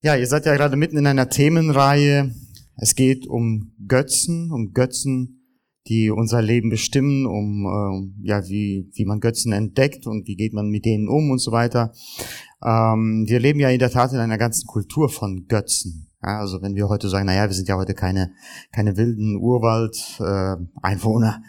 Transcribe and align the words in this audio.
Ja, 0.00 0.14
ihr 0.14 0.28
seid 0.28 0.46
ja 0.46 0.54
gerade 0.54 0.76
mitten 0.76 0.96
in 0.96 1.08
einer 1.08 1.28
Themenreihe. 1.28 2.32
Es 2.76 2.94
geht 2.94 3.26
um 3.26 3.72
Götzen, 3.88 4.52
um 4.52 4.72
Götzen, 4.72 5.42
die 5.88 6.10
unser 6.10 6.40
Leben 6.40 6.70
bestimmen, 6.70 7.26
um 7.26 7.66
äh, 7.66 8.28
ja 8.28 8.46
wie 8.46 8.88
wie 8.94 9.04
man 9.04 9.18
Götzen 9.18 9.52
entdeckt 9.52 10.06
und 10.06 10.28
wie 10.28 10.36
geht 10.36 10.52
man 10.52 10.68
mit 10.68 10.84
denen 10.84 11.08
um 11.08 11.32
und 11.32 11.40
so 11.40 11.50
weiter. 11.50 11.92
Ähm, 12.64 13.24
wir 13.26 13.40
leben 13.40 13.58
ja 13.58 13.70
in 13.70 13.80
der 13.80 13.90
Tat 13.90 14.12
in 14.12 14.20
einer 14.20 14.38
ganzen 14.38 14.68
Kultur 14.68 15.08
von 15.08 15.46
Götzen. 15.48 16.06
Ja, 16.22 16.38
also 16.38 16.62
wenn 16.62 16.76
wir 16.76 16.88
heute 16.88 17.08
sagen, 17.08 17.26
na 17.26 17.34
ja, 17.34 17.48
wir 17.48 17.54
sind 17.54 17.68
ja 17.68 17.76
heute 17.76 17.94
keine 17.94 18.30
keine 18.70 18.96
wilden 18.96 19.34
Urwald-Einwohner, 19.34 21.42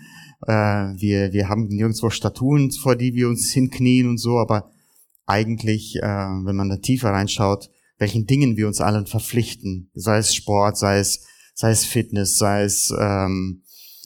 äh, 0.47 0.52
äh, 0.52 1.00
wir 1.00 1.34
wir 1.34 1.50
haben 1.50 1.68
nirgendwo 1.68 2.09
Statuen, 2.09 2.71
vor 2.71 2.95
die 2.95 3.13
wir 3.13 3.29
uns 3.29 3.52
hinknien 3.52 4.09
und 4.09 4.18
so, 4.18 4.39
aber 4.39 4.71
eigentlich, 5.27 5.97
äh, 5.97 6.02
wenn 6.02 6.55
man 6.55 6.70
da 6.70 6.77
tiefer 6.77 7.11
reinschaut, 7.11 7.70
welchen 8.00 8.25
Dingen 8.25 8.57
wir 8.57 8.68
uns 8.68 8.81
allen 8.81 9.05
verpflichten, 9.05 9.91
sei 9.94 10.17
es 10.17 10.34
Sport, 10.34 10.77
sei 10.77 10.99
es, 10.99 11.26
sei 11.53 11.70
es 11.70 11.85
Fitness, 11.85 12.38
sei 12.38 12.63
es, 12.63 12.91
ähm, 12.98 13.63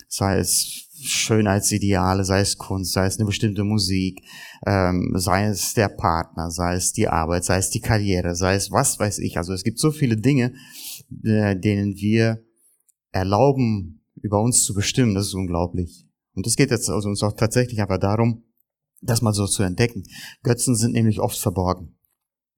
sei 0.09 0.39
es 0.39 0.89
Schönheitsideale, 1.05 2.25
sei 2.25 2.41
es 2.41 2.57
Kunst, 2.57 2.93
sei 2.93 3.05
es 3.05 3.17
eine 3.17 3.25
bestimmte 3.25 3.63
Musik, 3.63 4.21
ähm, 4.65 5.13
sei 5.15 5.45
es 5.45 5.73
der 5.73 5.89
Partner, 5.89 6.49
sei 6.49 6.75
es 6.75 6.93
die 6.93 7.07
Arbeit, 7.07 7.45
sei 7.45 7.57
es 7.57 7.69
die 7.69 7.81
Karriere, 7.81 8.35
sei 8.35 8.55
es 8.55 8.71
was 8.71 8.99
weiß 8.99 9.19
ich. 9.19 9.37
Also 9.37 9.53
es 9.53 9.63
gibt 9.63 9.79
so 9.79 9.91
viele 9.91 10.17
Dinge, 10.17 10.53
äh, 11.23 11.55
denen 11.55 11.95
wir 11.95 12.43
erlauben, 13.11 14.01
über 14.21 14.41
uns 14.41 14.63
zu 14.63 14.73
bestimmen. 14.73 15.13
Das 15.13 15.27
ist 15.27 15.33
unglaublich. 15.33 16.07
Und 16.33 16.47
es 16.47 16.55
geht 16.55 16.71
jetzt 16.71 16.89
also 16.89 17.09
uns 17.09 17.21
auch 17.21 17.33
tatsächlich 17.33 17.81
aber 17.81 17.99
darum, 17.99 18.43
das 19.01 19.21
mal 19.21 19.33
so 19.33 19.45
zu 19.45 19.63
entdecken. 19.63 20.03
Götzen 20.41 20.75
sind 20.75 20.93
nämlich 20.93 21.19
oft 21.19 21.37
verborgen. 21.37 21.95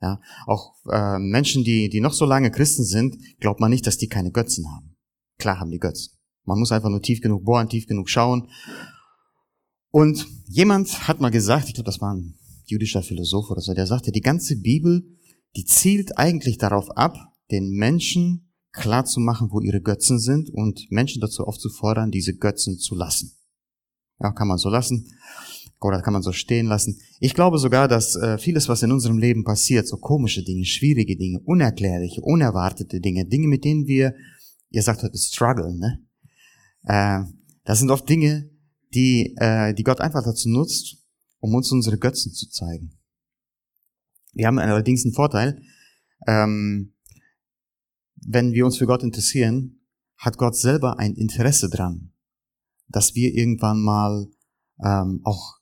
Ja, 0.02 0.20
auch 0.46 0.74
äh, 0.92 1.18
Menschen, 1.20 1.64
die, 1.64 1.90
die 1.90 2.02
noch 2.02 2.14
so 2.14 2.26
lange 2.26 2.52
Christen 2.52 2.84
sind, 2.84 3.18
glaubt 3.40 3.60
man 3.60 3.72
nicht, 3.72 3.88
dass 3.88 3.98
die 3.98 4.08
keine 4.08 4.32
Götzen 4.32 4.70
haben. 4.72 4.96
Klar 5.38 5.60
haben 5.60 5.72
die 5.72 5.80
Götzen. 5.80 6.14
Man 6.44 6.60
muss 6.60 6.72
einfach 6.72 6.90
nur 6.90 7.02
tief 7.02 7.22
genug 7.22 7.44
bohren, 7.44 7.70
tief 7.70 7.88
genug 7.88 8.10
schauen. 8.10 8.50
Und 9.90 10.28
jemand 10.48 11.08
hat 11.08 11.22
mal 11.22 11.32
gesagt, 11.32 11.68
ich 11.68 11.74
glaube, 11.74 11.86
das 11.86 12.02
war 12.02 12.14
ein 12.14 12.38
jüdischer 12.66 13.02
Philosoph 13.02 13.50
oder 13.50 13.62
so, 13.62 13.74
der 13.74 13.88
sagte, 13.88 14.12
die 14.12 14.22
ganze 14.22 14.58
Bibel, 14.58 15.06
die 15.56 15.66
zielt 15.66 16.18
eigentlich 16.18 16.58
darauf 16.58 16.92
ab, 16.98 17.16
den 17.52 17.72
Menschen 17.72 18.52
klar 18.74 19.06
zu 19.06 19.20
machen, 19.20 19.50
wo 19.52 19.62
ihre 19.62 19.82
Götzen 19.82 20.20
sind 20.20 20.50
und 20.50 20.92
Menschen 20.92 21.22
dazu 21.22 21.46
aufzufordern, 21.46 22.12
diese 22.12 22.36
Götzen 22.36 22.78
zu 22.78 22.96
lassen. 22.96 23.38
Ja, 24.20 24.32
kann 24.32 24.48
man 24.48 24.58
so 24.58 24.70
lassen 24.70 25.08
oder 25.82 26.02
kann 26.02 26.14
man 26.14 26.22
so 26.24 26.32
stehen 26.32 26.68
lassen. 26.68 27.00
Ich 27.20 27.34
glaube 27.34 27.58
sogar, 27.58 27.88
dass 27.88 28.16
äh, 28.16 28.38
vieles, 28.38 28.70
was 28.70 28.84
in 28.84 28.92
unserem 28.92 29.18
Leben 29.18 29.44
passiert, 29.44 29.88
so 29.88 29.98
komische 29.98 30.44
Dinge, 30.44 30.66
schwierige 30.66 31.16
Dinge, 31.16 31.40
unerklärliche, 31.42 32.22
unerwartete 32.22 33.00
Dinge, 33.02 33.26
Dinge, 33.26 33.48
mit 33.48 33.64
denen 33.64 33.86
wir, 33.86 34.16
ihr 34.70 34.82
sagt 34.82 35.04
heute 35.04 35.18
struggle, 35.18 35.76
ne? 35.76 36.04
Äh, 36.84 37.24
das 37.66 37.80
sind 37.80 37.92
oft 37.92 38.08
Dinge, 38.08 38.50
die, 38.94 39.36
äh, 39.38 39.74
die 39.74 39.84
Gott 39.84 40.02
einfach 40.02 40.24
dazu 40.24 40.50
nutzt, 40.50 40.98
um 41.40 41.54
uns 41.54 41.72
unsere 41.72 41.98
Götzen 41.98 42.32
zu 42.32 42.50
zeigen. 42.50 42.98
Wir 44.34 44.48
haben 44.48 44.60
allerdings 44.60 45.04
einen 45.04 45.14
Vorteil. 45.14 45.62
Ähm, 46.28 46.94
wenn 48.16 48.54
wir 48.54 48.66
uns 48.66 48.78
für 48.78 48.88
Gott 48.88 49.04
interessieren, 49.04 49.82
hat 50.18 50.38
Gott 50.38 50.56
selber 50.56 51.00
ein 51.00 51.14
Interesse 51.14 51.70
dran, 51.70 52.12
dass 52.88 53.16
wir 53.16 53.34
irgendwann 53.34 53.82
mal 53.82 54.28
ähm, 54.84 55.22
auch 55.24 55.60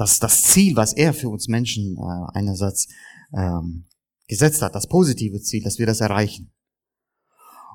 das, 0.00 0.18
das 0.18 0.42
Ziel, 0.42 0.76
was 0.76 0.94
er 0.94 1.12
für 1.12 1.28
uns 1.28 1.46
Menschen 1.48 1.96
äh, 1.98 2.38
einerseits 2.38 2.88
ähm, 3.36 3.86
gesetzt 4.26 4.62
hat, 4.62 4.74
das 4.74 4.88
positive 4.88 5.40
Ziel, 5.40 5.62
dass 5.62 5.78
wir 5.78 5.86
das 5.86 6.00
erreichen. 6.00 6.52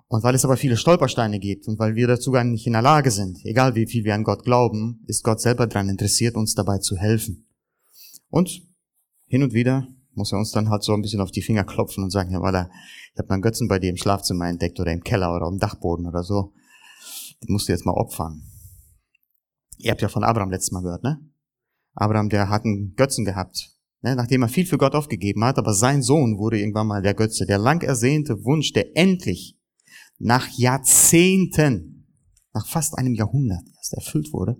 Und 0.08 0.24
weil 0.24 0.36
es 0.36 0.46
aber 0.46 0.58
viele 0.58 0.78
Stolpersteine 0.78 1.40
gibt 1.40 1.68
und 1.68 1.80
weil 1.80 1.96
wir 1.96 2.08
dazu 2.08 2.32
gar 2.32 2.44
nicht 2.44 2.68
in 2.68 2.74
der 2.74 2.82
Lage 2.82 3.12
sind, 3.12 3.44
egal 3.44 3.76
wie 3.76 3.88
viel 3.88 4.04
wir 4.04 4.16
an 4.16 4.24
Gott 4.24 4.44
glauben, 4.44 5.04
ist 5.08 5.24
Gott 5.24 5.42
selber 5.42 5.68
daran 5.68 5.90
interessiert, 5.90 6.36
uns 6.36 6.56
dabei 6.56 6.78
zu 6.80 6.96
helfen. 6.96 7.48
Und 8.30 8.62
hin 9.28 9.44
und 9.44 9.54
wieder 9.54 9.88
muss 10.14 10.32
er 10.32 10.40
uns 10.40 10.52
dann 10.52 10.70
halt 10.70 10.84
so 10.84 10.94
ein 10.94 11.02
bisschen 11.02 11.22
auf 11.22 11.32
die 11.32 11.42
Finger 11.42 11.64
klopfen 11.64 12.04
und 12.04 12.12
sagen, 12.12 12.32
ja, 12.32 12.42
weil 12.42 12.70
ich 13.14 13.20
habe 13.20 13.30
meinen 13.30 13.42
Götzen 13.42 13.68
bei 13.68 13.80
dir 13.80 13.90
im 13.90 13.98
Schlafzimmer 13.98 14.48
entdeckt 14.48 14.80
oder 14.80 14.92
im 14.92 15.04
Keller 15.04 15.36
oder 15.36 15.46
am 15.46 15.60
Dachboden 15.60 16.08
oder 16.08 16.24
so. 16.24 16.54
Den 17.44 17.52
musst 17.52 17.68
du 17.68 17.74
jetzt 17.74 17.86
mal 17.86 17.94
opfern. 17.94 18.44
Ihr 19.78 19.92
habt 19.92 20.02
ja 20.02 20.08
von 20.08 20.24
Abraham 20.24 20.52
letztes 20.52 20.72
Mal 20.72 20.82
gehört, 20.82 21.04
ne? 21.04 21.20
Abraham, 21.96 22.30
der 22.30 22.50
hat 22.50 22.66
einen 22.66 22.94
Götzen 22.96 23.26
gehabt, 23.26 23.72
ne? 24.02 24.16
nachdem 24.16 24.44
er 24.44 24.50
viel 24.50 24.66
für 24.66 24.78
Gott 24.78 24.94
aufgegeben 24.94 25.44
hat, 25.44 25.58
aber 25.58 25.74
sein 25.74 26.04
Sohn 26.04 26.38
wurde 26.38 26.60
irgendwann 26.60 26.88
mal 26.88 27.02
der 27.02 27.14
Götze. 27.14 27.46
Der 27.46 27.58
lang 27.58 27.82
ersehnte 27.82 28.44
Wunsch, 28.44 28.74
der 28.74 28.96
endlich 28.96 29.58
nach 30.20 30.48
Jahrzehnten, 30.58 32.08
nach 32.54 32.68
fast 32.68 32.98
einem 32.98 33.16
Jahrhundert 33.16 33.64
erst 33.78 33.94
erfüllt 33.94 34.32
wurde, 34.34 34.58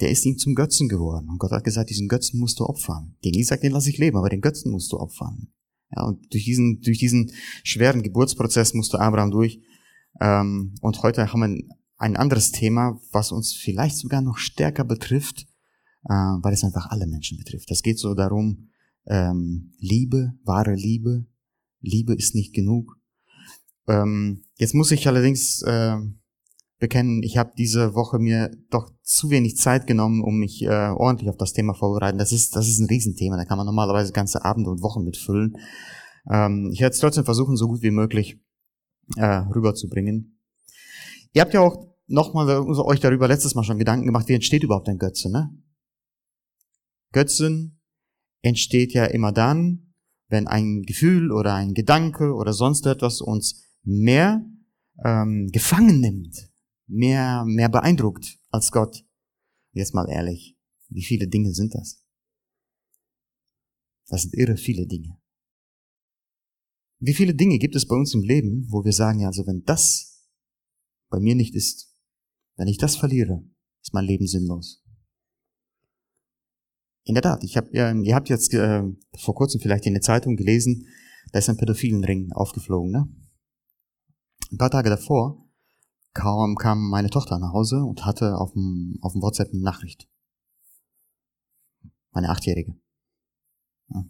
der 0.00 0.10
ist 0.10 0.24
ihm 0.24 0.38
zum 0.38 0.54
Götzen 0.54 0.88
geworden. 0.88 1.28
Und 1.28 1.38
Gott 1.38 1.50
hat 1.50 1.64
gesagt, 1.64 1.90
diesen 1.90 2.08
Götzen 2.08 2.38
musst 2.38 2.60
du 2.60 2.64
opfern. 2.64 3.16
Den 3.24 3.34
Isaac, 3.34 3.60
den 3.60 3.72
lasse 3.72 3.90
ich 3.90 3.98
leben, 3.98 4.16
aber 4.16 4.28
den 4.28 4.40
Götzen 4.40 4.70
musst 4.70 4.92
du 4.92 4.98
opfern. 4.98 5.48
Ja, 5.94 6.04
und 6.04 6.32
durch 6.32 6.44
diesen, 6.44 6.80
durch 6.82 6.98
diesen 6.98 7.32
schweren 7.64 8.02
Geburtsprozess 8.02 8.74
musste 8.74 9.00
Abraham 9.00 9.30
durch. 9.30 9.60
Ähm, 10.20 10.74
und 10.80 11.02
heute 11.02 11.32
haben 11.32 11.40
wir 11.40 11.76
ein 11.96 12.16
anderes 12.16 12.52
Thema, 12.52 13.00
was 13.10 13.32
uns 13.32 13.54
vielleicht 13.54 13.96
sogar 13.96 14.22
noch 14.22 14.36
stärker 14.36 14.84
betrifft, 14.84 15.46
äh, 16.04 16.12
weil 16.12 16.54
es 16.54 16.64
einfach 16.64 16.90
alle 16.90 17.06
Menschen 17.06 17.38
betrifft. 17.38 17.70
Das 17.70 17.82
geht 17.82 17.98
so 17.98 18.14
darum, 18.14 18.68
ähm, 19.06 19.72
Liebe, 19.78 20.34
wahre 20.44 20.74
Liebe. 20.74 21.26
Liebe 21.80 22.14
ist 22.14 22.34
nicht 22.34 22.54
genug. 22.54 22.98
Ähm, 23.86 24.44
jetzt 24.56 24.74
muss 24.74 24.90
ich 24.90 25.06
allerdings 25.06 25.62
äh, 25.62 25.96
bekennen, 26.78 27.22
ich 27.22 27.36
habe 27.36 27.52
diese 27.56 27.94
Woche 27.94 28.18
mir 28.18 28.50
doch 28.70 28.90
zu 29.02 29.30
wenig 29.30 29.56
Zeit 29.56 29.86
genommen, 29.86 30.22
um 30.22 30.38
mich 30.38 30.62
äh, 30.62 30.90
ordentlich 30.90 31.28
auf 31.28 31.36
das 31.36 31.52
Thema 31.52 31.74
vorzubereiten. 31.74 32.18
Das 32.18 32.32
ist, 32.32 32.54
das 32.54 32.68
ist 32.68 32.78
ein 32.78 32.86
Riesenthema, 32.86 33.36
da 33.36 33.44
kann 33.44 33.58
man 33.58 33.66
normalerweise 33.66 34.12
ganze 34.12 34.44
Abende 34.44 34.70
und 34.70 34.82
Wochen 34.82 35.04
mitfüllen. 35.04 35.56
Ähm, 36.30 36.70
ich 36.72 36.80
werde 36.80 36.94
es 36.94 37.00
trotzdem 37.00 37.24
versuchen, 37.24 37.56
so 37.56 37.66
gut 37.66 37.82
wie 37.82 37.90
möglich 37.90 38.38
äh, 39.16 39.24
rüberzubringen. 39.24 40.38
Ihr 41.32 41.42
habt 41.42 41.54
ja 41.54 41.60
auch 41.60 41.86
nochmal 42.06 42.48
euch 42.48 43.00
darüber 43.00 43.28
letztes 43.28 43.54
Mal 43.54 43.64
schon 43.64 43.78
Gedanken 43.78 44.06
gemacht, 44.06 44.28
wie 44.28 44.34
entsteht 44.34 44.62
überhaupt 44.62 44.88
ein 44.88 44.98
Götze, 44.98 45.30
ne? 45.30 45.50
Götzen 47.12 47.80
entsteht 48.42 48.92
ja 48.92 49.06
immer 49.06 49.32
dann, 49.32 49.94
wenn 50.28 50.46
ein 50.46 50.82
Gefühl 50.82 51.32
oder 51.32 51.54
ein 51.54 51.74
Gedanke 51.74 52.34
oder 52.34 52.52
sonst 52.52 52.86
etwas 52.86 53.20
uns 53.20 53.64
mehr 53.82 54.44
ähm, 55.04 55.48
gefangen 55.52 56.00
nimmt, 56.00 56.50
mehr, 56.86 57.44
mehr 57.46 57.68
beeindruckt 57.68 58.38
als 58.50 58.70
Gott. 58.70 59.04
Jetzt 59.72 59.94
mal 59.94 60.08
ehrlich, 60.08 60.56
wie 60.88 61.04
viele 61.04 61.28
Dinge 61.28 61.52
sind 61.52 61.74
das? 61.74 62.04
Das 64.08 64.22
sind 64.22 64.34
irre 64.34 64.56
viele 64.56 64.86
Dinge. 64.86 65.18
Wie 67.00 67.14
viele 67.14 67.34
Dinge 67.34 67.58
gibt 67.58 67.76
es 67.76 67.86
bei 67.86 67.94
uns 67.94 68.14
im 68.14 68.22
Leben, 68.22 68.66
wo 68.70 68.84
wir 68.84 68.92
sagen, 68.92 69.20
ja, 69.20 69.28
also 69.28 69.46
wenn 69.46 69.62
das 69.64 70.26
bei 71.10 71.20
mir 71.20 71.34
nicht 71.34 71.54
ist, 71.54 71.94
wenn 72.56 72.68
ich 72.68 72.78
das 72.78 72.96
verliere, 72.96 73.44
ist 73.82 73.94
mein 73.94 74.04
Leben 74.04 74.26
sinnlos. 74.26 74.82
In 77.08 77.14
der 77.14 77.22
Tat, 77.22 77.42
ich 77.42 77.56
hab, 77.56 77.72
äh, 77.72 77.94
ihr 78.02 78.14
habt 78.14 78.28
jetzt 78.28 78.52
äh, 78.52 78.82
vor 79.16 79.34
kurzem 79.34 79.62
vielleicht 79.62 79.86
in 79.86 79.94
der 79.94 80.02
Zeitung 80.02 80.36
gelesen, 80.36 80.86
da 81.32 81.38
ist 81.38 81.48
ein 81.48 81.56
pädophilen 81.56 82.04
Ring 82.04 82.30
aufgeflogen. 82.32 82.90
Ne? 82.90 83.08
Ein 84.52 84.58
paar 84.58 84.70
Tage 84.70 84.90
davor 84.90 85.42
kam, 86.12 86.56
kam 86.56 86.90
meine 86.90 87.08
Tochter 87.08 87.38
nach 87.38 87.54
Hause 87.54 87.82
und 87.82 88.04
hatte 88.04 88.36
auf 88.36 88.52
dem, 88.52 88.98
auf 89.00 89.14
dem 89.14 89.22
WhatsApp 89.22 89.48
eine 89.54 89.62
Nachricht. 89.62 90.06
Meine 92.10 92.28
Achtjährige. 92.28 92.78
Ja. 93.88 94.04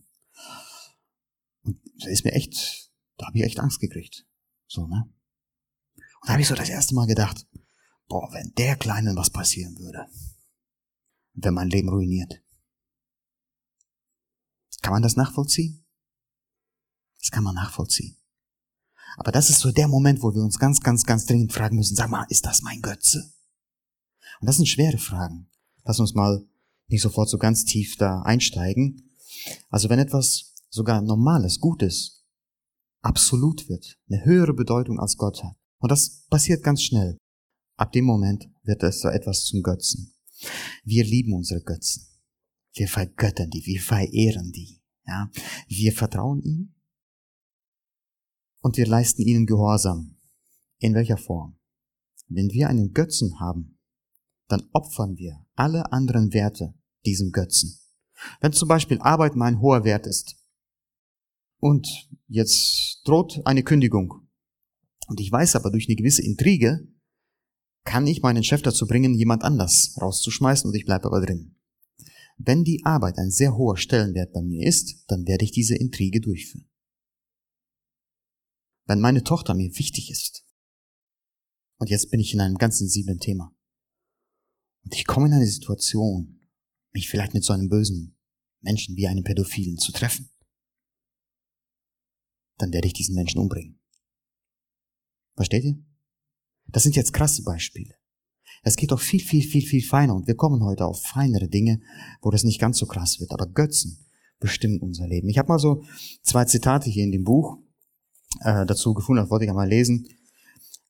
Und 1.62 1.80
da 2.00 2.08
ist 2.08 2.24
mir 2.24 2.32
echt, 2.32 2.90
da 3.16 3.28
habe 3.28 3.38
ich 3.38 3.44
echt 3.44 3.60
Angst 3.60 3.78
gekriegt. 3.78 4.26
So, 4.66 4.88
ne? 4.88 5.04
Und 5.94 6.26
da 6.26 6.32
habe 6.32 6.42
ich 6.42 6.48
so 6.48 6.56
das 6.56 6.68
erste 6.68 6.96
Mal 6.96 7.06
gedacht, 7.06 7.46
boah, 8.08 8.28
wenn 8.32 8.52
der 8.58 8.74
Kleinen 8.74 9.14
was 9.14 9.30
passieren 9.30 9.78
würde, 9.78 10.04
wenn 11.34 11.54
mein 11.54 11.70
Leben 11.70 11.90
ruiniert. 11.90 12.42
Kann 14.82 14.92
man 14.92 15.02
das 15.02 15.16
nachvollziehen? 15.16 15.84
Das 17.20 17.30
kann 17.30 17.44
man 17.44 17.54
nachvollziehen. 17.54 18.16
Aber 19.16 19.32
das 19.32 19.50
ist 19.50 19.60
so 19.60 19.72
der 19.72 19.88
Moment, 19.88 20.22
wo 20.22 20.34
wir 20.34 20.42
uns 20.42 20.58
ganz, 20.58 20.80
ganz, 20.80 21.04
ganz 21.04 21.26
dringend 21.26 21.52
fragen 21.52 21.76
müssen, 21.76 21.96
sag 21.96 22.08
mal, 22.08 22.26
ist 22.28 22.46
das 22.46 22.62
mein 22.62 22.80
Götze? 22.80 23.32
Und 24.40 24.46
das 24.46 24.56
sind 24.56 24.66
schwere 24.66 24.98
Fragen. 24.98 25.50
Lass 25.84 25.98
uns 25.98 26.14
mal 26.14 26.46
nicht 26.86 27.02
sofort 27.02 27.28
so 27.28 27.38
ganz 27.38 27.64
tief 27.64 27.96
da 27.96 28.22
einsteigen. 28.22 29.10
Also 29.68 29.88
wenn 29.88 29.98
etwas 29.98 30.54
sogar 30.70 31.02
normales, 31.02 31.58
Gutes, 31.58 32.24
absolut 33.00 33.68
wird, 33.68 33.98
eine 34.08 34.24
höhere 34.24 34.54
Bedeutung 34.54 35.00
als 35.00 35.16
Gott 35.16 35.42
hat, 35.42 35.56
und 35.80 35.90
das 35.90 36.26
passiert 36.28 36.62
ganz 36.62 36.82
schnell, 36.82 37.18
Ab 37.78 37.92
dem 37.92 38.06
Moment 38.06 38.50
wird 38.64 38.82
es 38.82 39.00
so 39.00 39.08
etwas 39.08 39.44
zum 39.44 39.62
Götzen. 39.62 40.12
Wir 40.82 41.04
lieben 41.04 41.32
unsere 41.32 41.60
Götzen. 41.60 42.08
Wir 42.74 42.88
vergöttern 42.88 43.50
die, 43.50 43.64
wir 43.64 43.80
verehren 43.80 44.52
die. 44.52 44.80
Ja? 45.06 45.30
Wir 45.68 45.92
vertrauen 45.92 46.42
ihm. 46.42 46.74
und 48.60 48.76
wir 48.76 48.86
leisten 48.86 49.22
ihnen 49.22 49.46
Gehorsam. 49.46 50.16
In 50.78 50.94
welcher 50.94 51.16
Form? 51.16 51.58
Wenn 52.28 52.50
wir 52.50 52.68
einen 52.68 52.92
Götzen 52.92 53.40
haben, 53.40 53.78
dann 54.48 54.68
opfern 54.72 55.16
wir 55.16 55.44
alle 55.54 55.92
anderen 55.92 56.32
Werte 56.32 56.74
diesem 57.04 57.32
Götzen. 57.32 57.78
Wenn 58.40 58.52
zum 58.52 58.68
Beispiel 58.68 58.98
Arbeit 59.00 59.36
mein 59.36 59.60
hoher 59.60 59.84
Wert 59.84 60.06
ist 60.06 60.36
und 61.60 62.10
jetzt 62.26 63.02
droht 63.04 63.40
eine 63.44 63.62
Kündigung 63.62 64.28
und 65.06 65.20
ich 65.20 65.30
weiß 65.30 65.56
aber 65.56 65.70
durch 65.70 65.88
eine 65.88 65.96
gewisse 65.96 66.22
Intrige, 66.22 66.86
kann 67.84 68.06
ich 68.06 68.22
meinen 68.22 68.44
Chef 68.44 68.62
dazu 68.62 68.86
bringen, 68.86 69.14
jemand 69.14 69.44
anders 69.44 69.96
rauszuschmeißen 70.00 70.68
und 70.68 70.76
ich 70.76 70.84
bleibe 70.84 71.06
aber 71.06 71.24
drin. 71.24 71.57
Wenn 72.38 72.62
die 72.62 72.84
Arbeit 72.84 73.18
ein 73.18 73.32
sehr 73.32 73.56
hoher 73.56 73.76
Stellenwert 73.76 74.32
bei 74.32 74.42
mir 74.42 74.66
ist, 74.66 75.04
dann 75.08 75.26
werde 75.26 75.44
ich 75.44 75.50
diese 75.50 75.74
Intrige 75.74 76.20
durchführen. 76.20 76.70
Wenn 78.86 79.00
meine 79.00 79.24
Tochter 79.24 79.54
mir 79.54 79.76
wichtig 79.76 80.10
ist, 80.10 80.46
und 81.78 81.90
jetzt 81.90 82.10
bin 82.10 82.20
ich 82.20 82.32
in 82.32 82.40
einem 82.40 82.56
ganz 82.56 82.78
sensiblen 82.78 83.18
Thema, 83.18 83.54
und 84.84 84.94
ich 84.94 85.04
komme 85.04 85.26
in 85.26 85.32
eine 85.32 85.46
Situation, 85.46 86.48
mich 86.92 87.08
vielleicht 87.08 87.34
mit 87.34 87.44
so 87.44 87.52
einem 87.52 87.68
bösen 87.68 88.16
Menschen 88.60 88.96
wie 88.96 89.08
einem 89.08 89.24
Pädophilen 89.24 89.76
zu 89.76 89.90
treffen, 89.90 90.30
dann 92.56 92.72
werde 92.72 92.86
ich 92.86 92.94
diesen 92.94 93.16
Menschen 93.16 93.40
umbringen. 93.40 93.80
Versteht 95.34 95.64
ihr? 95.64 95.84
Das 96.66 96.84
sind 96.84 96.94
jetzt 96.96 97.12
krasse 97.12 97.42
Beispiele. 97.42 97.97
Es 98.62 98.76
geht 98.76 98.90
doch 98.90 99.00
viel, 99.00 99.20
viel, 99.20 99.42
viel, 99.42 99.62
viel 99.62 99.82
feiner 99.82 100.14
und 100.14 100.26
wir 100.26 100.34
kommen 100.34 100.62
heute 100.62 100.86
auf 100.86 101.02
feinere 101.02 101.48
Dinge, 101.48 101.80
wo 102.22 102.30
das 102.30 102.44
nicht 102.44 102.60
ganz 102.60 102.78
so 102.78 102.86
krass 102.86 103.20
wird. 103.20 103.32
Aber 103.32 103.46
Götzen 103.46 104.06
bestimmen 104.40 104.80
unser 104.80 105.06
Leben. 105.06 105.28
Ich 105.28 105.38
habe 105.38 105.48
mal 105.48 105.58
so 105.58 105.84
zwei 106.22 106.44
Zitate 106.44 106.90
hier 106.90 107.04
in 107.04 107.12
dem 107.12 107.24
Buch 107.24 107.58
äh, 108.40 108.66
dazu 108.66 108.94
gefunden, 108.94 109.22
das 109.22 109.30
wollte 109.30 109.44
ich 109.44 109.50
einmal 109.50 109.68
lesen. 109.68 110.08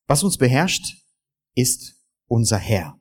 Was 0.06 0.22
uns 0.22 0.38
beherrscht, 0.38 0.96
ist 1.54 1.96
unser 2.26 2.58
Herr. 2.58 2.98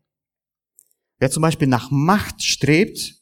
Wer 1.20 1.32
zum 1.32 1.42
Beispiel 1.42 1.68
nach 1.68 1.90
Macht 1.90 2.44
strebt, 2.44 3.16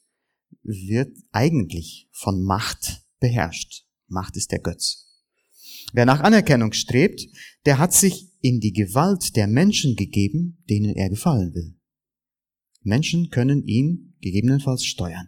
wird 0.63 1.15
eigentlich 1.31 2.09
von 2.11 2.43
Macht 2.43 3.03
beherrscht. 3.19 3.85
Macht 4.07 4.35
ist 4.35 4.51
der 4.51 4.59
Götz. 4.59 5.05
Wer 5.93 6.05
nach 6.05 6.21
Anerkennung 6.21 6.73
strebt, 6.73 7.25
der 7.65 7.77
hat 7.77 7.93
sich 7.93 8.31
in 8.45 8.59
die 8.59 8.73
Gewalt 8.73 9.35
der 9.35 9.47
Menschen 9.47 9.95
gegeben, 9.95 10.63
denen 10.69 10.95
er 10.95 11.09
gefallen 11.09 11.55
will. 11.55 11.75
Menschen 12.83 13.31
können 13.31 13.65
ihn 13.65 14.15
gegebenenfalls 14.21 14.85
steuern. 14.85 15.27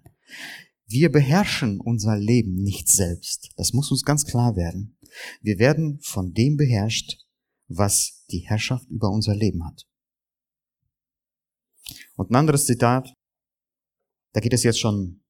Wir 0.86 1.12
beherrschen 1.12 1.80
unser 1.80 2.16
Leben 2.16 2.62
nicht 2.62 2.88
selbst. 2.88 3.50
Das 3.56 3.74
muss 3.74 3.90
uns 3.90 4.04
ganz 4.04 4.26
klar 4.26 4.56
werden. 4.56 5.00
Wir 5.42 5.58
werden 5.58 6.00
von 6.04 6.34
dem 6.34 6.58
beherrscht, 6.58 7.26
was 7.68 8.24
die 8.30 8.48
Herrschaft 8.48 8.88
über 8.92 9.10
unser 9.10 9.34
Leben 9.36 9.66
hat. 9.66 9.88
Und 12.18 12.30
ein 12.30 12.36
anderes 12.36 12.68
Zitat, 12.68 13.12
da 14.34 14.42
geht 14.42 14.54
es 14.54 14.62
jetzt 14.62 14.80
schon 14.80 15.24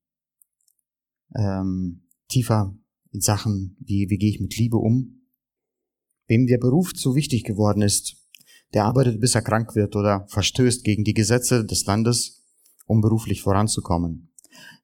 ähm, 1.38 2.06
tiefer 2.28 2.78
in 3.14 3.22
Sachen, 3.22 3.78
wie, 3.80 4.10
wie 4.10 4.18
gehe 4.18 4.32
ich 4.32 4.42
mit 4.42 4.58
Liebe 4.58 4.76
um. 4.76 5.17
Wem 6.28 6.46
der 6.48 6.58
Beruf 6.58 6.94
zu 6.94 7.16
wichtig 7.16 7.44
geworden 7.44 7.82
ist, 7.82 8.18
der 8.74 8.86
arbeitet, 8.86 9.22
bis 9.22 9.36
er 9.36 9.42
krank 9.42 9.76
wird 9.76 9.96
oder 9.96 10.26
verstößt 10.28 10.84
gegen 10.84 11.04
die 11.04 11.14
Gesetze 11.14 11.66
des 11.66 11.86
Landes, 11.86 12.44
um 12.86 13.02
beruflich 13.02 13.42
voranzukommen. 13.42 14.34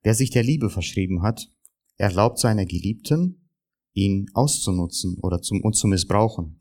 Wer 0.03 0.13
sich 0.13 0.29
der 0.29 0.43
Liebe 0.43 0.69
verschrieben 0.69 1.21
hat, 1.21 1.49
erlaubt 1.97 2.39
seiner 2.39 2.65
Geliebten, 2.65 3.49
ihn 3.93 4.27
auszunutzen 4.33 5.17
oder 5.21 5.41
zum, 5.41 5.61
und 5.61 5.73
zu 5.73 5.87
missbrauchen. 5.87 6.59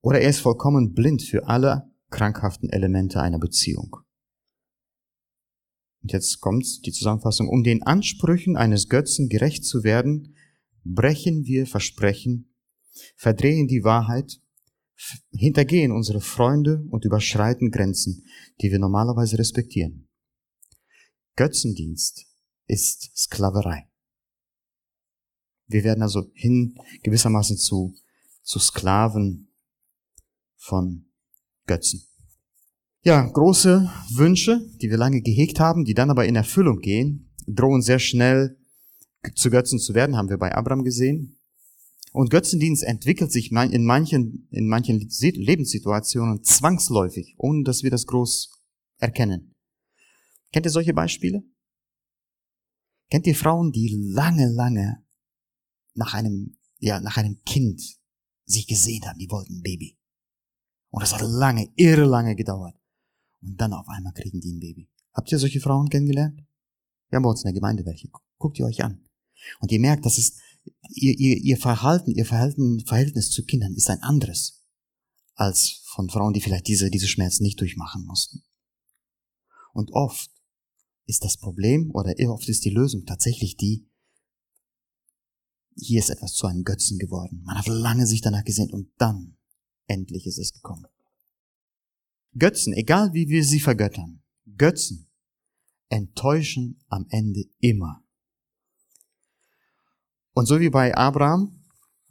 Oder 0.00 0.20
er 0.20 0.30
ist 0.30 0.40
vollkommen 0.40 0.94
blind 0.94 1.22
für 1.22 1.46
alle 1.46 1.90
krankhaften 2.10 2.70
Elemente 2.70 3.20
einer 3.20 3.38
Beziehung. 3.38 3.96
Und 6.02 6.12
jetzt 6.12 6.40
kommt 6.40 6.86
die 6.86 6.92
Zusammenfassung. 6.92 7.48
Um 7.48 7.64
den 7.64 7.82
Ansprüchen 7.82 8.56
eines 8.56 8.88
Götzen 8.88 9.28
gerecht 9.28 9.64
zu 9.64 9.82
werden, 9.82 10.34
brechen 10.84 11.44
wir 11.44 11.66
Versprechen 11.66 12.55
verdrehen 13.16 13.66
die 13.66 13.84
Wahrheit, 13.84 14.40
hintergehen 15.30 15.92
unsere 15.92 16.20
Freunde 16.20 16.84
und 16.90 17.04
überschreiten 17.04 17.70
Grenzen, 17.70 18.24
die 18.60 18.70
wir 18.70 18.78
normalerweise 18.78 19.38
respektieren. 19.38 20.08
Götzendienst 21.36 22.26
ist 22.66 23.10
Sklaverei. 23.14 23.88
Wir 25.66 25.84
werden 25.84 26.02
also 26.02 26.30
hin 26.32 26.74
gewissermaßen 27.02 27.56
zu, 27.56 27.94
zu 28.42 28.58
Sklaven 28.58 29.48
von 30.56 31.06
Götzen. 31.66 32.06
Ja, 33.02 33.24
große 33.24 33.90
Wünsche, 34.14 34.60
die 34.80 34.90
wir 34.90 34.96
lange 34.96 35.20
gehegt 35.20 35.60
haben, 35.60 35.84
die 35.84 35.94
dann 35.94 36.10
aber 36.10 36.26
in 36.26 36.36
Erfüllung 36.36 36.80
gehen, 36.80 37.30
drohen 37.46 37.82
sehr 37.82 37.98
schnell 37.98 38.56
zu 39.34 39.50
Götzen 39.50 39.78
zu 39.78 39.94
werden, 39.94 40.16
haben 40.16 40.28
wir 40.28 40.38
bei 40.38 40.54
Abraham 40.54 40.84
gesehen. 40.84 41.38
Und 42.16 42.30
Götzendienst 42.30 42.82
entwickelt 42.82 43.30
sich 43.30 43.52
in 43.52 43.84
manchen, 43.84 44.48
in 44.50 44.68
manchen 44.68 45.00
Lebenssituationen 45.00 46.42
zwangsläufig, 46.42 47.34
ohne 47.36 47.62
dass 47.62 47.82
wir 47.82 47.90
das 47.90 48.06
groß 48.06 48.58
erkennen. 48.96 49.54
Kennt 50.50 50.64
ihr 50.64 50.72
solche 50.72 50.94
Beispiele? 50.94 51.42
Kennt 53.10 53.26
ihr 53.26 53.34
Frauen, 53.34 53.70
die 53.70 53.94
lange, 54.14 54.50
lange 54.50 55.04
nach 55.92 56.14
einem, 56.14 56.56
ja, 56.78 57.00
nach 57.00 57.18
einem 57.18 57.42
Kind 57.44 57.82
sich 58.46 58.66
gesehen 58.66 59.04
haben, 59.04 59.18
die 59.18 59.28
wollten 59.28 59.58
ein 59.58 59.62
Baby. 59.62 59.98
Und 60.88 61.02
das 61.02 61.12
hat 61.12 61.20
lange, 61.20 61.70
irre 61.76 62.06
lange 62.06 62.34
gedauert. 62.34 62.80
Und 63.42 63.60
dann 63.60 63.74
auf 63.74 63.90
einmal 63.90 64.14
kriegen 64.14 64.40
die 64.40 64.54
ein 64.54 64.60
Baby. 64.60 64.88
Habt 65.12 65.30
ihr 65.30 65.38
solche 65.38 65.60
Frauen 65.60 65.90
kennengelernt? 65.90 66.40
Wir 67.10 67.16
haben 67.16 67.24
bei 67.24 67.30
uns 67.30 67.42
in 67.42 67.48
der 67.48 67.60
Gemeinde 67.60 67.84
welche. 67.84 68.08
Guckt 68.38 68.58
ihr 68.58 68.64
euch 68.64 68.82
an. 68.82 69.04
Und 69.60 69.70
ihr 69.70 69.80
merkt, 69.80 70.06
das 70.06 70.16
ist, 70.16 70.40
ihr, 70.90 71.18
ihr, 71.18 71.36
ihr 71.36 71.56
Verhalten, 71.56 72.12
ihr 72.12 72.26
Verhalten, 72.26 72.84
Verhältnis 72.86 73.30
zu 73.30 73.44
Kindern 73.44 73.74
ist 73.74 73.90
ein 73.90 74.02
anderes 74.02 74.64
als 75.34 75.82
von 75.84 76.08
Frauen, 76.08 76.32
die 76.32 76.40
vielleicht 76.40 76.66
diese, 76.66 76.90
diese 76.90 77.08
Schmerzen 77.08 77.42
nicht 77.42 77.60
durchmachen 77.60 78.04
mussten. 78.04 78.42
Und 79.72 79.92
oft 79.92 80.30
ist 81.06 81.24
das 81.24 81.36
Problem 81.36 81.90
oder 81.92 82.14
oft 82.30 82.48
ist 82.48 82.64
die 82.64 82.70
Lösung 82.70 83.04
tatsächlich 83.04 83.56
die, 83.56 83.88
hier 85.76 86.00
ist 86.00 86.08
etwas 86.08 86.32
zu 86.32 86.46
einem 86.46 86.64
Götzen 86.64 86.98
geworden. 86.98 87.42
Man 87.44 87.58
hat 87.58 87.66
lange 87.66 88.06
sich 88.06 88.22
danach 88.22 88.44
gesehnt 88.44 88.72
und 88.72 88.90
dann 88.96 89.36
endlich 89.86 90.26
ist 90.26 90.38
es 90.38 90.52
gekommen. 90.52 90.86
Götzen, 92.38 92.72
egal 92.72 93.12
wie 93.12 93.28
wir 93.28 93.44
sie 93.44 93.60
vergöttern, 93.60 94.22
Götzen 94.56 95.10
enttäuschen 95.88 96.82
am 96.88 97.06
Ende 97.10 97.44
immer. 97.60 98.05
Und 100.36 100.44
so 100.44 100.60
wie 100.60 100.68
bei 100.68 100.94
Abraham, 100.94 101.64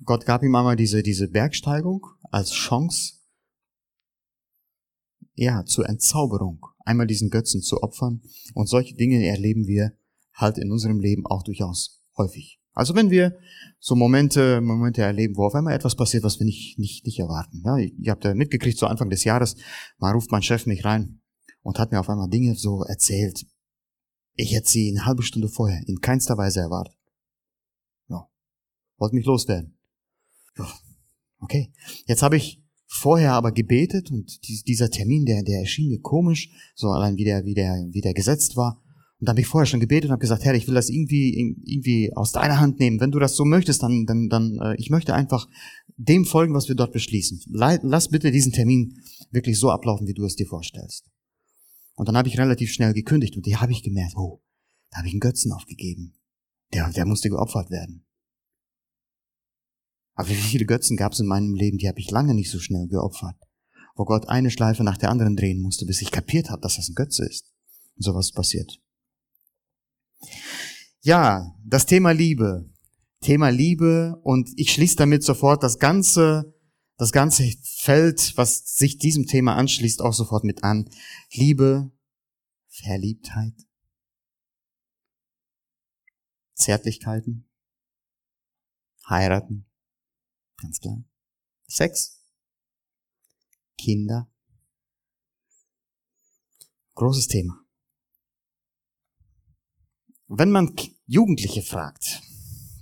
Gott 0.03 0.25
gab 0.25 0.41
ihm 0.41 0.55
einmal 0.55 0.75
diese, 0.75 1.03
diese 1.03 1.27
Bergsteigung 1.27 2.07
als 2.31 2.49
Chance, 2.49 3.19
ja, 5.35 5.63
zur 5.65 5.87
Entzauberung, 5.87 6.65
einmal 6.85 7.05
diesen 7.05 7.29
Götzen 7.29 7.61
zu 7.61 7.83
opfern. 7.83 8.23
Und 8.55 8.67
solche 8.67 8.95
Dinge 8.95 9.23
erleben 9.27 9.67
wir 9.67 9.91
halt 10.33 10.57
in 10.57 10.71
unserem 10.71 10.99
Leben 10.99 11.27
auch 11.27 11.43
durchaus 11.43 12.03
häufig. 12.17 12.59
Also 12.73 12.95
wenn 12.95 13.11
wir 13.11 13.37
so 13.77 13.95
Momente, 13.95 14.59
Momente 14.59 15.03
erleben, 15.03 15.37
wo 15.37 15.45
auf 15.45 15.53
einmal 15.53 15.75
etwas 15.75 15.95
passiert, 15.95 16.23
was 16.23 16.39
wir 16.39 16.47
nicht, 16.47 16.79
nicht, 16.79 17.05
nicht 17.05 17.19
erwarten. 17.19 17.61
Ja, 17.63 17.77
ihr 17.77 18.11
habt 18.11 18.25
ja 18.25 18.33
mitgekriegt, 18.33 18.79
zu 18.79 18.87
Anfang 18.87 19.11
des 19.11 19.23
Jahres, 19.23 19.55
mal 19.99 20.13
ruft 20.13 20.31
mein 20.31 20.41
Chef 20.41 20.65
mich 20.65 20.83
rein 20.83 21.21
und 21.61 21.77
hat 21.77 21.91
mir 21.91 21.99
auf 21.99 22.09
einmal 22.09 22.29
Dinge 22.29 22.55
so 22.55 22.81
erzählt. 22.85 23.45
Ich 24.33 24.55
hätte 24.55 24.67
sie 24.67 24.89
eine 24.89 25.05
halbe 25.05 25.21
Stunde 25.21 25.47
vorher 25.47 25.83
in 25.85 26.01
keinster 26.01 26.39
Weise 26.39 26.61
erwartet 26.61 26.95
wollte 28.97 29.15
mich 29.15 29.25
loswerden. 29.25 29.77
Okay, 31.39 31.71
jetzt 32.07 32.23
habe 32.23 32.37
ich 32.37 32.63
vorher 32.87 33.33
aber 33.33 33.51
gebetet 33.51 34.11
und 34.11 34.39
dieser 34.67 34.89
Termin, 34.89 35.25
der, 35.25 35.43
der 35.43 35.59
erschien 35.59 35.89
mir 35.89 35.99
komisch, 35.99 36.49
so 36.75 36.89
allein 36.89 37.17
wie 37.17 37.25
der, 37.25 37.45
wie 37.45 37.53
der, 37.53 37.87
wie 37.91 38.01
der 38.01 38.13
gesetzt 38.13 38.55
war. 38.55 38.81
Und 39.19 39.27
da 39.27 39.31
habe 39.31 39.41
ich 39.41 39.47
vorher 39.47 39.65
schon 39.65 39.79
gebetet 39.79 40.05
und 40.05 40.11
habe 40.11 40.21
gesagt, 40.21 40.43
Herr, 40.43 40.55
ich 40.55 40.67
will 40.67 40.75
das 40.75 40.89
irgendwie, 40.89 41.57
irgendwie 41.65 42.11
aus 42.15 42.31
deiner 42.31 42.59
Hand 42.59 42.79
nehmen. 42.79 42.99
Wenn 42.99 43.11
du 43.11 43.19
das 43.19 43.35
so 43.35 43.45
möchtest, 43.45 43.81
dann, 43.81 44.05
dann, 44.05 44.29
dann, 44.29 44.59
äh, 44.61 44.75
ich 44.77 44.89
möchte 44.89 45.13
einfach 45.13 45.47
dem 45.97 46.25
folgen, 46.25 46.53
was 46.53 46.67
wir 46.67 46.75
dort 46.75 46.91
beschließen. 46.91 47.41
Lass 47.47 48.09
bitte 48.09 48.31
diesen 48.31 48.51
Termin 48.51 49.01
wirklich 49.31 49.57
so 49.57 49.71
ablaufen, 49.71 50.07
wie 50.07 50.13
du 50.13 50.25
es 50.25 50.35
dir 50.35 50.47
vorstellst. 50.47 51.09
Und 51.95 52.09
dann 52.09 52.17
habe 52.17 52.27
ich 52.27 52.37
relativ 52.37 52.71
schnell 52.71 52.93
gekündigt 52.93 53.37
und 53.37 53.45
die 53.45 53.55
habe 53.55 53.71
ich 53.71 53.83
gemerkt, 53.83 54.17
oh, 54.17 54.41
da 54.91 54.97
habe 54.97 55.07
ich 55.07 55.13
einen 55.13 55.21
Götzen 55.21 55.53
aufgegeben. 55.53 56.13
Der, 56.73 56.89
der 56.91 57.05
musste 57.05 57.29
geopfert 57.29 57.71
werden. 57.71 58.04
Aber 60.15 60.29
wie 60.29 60.35
viele 60.35 60.65
Götzen 60.65 60.97
gab 60.97 61.11
es 61.11 61.19
in 61.19 61.27
meinem 61.27 61.53
Leben, 61.53 61.77
die 61.77 61.87
habe 61.87 61.99
ich 61.99 62.09
lange 62.09 62.33
nicht 62.33 62.49
so 62.49 62.59
schnell 62.59 62.87
geopfert. 62.87 63.35
Wo 63.95 64.05
Gott 64.05 64.27
eine 64.27 64.49
Schleife 64.49 64.83
nach 64.83 64.97
der 64.97 65.09
anderen 65.09 65.35
drehen 65.35 65.61
musste, 65.61 65.85
bis 65.85 66.01
ich 66.01 66.11
kapiert 66.11 66.49
habe, 66.49 66.61
dass 66.61 66.77
das 66.77 66.89
ein 66.89 66.95
Götze 66.95 67.25
ist. 67.25 67.53
Und 67.95 68.03
sowas 68.03 68.31
passiert. 68.31 68.81
Ja, 71.01 71.55
das 71.63 71.85
Thema 71.85 72.11
Liebe. 72.11 72.69
Thema 73.21 73.49
Liebe 73.49 74.19
und 74.23 74.49
ich 74.55 74.73
schließe 74.73 74.95
damit 74.95 75.23
sofort 75.23 75.63
das 75.63 75.79
ganze 75.79 76.53
Das 76.97 77.11
ganze 77.11 77.43
Feld, 77.61 78.37
was 78.37 78.77
sich 78.77 78.97
diesem 78.97 79.25
Thema 79.25 79.57
anschließt, 79.57 80.01
auch 80.01 80.13
sofort 80.13 80.45
mit 80.45 80.63
an. 80.63 80.89
Liebe, 81.33 81.91
Verliebtheit, 82.69 83.53
Zärtlichkeiten, 86.53 87.49
heiraten, 89.09 89.65
ganz 90.57 90.79
klar. 90.79 91.03
Sex, 91.67 92.23
Kinder. 93.77 94.29
Großes 96.95 97.27
Thema. 97.27 97.59
Wenn 100.27 100.51
man 100.51 100.75
Jugendliche 101.05 101.61
fragt, 101.61 102.21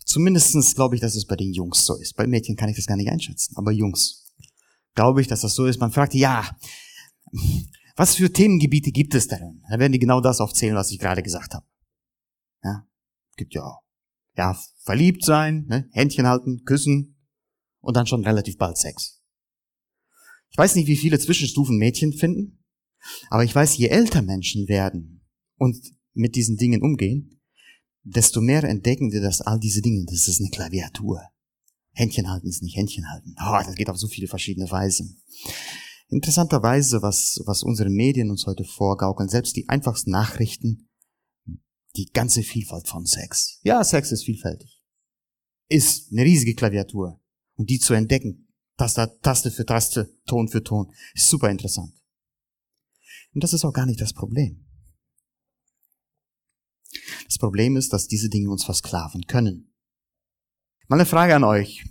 zumindestens 0.06 0.76
glaube 0.76 0.96
ich, 0.96 1.02
dass 1.02 1.16
es 1.16 1.26
bei 1.26 1.36
den 1.36 1.52
Jungs 1.52 1.86
so 1.86 1.96
ist. 1.96 2.16
Bei 2.16 2.28
Mädchen 2.28 2.56
kann 2.56 2.70
ich 2.70 2.76
das 2.76 2.86
gar 2.86 2.96
nicht 2.96 3.10
einschätzen, 3.10 3.58
aber 3.58 3.72
Jungs 3.72 4.32
glaube 4.96 5.22
ich, 5.22 5.28
dass 5.28 5.42
das 5.42 5.56
so 5.56 5.66
ist. 5.66 5.80
Man 5.80 5.92
fragt, 5.92 6.14
ja, 6.14 6.56
was 7.96 8.16
für 8.16 8.32
Themengebiete 8.32 8.92
gibt 8.92 9.16
es 9.16 9.28
denn? 9.28 9.64
Da 9.70 9.80
werden 9.80 9.92
die 9.92 10.00
genau 10.00 10.22
das 10.22 10.40
aufzählen, 10.40 10.76
was 10.76 10.92
ich 10.92 11.00
gerade 11.00 11.24
gesagt 11.24 11.54
habe. 11.54 11.66
Ja, 12.64 12.88
gibt 13.36 13.54
ja, 13.56 13.80
ja, 14.38 14.58
verliebt 14.84 15.26
sein, 15.26 15.66
ne? 15.68 15.90
Händchen 15.92 16.28
halten, 16.28 16.64
küssen 16.66 17.14
und 17.84 17.96
dann 17.96 18.08
schon 18.08 18.24
relativ 18.24 18.58
bald 18.58 18.78
Sex. 18.78 19.22
Ich 20.50 20.58
weiß 20.58 20.76
nicht, 20.76 20.88
wie 20.88 20.98
viele 20.98 21.20
Zwischenstufen 21.20 21.78
Mädchen 21.78 22.14
finden, 22.14 22.64
aber 23.30 23.44
ich 23.44 23.54
weiß, 23.54 23.78
je 23.78 23.88
älter 23.88 24.22
Menschen 24.22 24.68
werden 24.68 25.26
und 25.58 25.78
mit 26.14 26.36
diesen 26.36 26.58
Dingen 26.58 26.82
umgehen, 26.82 27.42
desto 28.04 28.42
mehr 28.42 28.64
entdecken 28.64 29.12
wir, 29.12 29.22
dass 29.22 29.42
all 29.42 29.60
diese 29.60 29.82
Dinge, 29.82 30.06
das 30.06 30.28
ist 30.28 30.40
eine 30.40 30.50
Klaviatur. 30.50 31.22
Händchen 31.92 32.30
halten 32.30 32.48
ist 32.48 32.64
nicht 32.64 32.76
Händchen 32.76 33.10
halten. 33.10 33.36
Oh, 33.40 33.60
das 33.64 33.76
geht 33.76 33.90
auf 33.90 33.98
so 33.98 34.08
viele 34.08 34.28
verschiedene 34.28 34.70
Weisen. 34.72 35.22
Interessanterweise, 36.08 37.02
was, 37.02 37.40
was 37.46 37.64
unsere 37.64 37.90
Medien 37.90 38.30
uns 38.30 38.46
heute 38.46 38.64
vorgaukeln, 38.64 39.30
selbst 39.30 39.56
die 39.56 39.68
einfachsten 39.70 40.12
Nachrichten, 40.12 40.90
die 41.96 42.10
ganze 42.12 42.44
Vielfalt 42.44 42.88
von 42.88 43.06
Sex. 43.06 43.60
Ja, 43.64 43.84
Sex 43.84 44.12
ist 44.12 44.24
vielfältig. 44.24 44.84
Ist 45.70 46.12
eine 46.12 46.24
riesige 46.24 46.56
Klaviatur. 46.56 47.23
Und 47.56 47.70
die 47.70 47.80
zu 47.80 47.94
entdecken, 47.94 48.48
Taste, 48.78 49.20
Taste 49.22 49.52
für 49.52 49.66
Taste, 49.66 50.18
Ton 50.26 50.48
für 50.48 50.64
Ton, 50.64 50.92
ist 51.14 51.30
super 51.30 51.50
interessant. 51.50 51.94
Und 53.34 53.44
das 53.44 53.54
ist 53.54 53.66
auch 53.66 53.74
gar 53.74 53.86
nicht 53.86 54.02
das 54.02 54.14
Problem. 54.14 54.66
Das 57.26 57.38
Problem 57.38 57.78
ist, 57.78 57.94
dass 57.94 58.08
diese 58.08 58.30
Dinge 58.30 58.50
uns 58.50 58.64
versklaven 58.64 59.24
können. 59.24 59.74
Mal 60.88 60.98
eine 60.98 61.06
Frage 61.06 61.36
an 61.36 61.44
euch. 61.44 61.84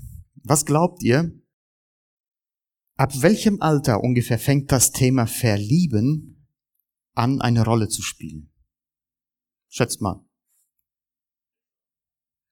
Was 0.44 0.66
glaubt 0.66 1.02
ihr, 1.02 1.32
ab 2.96 3.22
welchem 3.22 3.60
Alter 3.60 4.02
ungefähr 4.02 4.38
fängt 4.38 4.70
das 4.70 4.92
Thema 4.92 5.26
Verlieben 5.26 6.46
an, 7.14 7.40
eine 7.40 7.64
Rolle 7.64 7.88
zu 7.88 8.02
spielen? 8.02 8.52
Schätzt 9.68 10.00
mal. 10.00 10.24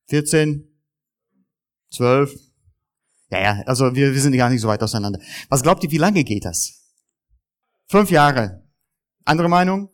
14? 0.08 0.66
12? 1.90 2.49
Ja, 3.30 3.40
ja, 3.40 3.62
also 3.66 3.94
wir, 3.94 4.12
wir 4.12 4.20
sind 4.20 4.36
gar 4.36 4.50
nicht 4.50 4.60
so 4.60 4.68
weit 4.68 4.82
auseinander. 4.82 5.20
Was 5.48 5.62
glaubt 5.62 5.84
ihr, 5.84 5.90
wie 5.90 5.98
lange 5.98 6.24
geht 6.24 6.44
das? 6.44 6.80
Fünf 7.86 8.10
Jahre. 8.10 8.68
Andere 9.24 9.48
Meinung? 9.48 9.90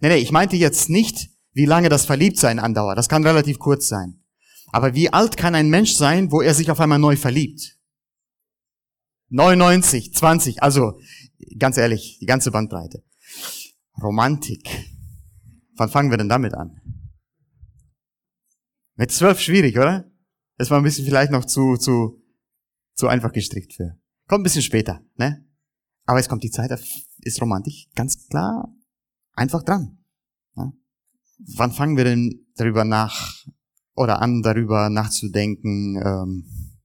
Nee, 0.00 0.08
nee, 0.08 0.16
ich 0.16 0.32
meinte 0.32 0.56
jetzt 0.56 0.90
nicht, 0.90 1.30
wie 1.52 1.64
lange 1.64 1.88
das 1.88 2.06
Verliebtsein 2.06 2.58
andauert. 2.58 2.98
Das 2.98 3.08
kann 3.08 3.26
relativ 3.26 3.58
kurz 3.58 3.88
sein. 3.88 4.22
Aber 4.70 4.94
wie 4.94 5.12
alt 5.12 5.36
kann 5.36 5.54
ein 5.54 5.70
Mensch 5.70 5.94
sein, 5.94 6.30
wo 6.30 6.42
er 6.42 6.54
sich 6.54 6.70
auf 6.70 6.80
einmal 6.80 6.98
neu 6.98 7.16
verliebt? 7.16 7.78
99, 9.30 10.14
20, 10.14 10.62
also 10.62 11.00
ganz 11.58 11.76
ehrlich, 11.76 12.18
die 12.20 12.26
ganze 12.26 12.50
Bandbreite. 12.50 13.02
Romantik. 14.02 14.68
Wann 15.76 15.90
fangen 15.90 16.10
wir 16.10 16.18
denn 16.18 16.28
damit 16.28 16.54
an? 16.54 16.80
Mit 18.96 19.12
zwölf 19.12 19.40
schwierig, 19.40 19.76
oder? 19.78 20.10
Das 20.58 20.70
war 20.70 20.78
ein 20.78 20.84
bisschen 20.84 21.04
vielleicht 21.04 21.30
noch 21.30 21.44
zu, 21.44 21.76
zu, 21.76 22.20
zu 22.94 23.06
einfach 23.06 23.32
gestrickt 23.32 23.72
für. 23.72 23.98
Kommt 24.26 24.40
ein 24.40 24.42
bisschen 24.42 24.62
später, 24.62 25.00
ne? 25.14 25.46
Aber 26.04 26.18
es 26.18 26.28
kommt 26.28 26.42
die 26.42 26.50
Zeit, 26.50 26.70
da 26.70 26.78
ist 27.18 27.40
Romantik 27.40 27.88
ganz 27.94 28.28
klar 28.28 28.74
einfach 29.32 29.62
dran. 29.62 30.04
Ja? 30.56 30.72
Wann 31.56 31.72
fangen 31.72 31.96
wir 31.96 32.04
denn 32.04 32.46
darüber 32.56 32.84
nach 32.84 33.46
oder 33.94 34.20
an, 34.20 34.42
darüber 34.42 34.90
nachzudenken, 34.90 35.96
ähm, 36.04 36.78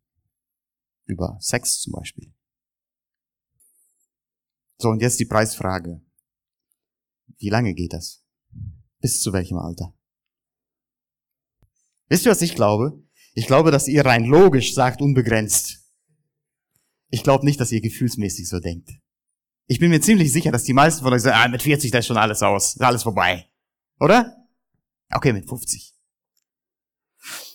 über 1.05 1.37
Sex 1.39 1.81
zum 1.81 1.93
Beispiel? 1.93 2.31
So, 4.77 4.89
und 4.89 5.01
jetzt 5.01 5.19
die 5.19 5.25
Preisfrage. 5.25 6.01
Wie 7.37 7.49
lange 7.49 7.73
geht 7.73 7.93
das? 7.93 8.23
Bis 8.99 9.21
zu 9.21 9.33
welchem 9.33 9.57
Alter? 9.57 9.95
Wisst 12.07 12.25
ihr, 12.25 12.31
was 12.31 12.41
ich 12.41 12.55
glaube? 12.55 13.01
Ich 13.33 13.47
glaube, 13.47 13.71
dass 13.71 13.87
ihr 13.87 14.05
rein 14.05 14.25
logisch 14.25 14.73
sagt 14.73 15.01
unbegrenzt. 15.01 15.79
Ich 17.09 17.23
glaube 17.23 17.45
nicht, 17.45 17.59
dass 17.59 17.71
ihr 17.71 17.81
gefühlsmäßig 17.81 18.47
so 18.47 18.59
denkt. 18.59 18.89
Ich 19.67 19.79
bin 19.79 19.89
mir 19.89 20.01
ziemlich 20.01 20.31
sicher, 20.31 20.51
dass 20.51 20.63
die 20.63 20.73
meisten 20.73 21.03
von 21.03 21.13
euch 21.13 21.21
sagen, 21.21 21.37
ah, 21.39 21.47
mit 21.47 21.61
40 21.61 21.91
da 21.91 21.99
ist 21.99 22.07
schon 22.07 22.17
alles 22.17 22.41
aus, 22.43 22.75
ist 22.75 22.81
alles 22.81 23.03
vorbei. 23.03 23.47
Oder? 23.99 24.35
Okay, 25.11 25.33
mit 25.33 25.47
50. 25.47 25.93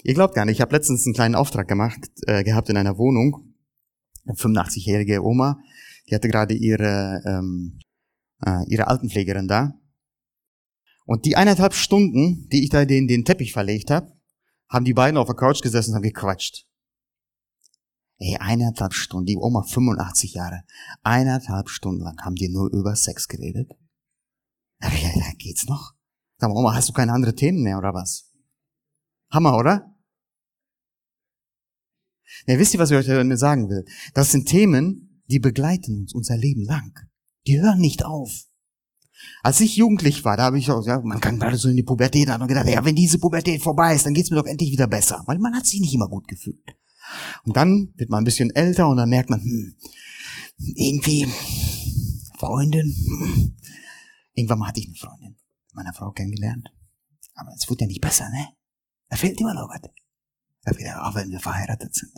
Ihr 0.04 0.14
glaubt 0.14 0.34
gar 0.34 0.44
nicht, 0.44 0.56
ich 0.56 0.60
habe 0.60 0.74
letztens 0.74 1.04
einen 1.06 1.14
kleinen 1.14 1.34
Auftrag 1.34 1.68
gemacht, 1.68 1.98
äh, 2.26 2.42
gehabt 2.42 2.68
in 2.70 2.76
einer 2.76 2.98
Wohnung. 2.98 3.54
Eine 4.24 4.36
85-jährige 4.36 5.22
Oma, 5.22 5.58
die 6.08 6.14
hatte 6.14 6.28
gerade 6.28 6.54
ihre, 6.54 7.22
ähm, 7.26 7.78
äh, 8.44 8.64
ihre 8.68 8.88
Altenpflegerin 8.88 9.48
da. 9.48 9.74
Und 11.04 11.24
die 11.24 11.36
eineinhalb 11.36 11.74
Stunden, 11.74 12.48
die 12.50 12.64
ich 12.64 12.70
da 12.70 12.84
den, 12.84 13.06
den 13.08 13.24
Teppich 13.24 13.52
verlegt 13.52 13.90
habe, 13.90 14.17
haben 14.68 14.84
die 14.84 14.94
beiden 14.94 15.16
auf 15.16 15.26
der 15.26 15.36
Couch 15.36 15.62
gesessen 15.62 15.90
und 15.90 15.96
haben 15.96 16.02
gequatscht. 16.02 16.66
Ey, 18.18 18.36
eineinhalb 18.36 18.94
Stunden, 18.94 19.26
die 19.26 19.36
Oma 19.36 19.62
85 19.62 20.34
Jahre, 20.34 20.64
eineinhalb 21.02 21.68
Stunden 21.68 22.02
lang 22.02 22.18
haben 22.24 22.34
die 22.34 22.48
nur 22.48 22.68
über 22.72 22.96
Sex 22.96 23.28
geredet. 23.28 23.72
Ja, 24.80 24.90
ja, 24.90 25.32
geht's 25.38 25.66
noch? 25.66 25.94
Sag 26.38 26.50
mal, 26.50 26.56
Oma, 26.56 26.74
hast 26.74 26.88
du 26.88 26.92
keine 26.92 27.12
anderen 27.12 27.36
Themen 27.36 27.62
mehr 27.62 27.78
oder 27.78 27.94
was? 27.94 28.32
Hammer, 29.30 29.56
oder? 29.56 29.94
Ja, 32.46 32.58
wisst 32.58 32.74
ihr, 32.74 32.80
was 32.80 32.90
ich 32.90 32.96
euch 32.96 33.06
damit 33.06 33.38
sagen 33.38 33.68
will? 33.68 33.84
Das 34.14 34.30
sind 34.30 34.46
Themen, 34.46 35.22
die 35.26 35.38
begleiten 35.38 36.00
uns 36.00 36.14
unser 36.14 36.36
Leben 36.36 36.64
lang. 36.64 36.98
Die 37.46 37.60
hören 37.60 37.78
nicht 37.78 38.04
auf. 38.04 38.47
Als 39.42 39.60
ich 39.60 39.76
jugendlich 39.76 40.24
war, 40.24 40.36
da 40.36 40.44
habe 40.44 40.58
ich 40.58 40.70
auch, 40.70 40.84
ja, 40.86 41.00
man 41.00 41.20
kann 41.20 41.38
gerade 41.38 41.56
so 41.56 41.68
in 41.68 41.76
die 41.76 41.82
Pubertät 41.82 42.28
an 42.30 42.42
und 42.42 42.48
gedacht, 42.48 42.68
ja, 42.68 42.84
wenn 42.84 42.94
diese 42.94 43.18
Pubertät 43.18 43.62
vorbei 43.62 43.94
ist, 43.94 44.06
dann 44.06 44.14
geht's 44.14 44.30
mir 44.30 44.36
doch 44.36 44.46
endlich 44.46 44.70
wieder 44.70 44.86
besser. 44.86 45.22
Weil 45.26 45.38
man 45.38 45.54
hat 45.54 45.66
sich 45.66 45.80
nicht 45.80 45.94
immer 45.94 46.08
gut 46.08 46.28
gefühlt. 46.28 46.76
Und 47.44 47.56
dann 47.56 47.92
wird 47.96 48.10
man 48.10 48.22
ein 48.22 48.24
bisschen 48.24 48.50
älter 48.50 48.88
und 48.88 48.96
dann 48.96 49.08
merkt 49.08 49.30
man, 49.30 49.40
hm, 49.40 49.74
irgendwie 50.58 51.26
Freundin. 52.38 52.94
Hm. 52.94 53.56
Irgendwann 54.34 54.58
mal 54.58 54.68
hatte 54.68 54.80
ich 54.80 54.86
eine 54.86 54.96
Freundin, 54.96 55.36
meine 55.72 55.92
Frau 55.92 56.10
kennengelernt. 56.12 56.68
Aber 57.34 57.52
es 57.56 57.68
wird 57.68 57.80
ja 57.80 57.86
nicht 57.86 58.00
besser, 58.00 58.28
ne? 58.30 58.48
Da 59.08 59.16
fehlt 59.16 59.40
immer 59.40 59.54
noch 59.54 59.68
was. 59.68 59.80
Da 60.62 60.72
fehlt 60.72 60.94
auch 60.96 61.14
wenn 61.14 61.30
wir 61.30 61.40
verheiratet 61.40 61.94
sind. 61.94 62.12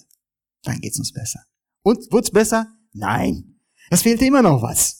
Dann 0.63 0.81
geht's 0.81 0.99
uns 0.99 1.13
besser. 1.13 1.41
Und 1.83 2.11
wird's 2.13 2.31
besser? 2.31 2.67
Nein. 2.93 3.61
Es 3.91 4.03
fehlt 4.03 4.21
immer 4.23 4.43
noch 4.43 4.63
was. 4.63 5.00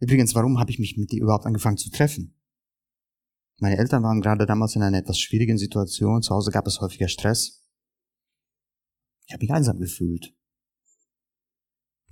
Übrigens, 0.00 0.34
warum 0.34 0.58
habe 0.58 0.70
ich 0.70 0.78
mich 0.78 0.96
mit 0.96 1.12
dir 1.12 1.22
überhaupt 1.22 1.46
angefangen 1.46 1.76
zu 1.76 1.90
treffen? 1.90 2.34
Meine 3.58 3.76
Eltern 3.76 4.02
waren 4.02 4.22
gerade 4.22 4.46
damals 4.46 4.74
in 4.74 4.82
einer 4.82 4.96
etwas 4.96 5.18
schwierigen 5.18 5.58
Situation. 5.58 6.22
Zu 6.22 6.34
Hause 6.34 6.50
gab 6.50 6.66
es 6.66 6.80
häufiger 6.80 7.08
Stress. 7.08 7.62
Ich 9.26 9.34
habe 9.34 9.44
mich 9.44 9.52
einsam 9.52 9.78
gefühlt. 9.78 10.34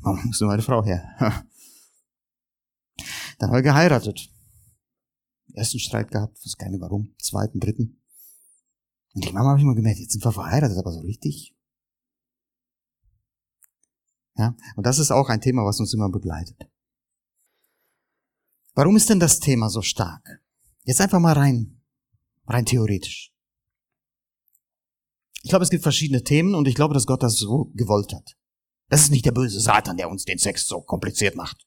Warum 0.01 0.27
muss 0.27 0.41
nur 0.41 0.51
meine 0.51 0.63
Frau 0.63 0.85
her? 0.85 1.17
Dann 3.39 3.49
haben 3.49 3.57
wir 3.57 3.63
geheiratet. 3.63 4.31
Ersten 5.55 5.79
Streit 5.79 6.11
gehabt, 6.11 6.37
weiß 6.45 6.57
keine 6.59 6.79
warum, 6.81 7.15
zweiten, 7.19 7.59
dritten. 7.59 8.03
Und 9.15 9.25
die 9.25 9.33
Mama 9.33 9.49
habe 9.49 9.59
ich 9.59 9.65
immer 9.65 9.75
gemerkt, 9.75 9.99
jetzt 9.99 10.13
sind 10.13 10.25
wir 10.25 10.33
verheiratet, 10.33 10.77
aber 10.77 10.93
so 10.93 11.01
richtig. 11.01 11.57
Ja, 14.37 14.55
und 14.77 14.87
das 14.87 14.99
ist 14.99 15.11
auch 15.11 15.31
ein 15.31 15.41
Thema, 15.41 15.65
was 15.65 15.81
uns 15.81 15.95
immer 15.95 16.11
begleitet. 16.11 16.71
Warum 18.79 18.95
ist 18.95 19.11
denn 19.11 19.19
das 19.19 19.41
Thema 19.41 19.71
so 19.71 19.83
stark? 19.83 20.41
Jetzt 20.85 21.01
einfach 21.01 21.19
mal 21.19 21.33
rein, 21.33 21.81
rein 22.47 22.65
theoretisch. 22.65 23.33
Ich 25.43 25.51
glaube, 25.51 25.65
es 25.65 25.71
gibt 25.71 25.83
verschiedene 25.83 26.23
Themen 26.23 26.55
und 26.55 26.69
ich 26.69 26.77
glaube, 26.77 26.95
dass 26.95 27.05
Gott 27.05 27.25
das 27.25 27.39
so 27.39 27.73
gewollt 27.75 28.13
hat. 28.15 28.37
Das 28.89 29.01
ist 29.01 29.11
nicht 29.11 29.27
der 29.27 29.33
böse 29.33 29.59
Satan, 29.59 29.97
der 29.97 30.09
uns 30.09 30.27
den 30.27 30.39
Sex 30.39 30.65
so 30.65 30.81
kompliziert 30.81 31.35
macht. 31.35 31.67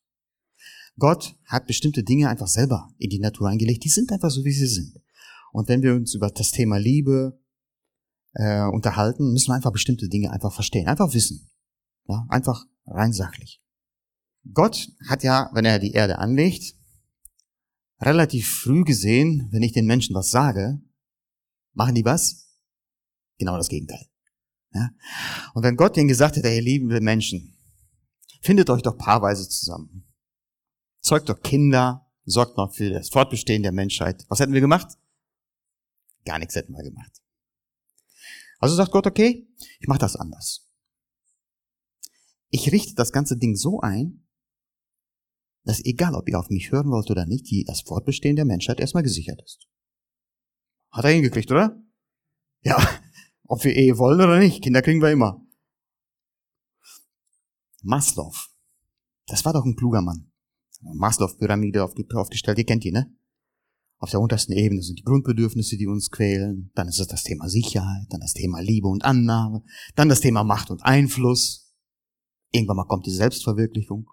Gott 0.97 1.35
hat 1.47 1.67
bestimmte 1.67 2.01
Dinge 2.01 2.29
einfach 2.29 2.47
selber 2.47 2.87
in 2.97 3.09
die 3.09 3.19
Natur 3.19 3.49
eingelegt. 3.49 3.83
Die 3.83 3.89
sind 3.89 4.09
einfach 4.13 4.31
so, 4.31 4.45
wie 4.45 4.53
sie 4.53 4.67
sind. 4.67 4.95
Und 5.51 5.67
wenn 5.67 5.81
wir 5.81 5.93
uns 5.95 6.15
über 6.15 6.29
das 6.29 6.51
Thema 6.51 6.77
Liebe, 6.77 7.37
äh, 8.35 8.63
unterhalten, 8.67 9.33
müssen 9.33 9.49
wir 9.49 9.55
einfach 9.55 9.73
bestimmte 9.73 10.07
Dinge 10.07 10.31
einfach 10.31 10.53
verstehen, 10.53 10.87
einfach 10.87 11.13
wissen. 11.13 11.51
Ja, 12.07 12.25
einfach 12.29 12.63
rein 12.85 13.11
sachlich. 13.11 13.61
Gott 14.53 14.87
hat 15.09 15.23
ja, 15.23 15.49
wenn 15.51 15.65
er 15.65 15.77
die 15.77 15.91
Erde 15.91 16.17
anlegt, 16.17 16.77
relativ 18.01 18.49
früh 18.49 18.83
gesehen, 18.83 19.47
wenn 19.51 19.63
ich 19.63 19.73
den 19.73 19.85
Menschen 19.85 20.15
was 20.15 20.31
sage, 20.31 20.81
machen 21.73 21.95
die 21.95 22.05
was? 22.05 22.49
Genau 23.37 23.57
das 23.57 23.69
Gegenteil. 23.69 24.05
Ja? 24.73 24.89
Und 25.53 25.63
wenn 25.63 25.75
Gott 25.75 25.95
denen 25.95 26.07
gesagt 26.07 26.35
hätte, 26.35 26.49
ihr 26.49 26.61
lieben 26.61 26.87
Menschen, 27.03 27.57
findet 28.41 28.69
euch 28.69 28.81
doch 28.81 28.97
paarweise 28.97 29.47
zusammen. 29.47 30.07
Zeugt 31.01 31.29
doch 31.29 31.41
Kinder, 31.41 32.11
sorgt 32.25 32.57
noch 32.57 32.73
für 32.73 32.89
das 32.89 33.09
Fortbestehen 33.09 33.63
der 33.63 33.71
Menschheit. 33.71 34.25
Was 34.29 34.39
hätten 34.39 34.53
wir 34.53 34.61
gemacht? 34.61 34.97
Gar 36.25 36.39
nichts 36.39 36.55
hätten 36.55 36.73
wir 36.73 36.83
gemacht. 36.83 37.21
Also 38.59 38.75
sagt 38.75 38.91
Gott, 38.91 39.07
okay, 39.07 39.47
ich 39.79 39.87
mache 39.87 39.99
das 39.99 40.15
anders. 40.15 40.69
Ich 42.49 42.71
richte 42.71 42.93
das 42.95 43.11
ganze 43.11 43.37
Ding 43.37 43.55
so 43.55 43.79
ein, 43.79 44.20
dass 45.63 45.83
egal, 45.85 46.15
ob 46.15 46.27
ihr 46.27 46.39
auf 46.39 46.49
mich 46.49 46.71
hören 46.71 46.89
wollt 46.89 47.09
oder 47.11 47.25
nicht, 47.25 47.49
die, 47.49 47.63
das 47.63 47.81
Fortbestehen 47.81 48.35
der 48.35 48.45
Menschheit 48.45 48.79
erstmal 48.79 49.03
gesichert 49.03 49.41
ist. 49.43 49.67
Hat 50.91 51.05
er 51.05 51.11
hingekriegt, 51.11 51.51
oder? 51.51 51.81
Ja, 52.61 52.77
ob 53.43 53.63
wir 53.63 53.75
Ehe 53.75 53.97
wollen 53.97 54.21
oder 54.21 54.39
nicht, 54.39 54.63
Kinder 54.63 54.81
kriegen 54.81 55.01
wir 55.01 55.11
immer. 55.11 55.41
Maslow, 57.83 58.33
das 59.27 59.43
war 59.45 59.53
doch 59.53 59.65
ein 59.65 59.75
kluger 59.75 60.01
Mann. 60.01 60.31
Maslow-Pyramide 60.81 61.83
aufgestellt, 61.83 62.57
ihr 62.57 62.65
kennt 62.65 62.83
die, 62.83 62.91
ne? 62.91 63.15
Auf 64.01 64.09
der 64.09 64.19
untersten 64.19 64.53
Ebene 64.53 64.81
sind 64.81 64.97
die 64.97 65.03
Grundbedürfnisse, 65.03 65.77
die 65.77 65.85
uns 65.85 66.09
quälen. 66.09 66.71
Dann 66.73 66.87
ist 66.87 66.99
es 66.99 67.07
das 67.07 67.21
Thema 67.21 67.47
Sicherheit, 67.47 68.07
dann 68.09 68.19
das 68.19 68.33
Thema 68.33 68.59
Liebe 68.59 68.87
und 68.87 69.05
Annahme, 69.05 69.63
dann 69.95 70.09
das 70.09 70.21
Thema 70.21 70.43
Macht 70.43 70.71
und 70.71 70.83
Einfluss. 70.83 71.71
Irgendwann 72.51 72.77
mal 72.77 72.87
kommt 72.87 73.05
die 73.05 73.11
Selbstverwirklichung. 73.11 74.07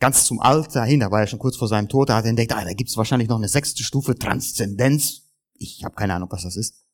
Ganz 0.00 0.24
zum 0.24 0.40
Alter 0.40 0.84
hin, 0.84 1.00
da 1.00 1.10
war 1.10 1.20
er 1.20 1.26
schon 1.26 1.38
kurz 1.38 1.56
vor 1.56 1.68
seinem 1.68 1.88
Tod, 1.88 2.08
da 2.08 2.16
hat 2.16 2.24
er 2.24 2.30
entdeckt, 2.30 2.52
ah, 2.52 2.64
da 2.64 2.72
gibt 2.72 2.88
es 2.88 2.96
wahrscheinlich 2.96 3.28
noch 3.28 3.36
eine 3.36 3.48
sechste 3.48 3.82
Stufe 3.82 4.16
Transzendenz. 4.16 5.30
Ich 5.54 5.84
habe 5.84 5.94
keine 5.94 6.14
Ahnung, 6.14 6.30
was 6.32 6.42
das 6.42 6.56
ist. 6.56 6.86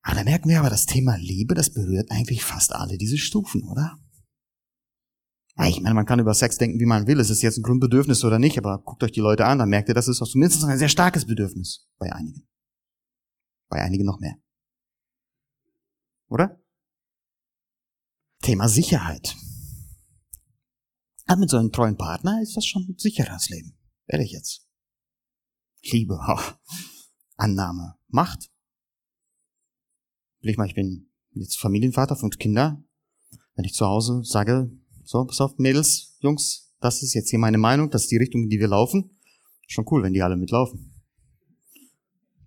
Aber 0.00 0.16
da 0.16 0.24
merken 0.24 0.48
wir 0.48 0.58
aber, 0.58 0.70
das 0.70 0.86
Thema 0.86 1.16
Liebe, 1.16 1.54
das 1.54 1.72
berührt 1.72 2.10
eigentlich 2.10 2.42
fast 2.42 2.74
alle 2.74 2.96
diese 2.96 3.18
Stufen, 3.18 3.68
oder? 3.68 3.98
Ich 5.66 5.80
meine, 5.82 5.94
man 5.94 6.06
kann 6.06 6.18
über 6.18 6.32
Sex 6.32 6.56
denken, 6.56 6.80
wie 6.80 6.86
man 6.86 7.06
will. 7.06 7.20
Es 7.20 7.28
ist 7.28 7.42
jetzt 7.42 7.58
ein 7.58 7.62
Grundbedürfnis 7.62 8.24
oder 8.24 8.38
nicht, 8.38 8.56
aber 8.56 8.78
guckt 8.78 9.04
euch 9.04 9.12
die 9.12 9.20
Leute 9.20 9.44
an, 9.44 9.58
dann 9.58 9.68
merkt 9.68 9.88
ihr, 9.88 9.94
das 9.94 10.08
ist 10.08 10.22
auch 10.22 10.26
zumindest 10.26 10.64
ein 10.64 10.78
sehr 10.78 10.88
starkes 10.88 11.26
Bedürfnis 11.26 11.86
bei 11.98 12.10
einigen. 12.10 12.48
Bei 13.68 13.82
einigen 13.82 14.06
noch 14.06 14.18
mehr. 14.18 14.36
Oder? 16.28 16.58
Thema 18.40 18.68
Sicherheit. 18.68 19.36
Aber 21.32 21.40
mit 21.40 21.48
so 21.48 21.56
einem 21.56 21.72
treuen 21.72 21.96
Partner 21.96 22.42
ist 22.42 22.58
das 22.58 22.66
schon 22.66 22.82
ein 22.82 22.98
sicheres 22.98 23.48
Leben. 23.48 23.74
Ehrlich 24.06 24.32
jetzt. 24.32 24.68
Liebe, 25.82 26.20
Annahme, 27.36 27.94
Macht. 28.08 28.50
Ich 30.40 30.58
mal, 30.58 30.66
ich 30.66 30.74
bin 30.74 31.10
jetzt 31.30 31.58
Familienvater, 31.58 32.16
fünf 32.16 32.36
Kinder. 32.36 32.84
Wenn 33.54 33.64
ich 33.64 33.72
zu 33.72 33.86
Hause 33.86 34.20
sage, 34.24 34.70
so, 35.04 35.24
pass 35.24 35.40
auf, 35.40 35.56
Mädels, 35.56 36.18
Jungs, 36.20 36.70
das 36.80 37.02
ist 37.02 37.14
jetzt 37.14 37.30
hier 37.30 37.38
meine 37.38 37.56
Meinung, 37.56 37.88
das 37.88 38.02
ist 38.02 38.10
die 38.10 38.18
Richtung, 38.18 38.42
in 38.42 38.50
die 38.50 38.60
wir 38.60 38.68
laufen. 38.68 39.18
Schon 39.66 39.86
cool, 39.90 40.02
wenn 40.02 40.12
die 40.12 40.20
alle 40.20 40.36
mitlaufen. 40.36 41.02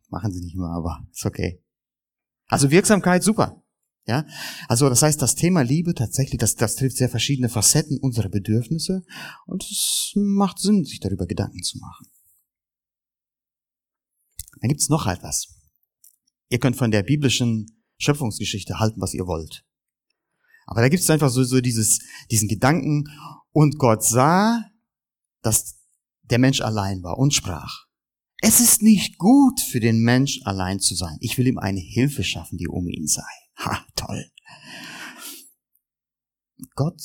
Machen 0.09 0.31
sie 0.31 0.41
nicht 0.41 0.53
immer, 0.53 0.69
aber 0.69 1.07
ist 1.11 1.25
okay. 1.25 1.59
Also 2.45 2.69
Wirksamkeit, 2.69 3.23
super. 3.23 3.63
Ja, 4.07 4.25
also 4.67 4.87
das 4.87 5.01
heißt, 5.01 5.19
das 5.21 5.33
Thema 5.33 5.61
Liebe 5.61 5.95
tatsächlich, 5.95 6.37
das, 6.37 6.55
das 6.55 6.75
trifft 6.75 6.97
sehr 6.97 7.09
verschiedene 7.09 7.49
Facetten 7.49 7.97
unserer 7.99 8.29
Bedürfnisse 8.29 9.03
und 9.47 9.63
es 9.63 10.11
macht 10.15 10.59
Sinn, 10.59 10.85
sich 10.85 10.99
darüber 10.99 11.25
Gedanken 11.25 11.63
zu 11.63 11.79
machen. 11.79 12.05
Dann 14.61 14.69
gibt's 14.69 14.89
noch 14.89 15.07
etwas. 15.07 15.47
Ihr 16.49 16.59
könnt 16.59 16.75
von 16.75 16.91
der 16.91 17.01
biblischen 17.01 17.83
Schöpfungsgeschichte 17.97 18.79
halten, 18.79 19.01
was 19.01 19.15
ihr 19.15 19.25
wollt. 19.25 19.65
Aber 20.67 20.81
da 20.81 20.89
gibt 20.89 21.01
es 21.01 21.09
einfach 21.09 21.29
so, 21.29 21.43
so 21.43 21.61
dieses, 21.61 21.99
diesen 22.29 22.47
Gedanken, 22.47 23.05
und 23.51 23.77
Gott 23.77 24.03
sah, 24.03 24.65
dass 25.41 25.77
der 26.23 26.39
Mensch 26.39 26.59
allein 26.59 27.03
war 27.03 27.17
und 27.17 27.33
sprach. 27.33 27.85
Es 28.41 28.59
ist 28.59 28.81
nicht 28.81 29.17
gut 29.17 29.61
für 29.61 29.79
den 29.79 30.01
Mensch 30.01 30.41
allein 30.43 30.79
zu 30.79 30.93
sein. 30.93 31.17
Ich 31.21 31.37
will 31.37 31.47
ihm 31.47 31.57
eine 31.57 31.79
Hilfe 31.79 32.23
schaffen, 32.23 32.57
die 32.57 32.67
um 32.67 32.89
ihn 32.89 33.07
sei. 33.07 33.23
Ha, 33.57 33.85
toll. 33.95 34.31
Gott 36.75 37.01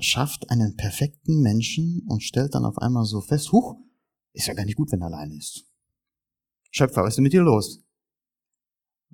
schafft 0.00 0.50
einen 0.50 0.76
perfekten 0.76 1.40
Menschen 1.40 2.02
und 2.06 2.22
stellt 2.22 2.54
dann 2.54 2.64
auf 2.64 2.78
einmal 2.78 3.04
so 3.04 3.20
fest, 3.20 3.52
huch, 3.52 3.76
ist 4.32 4.46
ja 4.46 4.54
gar 4.54 4.64
nicht 4.64 4.76
gut, 4.76 4.92
wenn 4.92 5.00
er 5.00 5.06
allein 5.06 5.32
ist. 5.32 5.64
Schöpfer, 6.70 7.02
was 7.02 7.10
ist 7.10 7.16
denn 7.16 7.24
mit 7.24 7.32
dir 7.32 7.42
los? 7.42 7.82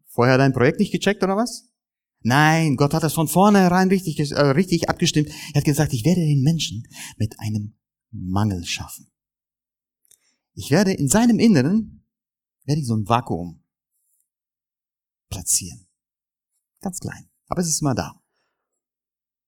Vorher 0.07 0.38
dein 0.38 0.52
Projekt 0.52 0.80
nicht 0.80 0.92
gecheckt 0.92 1.22
oder 1.22 1.37
was? 1.37 1.70
Nein, 2.20 2.76
Gott 2.76 2.94
hat 2.94 3.02
das 3.02 3.12
von 3.12 3.28
vornherein 3.28 3.88
richtig, 3.88 4.18
äh, 4.18 4.40
richtig 4.40 4.88
abgestimmt. 4.88 5.28
Er 5.52 5.61
hat 5.61 5.64
gesagt, 5.64 5.92
ich 5.92 6.04
werde 6.04 6.20
den 6.20 6.42
Menschen 6.42 6.87
mit 7.16 7.38
einem 7.38 7.74
Mangel 8.11 8.64
schaffen. 8.64 9.11
Ich 10.54 10.70
werde 10.70 10.92
in 10.92 11.09
seinem 11.09 11.38
Inneren, 11.38 12.07
werde 12.64 12.80
ich 12.80 12.87
so 12.87 12.96
ein 12.96 13.09
Vakuum 13.09 13.62
platzieren. 15.28 15.87
Ganz 16.85 17.01
klein. 17.01 17.31
Aber 17.49 17.62
es 17.62 17.68
ist 17.68 17.81
immer 17.81 17.94
da. 17.94 18.20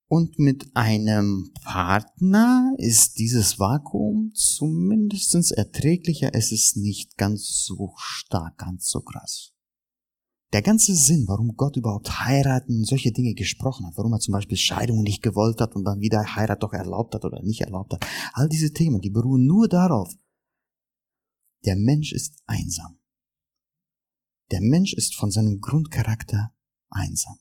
Und 0.09 0.39
mit 0.39 0.75
einem 0.75 1.53
Partner 1.65 2.73
ist 2.79 3.19
dieses 3.19 3.59
Vakuum 3.59 4.33
zumindest 4.33 5.53
erträglicher. 5.53 6.31
Es 6.33 6.51
ist 6.51 6.79
nicht 6.79 7.19
ganz 7.19 7.67
so 7.67 7.93
stark, 7.97 8.57
ganz 8.57 8.89
so 8.89 9.03
krass. 9.03 9.53
Der 10.55 10.63
ganze 10.63 10.95
Sinn, 10.95 11.27
warum 11.29 11.57
Gott 11.57 11.77
überhaupt 11.77 12.21
heiraten 12.25 12.79
und 12.79 12.87
solche 12.87 13.13
Dinge 13.13 13.35
gesprochen 13.35 13.85
hat, 13.85 13.99
warum 13.99 14.15
er 14.15 14.21
zum 14.21 14.33
Beispiel 14.33 14.57
Scheidung 14.57 15.03
nicht 15.03 15.23
gewollt 15.23 15.61
hat 15.61 15.77
und 15.77 15.85
dann 15.85 16.01
wieder 16.01 16.37
Heirat 16.37 16.63
doch 16.63 16.73
erlaubt 16.73 17.15
hat 17.15 17.25
oder 17.27 17.43
nicht 17.43 17.61
erlaubt 17.61 17.93
hat, 17.93 18.07
all 18.33 18.49
diese 18.49 18.73
Themen, 18.73 19.03
die 19.03 19.11
beruhen 19.11 19.45
nur 19.45 19.69
darauf, 19.69 20.15
der 21.67 21.77
Mensch 21.77 22.15
ist 22.15 22.43
einsam. 22.47 22.99
Der 24.51 24.63
Mensch 24.63 24.95
ist 24.95 25.15
von 25.15 25.31
seinem 25.31 25.61
Grundcharakter 25.61 26.56
einsam. 26.91 27.39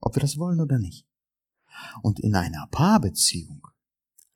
Ob 0.00 0.16
wir 0.16 0.20
das 0.20 0.38
wollen 0.38 0.60
oder 0.60 0.78
nicht. 0.78 1.06
Und 2.02 2.20
in 2.20 2.34
einer 2.34 2.66
Paarbeziehung 2.70 3.66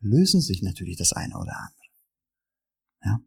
lösen 0.00 0.40
sich 0.40 0.62
natürlich 0.62 0.96
das 0.96 1.12
eine 1.12 1.36
oder 1.36 1.56
andere. 1.56 1.86
Ja? 3.04 3.20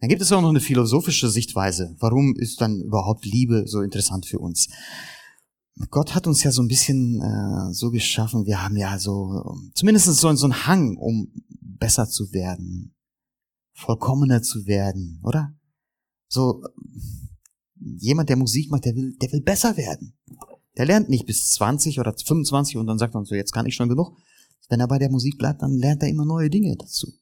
Dann 0.00 0.08
gibt 0.08 0.22
es 0.22 0.32
auch 0.32 0.40
noch 0.40 0.50
eine 0.50 0.60
philosophische 0.60 1.30
Sichtweise. 1.30 1.94
Warum 1.98 2.34
ist 2.36 2.60
dann 2.60 2.80
überhaupt 2.80 3.24
Liebe 3.24 3.66
so 3.66 3.82
interessant 3.82 4.26
für 4.26 4.38
uns? 4.38 4.68
Gott 5.88 6.14
hat 6.14 6.26
uns 6.26 6.42
ja 6.42 6.52
so 6.52 6.62
ein 6.62 6.68
bisschen 6.68 7.22
äh, 7.22 7.72
so 7.72 7.90
geschaffen, 7.90 8.44
wir 8.44 8.62
haben 8.62 8.76
ja 8.76 8.98
so 8.98 9.56
zumindest 9.74 10.06
so, 10.06 10.34
so 10.34 10.46
einen 10.46 10.66
Hang, 10.66 10.96
um 10.96 11.32
besser 11.60 12.06
zu 12.08 12.32
werden, 12.32 12.94
vollkommener 13.72 14.42
zu 14.42 14.66
werden, 14.66 15.20
oder? 15.22 15.54
So 16.28 16.62
jemand, 17.80 18.28
der 18.28 18.36
Musik 18.36 18.70
macht, 18.70 18.84
der 18.84 18.94
will, 18.94 19.16
der 19.20 19.32
will 19.32 19.40
besser 19.40 19.76
werden. 19.76 20.14
Der 20.76 20.86
lernt 20.86 21.08
nicht 21.08 21.26
bis 21.26 21.52
20 21.52 21.98
oder 21.98 22.14
25 22.16 22.76
und 22.76 22.86
dann 22.86 22.98
sagt 22.98 23.14
man 23.14 23.24
so, 23.24 23.34
jetzt 23.34 23.52
kann 23.52 23.66
ich 23.66 23.74
schon 23.74 23.88
genug. 23.88 24.16
Wenn 24.68 24.80
er 24.80 24.88
bei 24.88 24.98
der 24.98 25.10
Musik 25.10 25.36
bleibt, 25.38 25.62
dann 25.62 25.72
lernt 25.72 26.02
er 26.02 26.08
immer 26.08 26.24
neue 26.24 26.48
Dinge 26.48 26.76
dazu. 26.76 27.12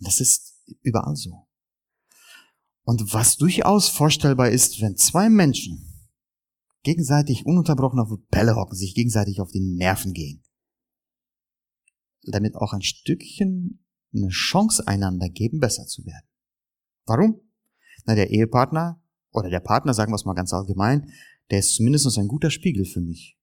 Das 0.00 0.20
ist 0.20 0.54
überall 0.82 1.16
so. 1.16 1.46
Und 2.84 3.12
was 3.12 3.36
durchaus 3.36 3.88
vorstellbar 3.88 4.50
ist, 4.50 4.80
wenn 4.80 4.96
zwei 4.96 5.28
Menschen 5.28 5.84
gegenseitig 6.84 7.44
ununterbrochen 7.44 7.98
auf 7.98 8.08
Pelle 8.30 8.56
hocken, 8.56 8.76
sich 8.76 8.94
gegenseitig 8.94 9.40
auf 9.40 9.50
die 9.50 9.60
Nerven 9.60 10.14
gehen, 10.14 10.42
damit 12.22 12.56
auch 12.56 12.72
ein 12.72 12.82
Stückchen 12.82 13.84
eine 14.14 14.28
Chance 14.28 14.88
einander 14.88 15.28
geben, 15.28 15.60
besser 15.60 15.86
zu 15.86 16.06
werden. 16.06 16.26
Warum? 17.04 17.40
Na, 18.06 18.14
der 18.14 18.30
Ehepartner 18.30 19.02
oder 19.32 19.50
der 19.50 19.60
Partner, 19.60 19.94
sagen 19.94 20.12
wir 20.12 20.16
es 20.16 20.24
mal 20.24 20.34
ganz 20.34 20.52
allgemein, 20.52 21.12
der 21.50 21.60
ist 21.60 21.74
zumindest 21.74 22.18
ein 22.18 22.28
guter 22.28 22.50
Spiegel 22.50 22.84
für 22.84 23.00
mich. 23.00 23.38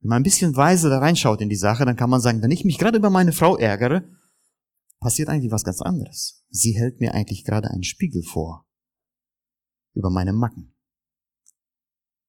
Wenn 0.00 0.08
man 0.08 0.20
ein 0.20 0.24
bisschen 0.24 0.56
weise 0.56 0.88
da 0.88 0.98
reinschaut 0.98 1.40
in 1.40 1.48
die 1.48 1.56
Sache, 1.56 1.84
dann 1.84 1.96
kann 1.96 2.10
man 2.10 2.20
sagen, 2.20 2.42
wenn 2.42 2.50
ich 2.50 2.64
mich 2.64 2.78
gerade 2.78 2.98
über 2.98 3.10
meine 3.10 3.32
Frau 3.32 3.56
ärgere, 3.56 4.08
passiert 4.98 5.28
eigentlich 5.28 5.52
was 5.52 5.64
ganz 5.64 5.80
anderes. 5.80 6.44
Sie 6.50 6.76
hält 6.76 7.00
mir 7.00 7.14
eigentlich 7.14 7.44
gerade 7.44 7.70
einen 7.70 7.84
Spiegel 7.84 8.22
vor. 8.22 8.66
Über 9.94 10.10
meine 10.10 10.32
Macken. 10.32 10.74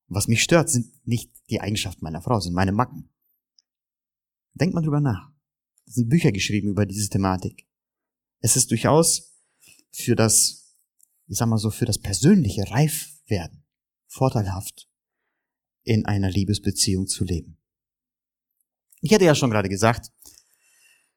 Was 0.07 0.27
mich 0.27 0.43
stört, 0.43 0.69
sind 0.69 0.91
nicht 1.07 1.31
die 1.49 1.61
Eigenschaften 1.61 2.03
meiner 2.03 2.21
Frau, 2.21 2.39
sind 2.39 2.53
meine 2.53 2.71
Macken. 2.71 3.09
Denkt 4.53 4.75
mal 4.75 4.81
drüber 4.81 5.01
nach. 5.01 5.31
Es 5.87 5.95
sind 5.95 6.09
Bücher 6.09 6.31
geschrieben 6.31 6.69
über 6.69 6.85
diese 6.85 7.09
Thematik. 7.09 7.67
Es 8.39 8.55
ist 8.55 8.69
durchaus 8.69 9.33
für 9.91 10.15
das 10.15 10.62
ich 11.27 11.37
sag 11.37 11.47
mal 11.47 11.57
so, 11.57 11.69
für 11.69 11.85
das 11.85 11.99
persönliche 11.99 12.69
Reifwerden 12.69 13.63
vorteilhaft, 14.07 14.87
in 15.83 16.05
einer 16.05 16.29
Liebesbeziehung 16.29 17.07
zu 17.07 17.23
leben. 17.23 17.57
Ich 19.01 19.11
hätte 19.11 19.25
ja 19.25 19.35
schon 19.35 19.49
gerade 19.49 19.69
gesagt, 19.69 20.11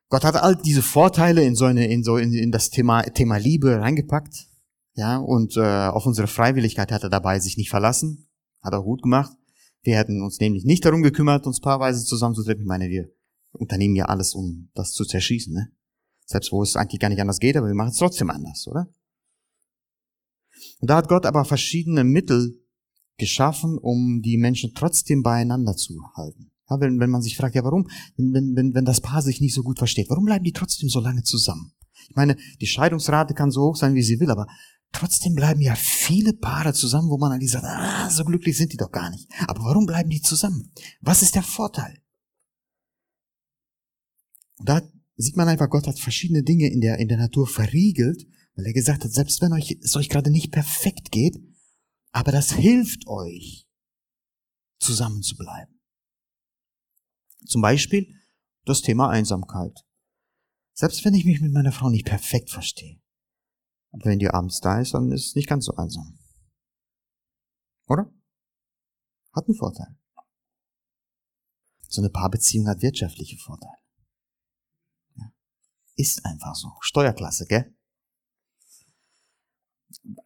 Gott 0.09 0.25
hat 0.25 0.37
all 0.37 0.57
diese 0.57 0.83
Vorteile 0.83 1.45
in 1.45 1.55
so 1.55 1.65
eine, 1.65 1.87
in 1.87 2.05
so 2.05 2.17
in, 2.17 2.33
in 2.33 2.53
das 2.53 2.71
Thema 2.71 3.03
Thema 3.03 3.37
Liebe 3.37 3.81
reingepackt, 3.81 4.49
ja, 4.97 5.19
und 5.19 5.57
äh, 5.57 5.89
auf 5.89 6.07
unsere 6.07 6.27
Freiwilligkeit 6.27 6.91
hat 6.91 7.03
er 7.03 7.11
dabei 7.11 7.39
sich 7.39 7.59
nicht 7.59 7.69
verlassen, 7.69 8.29
hat 8.63 8.73
er 8.73 8.83
gut 8.83 9.03
gemacht. 9.03 9.37
Wir 9.83 9.99
hätten 9.99 10.23
uns 10.23 10.41
nämlich 10.41 10.65
nicht 10.65 10.85
darum 10.85 11.03
gekümmert, 11.03 11.47
uns 11.47 11.61
paarweise 11.61 12.05
zusammenzutreffen. 12.05 12.63
Ich 12.63 12.67
meine, 12.67 12.89
wir 12.89 13.11
unternehmen 13.53 13.95
ja 13.95 14.07
alles, 14.07 14.35
um 14.35 14.71
das 14.75 14.93
zu 14.93 15.05
zerschießen, 15.05 15.53
ne? 15.53 15.71
Selbst 16.25 16.51
wo 16.51 16.63
es 16.63 16.77
eigentlich 16.77 16.99
gar 16.99 17.09
nicht 17.09 17.21
anders 17.21 17.39
geht, 17.39 17.57
aber 17.57 17.69
wir 17.69 17.75
machen 17.75 17.91
es 17.91 17.99
trotzdem 17.99 18.31
anders, 18.31 18.67
oder? 18.67 18.89
Und 20.81 20.91
da 20.91 20.97
hat 20.97 21.09
Gott 21.09 21.27
aber 21.27 21.45
verschiedene 21.45 22.05
Mittel 22.05 22.61
geschaffen, 23.19 23.79
um 23.79 24.21
die 24.23 24.37
Menschen 24.37 24.73
trotzdem 24.75 25.23
beieinander 25.23 25.75
zu 25.75 25.95
halten. 26.15 26.51
Ja, 26.69 26.81
wenn, 26.81 26.99
wenn 26.99 27.11
man 27.11 27.23
sich 27.23 27.37
fragt, 27.37 27.55
ja 27.55 27.65
warum, 27.65 27.89
wenn, 28.17 28.55
wenn, 28.57 28.75
wenn 28.75 28.85
das 28.85 29.01
Paar 29.01 29.23
sich 29.23 29.41
nicht 29.41 29.55
so 29.55 29.63
gut 29.63 29.79
versteht, 29.79 30.11
warum 30.11 30.25
bleiben 30.25 30.45
die 30.45 30.53
trotzdem 30.53 30.89
so 30.89 31.01
lange 31.01 31.23
zusammen? 31.23 31.73
Ich 32.09 32.17
meine, 32.17 32.37
die 32.61 32.67
Scheidungsrate 32.67 33.35
kann 33.35 33.51
so 33.51 33.63
hoch 33.63 33.77
sein, 33.77 33.95
wie 33.95 34.03
sie 34.03 34.21
will, 34.21 34.31
aber 34.31 34.47
trotzdem 34.93 35.35
bleiben 35.35 35.61
ja 35.61 35.75
viele 35.75 36.33
Paare 36.33 36.73
zusammen, 36.73 37.09
wo 37.09 37.19
man 37.19 37.33
eigentlich 37.33 37.51
sagt, 37.51 37.65
ah, 37.65 38.11
so 38.11 38.25
glücklich 38.25 38.57
sind 38.57 38.73
die 38.73 38.77
doch 38.77 38.91
gar 38.91 39.11
nicht. 39.11 39.29
Aber 39.47 39.65
warum 39.65 39.87
bleiben 39.87 40.11
die 40.11 40.21
zusammen? 40.21 40.73
Was 41.01 41.23
ist 41.23 41.35
der 41.35 41.43
Vorteil? 41.43 41.99
Da 44.59 44.83
sieht 45.17 45.37
man 45.37 45.49
einfach, 45.49 45.69
Gott 45.71 45.87
hat 45.87 45.99
verschiedene 45.99 46.43
Dinge 46.43 46.71
in 46.71 46.81
der, 46.81 46.99
in 46.99 47.09
der 47.09 47.19
Natur 47.19 47.47
verriegelt, 47.47 48.27
weil 48.57 48.67
er 48.67 48.73
gesagt 48.73 49.05
hat, 49.05 49.13
selbst 49.13 49.41
wenn 49.43 49.53
euch, 49.53 49.79
es 49.83 49.95
euch 49.97 50.09
gerade 50.09 50.31
nicht 50.31 50.51
perfekt 50.51 51.13
geht, 51.13 51.37
aber 52.11 52.33
das 52.33 52.53
hilft 52.53 53.07
euch, 53.07 53.67
zusammen 54.79 55.23
zu 55.23 55.37
bleiben. 55.37 55.81
Zum 57.47 57.61
Beispiel 57.61 58.13
das 58.65 58.83
Thema 58.83 59.11
Einsamkeit. 59.11 59.85
Selbst 60.73 61.05
wenn 61.05 61.15
ich 61.15 61.25
mich 61.25 61.41
mit 61.41 61.53
meiner 61.53 61.73
Frau 61.73 61.91
nicht 61.91 62.07
perfekt 62.07 62.51
verstehe, 62.51 63.01
aber 63.93 64.07
wenn 64.07 64.19
die 64.19 64.29
abends 64.29 64.61
da 64.61 64.81
ist, 64.81 64.95
dann 64.95 65.13
ist 65.13 65.29
es 65.29 65.35
nicht 65.35 65.49
ganz 65.49 65.67
so 65.67 65.75
einsam. 65.75 66.19
Oder? 67.87 68.13
Hat 69.33 69.47
einen 69.47 69.57
Vorteil. 69.57 69.99
So 71.89 72.01
eine 72.01 72.11
Paarbeziehung 72.11 72.67
hat 72.69 72.83
wirtschaftliche 72.83 73.37
Vorteile. 73.39 73.77
Ist 75.95 76.25
einfach 76.27 76.55
so. 76.55 76.73
Steuerklasse, 76.81 77.47
gell? 77.47 77.76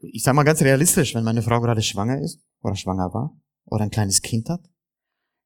Ich 0.01 0.23
sag 0.23 0.35
mal 0.35 0.43
ganz 0.45 0.61
realistisch, 0.62 1.14
wenn 1.14 1.25
meine 1.25 1.43
Frau 1.43 1.61
gerade 1.61 1.83
schwanger 1.83 2.21
ist 2.21 2.40
oder 2.62 2.77
schwanger 2.77 3.12
war 3.14 3.40
oder 3.64 3.85
ein 3.85 3.90
kleines 3.90 4.23
Kind 4.23 4.49
hat, 4.49 4.69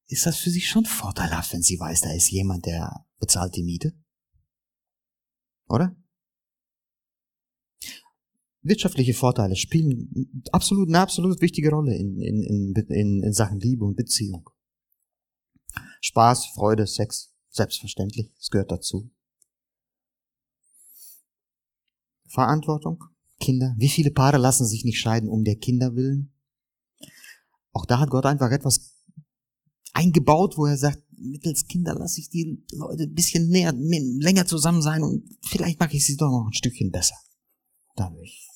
ist 0.06 0.26
das 0.26 0.36
für 0.36 0.50
sie 0.50 0.60
schon 0.60 0.84
vorteilhaft, 0.84 1.52
wenn 1.52 1.62
sie 1.62 1.78
weiß, 1.78 2.02
da 2.02 2.12
ist 2.12 2.30
jemand, 2.30 2.66
der 2.66 3.06
bezahlt 3.18 3.56
die 3.56 3.62
Miete. 3.62 3.92
Oder? 5.68 5.96
Wirtschaftliche 8.62 9.14
Vorteile 9.14 9.56
spielen 9.56 10.42
absolut 10.52 10.88
eine 10.88 11.00
absolut 11.00 11.40
wichtige 11.40 11.70
Rolle 11.70 11.94
in, 11.94 12.18
in, 12.18 12.74
in, 12.88 13.22
in 13.22 13.32
Sachen 13.32 13.60
Liebe 13.60 13.84
und 13.84 13.96
Beziehung. 13.96 14.48
Spaß, 16.00 16.46
Freude, 16.54 16.86
Sex, 16.86 17.34
selbstverständlich, 17.50 18.32
es 18.38 18.50
gehört 18.50 18.70
dazu. 18.70 19.10
Verantwortung, 22.26 23.04
Kinder. 23.44 23.74
Wie 23.76 23.90
viele 23.90 24.10
Paare 24.10 24.38
lassen 24.38 24.66
sich 24.66 24.84
nicht 24.84 24.98
scheiden 24.98 25.28
um 25.28 25.44
der 25.44 25.56
Kinder 25.56 25.94
willen? 25.94 26.32
Auch 27.72 27.84
da 27.84 27.98
hat 27.98 28.08
Gott 28.08 28.24
einfach 28.24 28.50
etwas 28.50 28.94
eingebaut, 29.92 30.56
wo 30.56 30.64
er 30.64 30.78
sagt, 30.78 31.02
mittels 31.18 31.66
Kinder 31.66 31.94
lasse 31.94 32.20
ich 32.20 32.30
die 32.30 32.64
Leute 32.72 33.02
ein 33.02 33.12
bisschen 33.12 33.48
näher, 33.48 33.74
länger 33.74 34.46
zusammen 34.46 34.80
sein 34.80 35.02
und 35.02 35.28
vielleicht 35.42 35.78
mache 35.78 35.94
ich 35.94 36.06
sie 36.06 36.16
doch 36.16 36.30
noch 36.30 36.46
ein 36.46 36.54
Stückchen 36.54 36.90
besser. 36.90 37.16
Dadurch. 37.96 38.48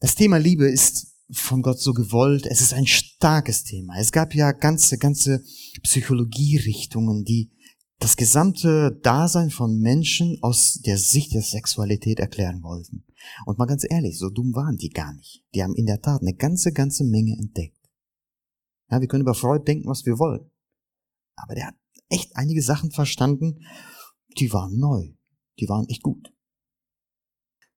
Das 0.00 0.16
Thema 0.16 0.38
Liebe 0.38 0.68
ist 0.68 1.06
von 1.30 1.62
Gott 1.62 1.80
so 1.80 1.92
gewollt. 1.92 2.46
Es 2.46 2.60
ist 2.60 2.74
ein 2.74 2.86
starkes 2.86 3.62
Thema. 3.62 3.94
Es 3.98 4.10
gab 4.10 4.34
ja 4.34 4.50
ganze, 4.52 4.98
ganze 4.98 5.44
Psychologierichtungen, 5.82 7.24
die 7.24 7.52
das 7.98 8.16
gesamte 8.16 8.98
Dasein 9.02 9.50
von 9.50 9.78
Menschen 9.78 10.38
aus 10.42 10.80
der 10.84 10.98
Sicht 10.98 11.32
der 11.32 11.42
Sexualität 11.42 12.20
erklären 12.20 12.62
wollten. 12.62 13.04
Und 13.46 13.58
mal 13.58 13.66
ganz 13.66 13.84
ehrlich, 13.88 14.18
so 14.18 14.28
dumm 14.28 14.54
waren 14.54 14.76
die 14.76 14.90
gar 14.90 15.14
nicht. 15.14 15.44
Die 15.54 15.62
haben 15.62 15.74
in 15.74 15.86
der 15.86 16.02
Tat 16.02 16.20
eine 16.20 16.34
ganze, 16.34 16.72
ganze 16.72 17.04
Menge 17.04 17.36
entdeckt. 17.38 17.78
Ja, 18.90 19.00
wir 19.00 19.08
können 19.08 19.22
über 19.22 19.34
Freud 19.34 19.64
denken, 19.64 19.88
was 19.88 20.04
wir 20.04 20.18
wollen. 20.18 20.50
Aber 21.36 21.54
der 21.54 21.68
hat 21.68 21.74
echt 22.08 22.36
einige 22.36 22.62
Sachen 22.62 22.90
verstanden, 22.90 23.66
die 24.38 24.52
waren 24.52 24.78
neu. 24.78 25.14
Die 25.58 25.68
waren 25.68 25.88
echt 25.88 26.02
gut. 26.02 26.32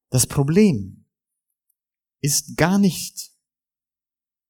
Das 0.09 0.27
Problem 0.27 1.05
ist 2.21 2.57
gar 2.57 2.77
nicht, 2.77 3.31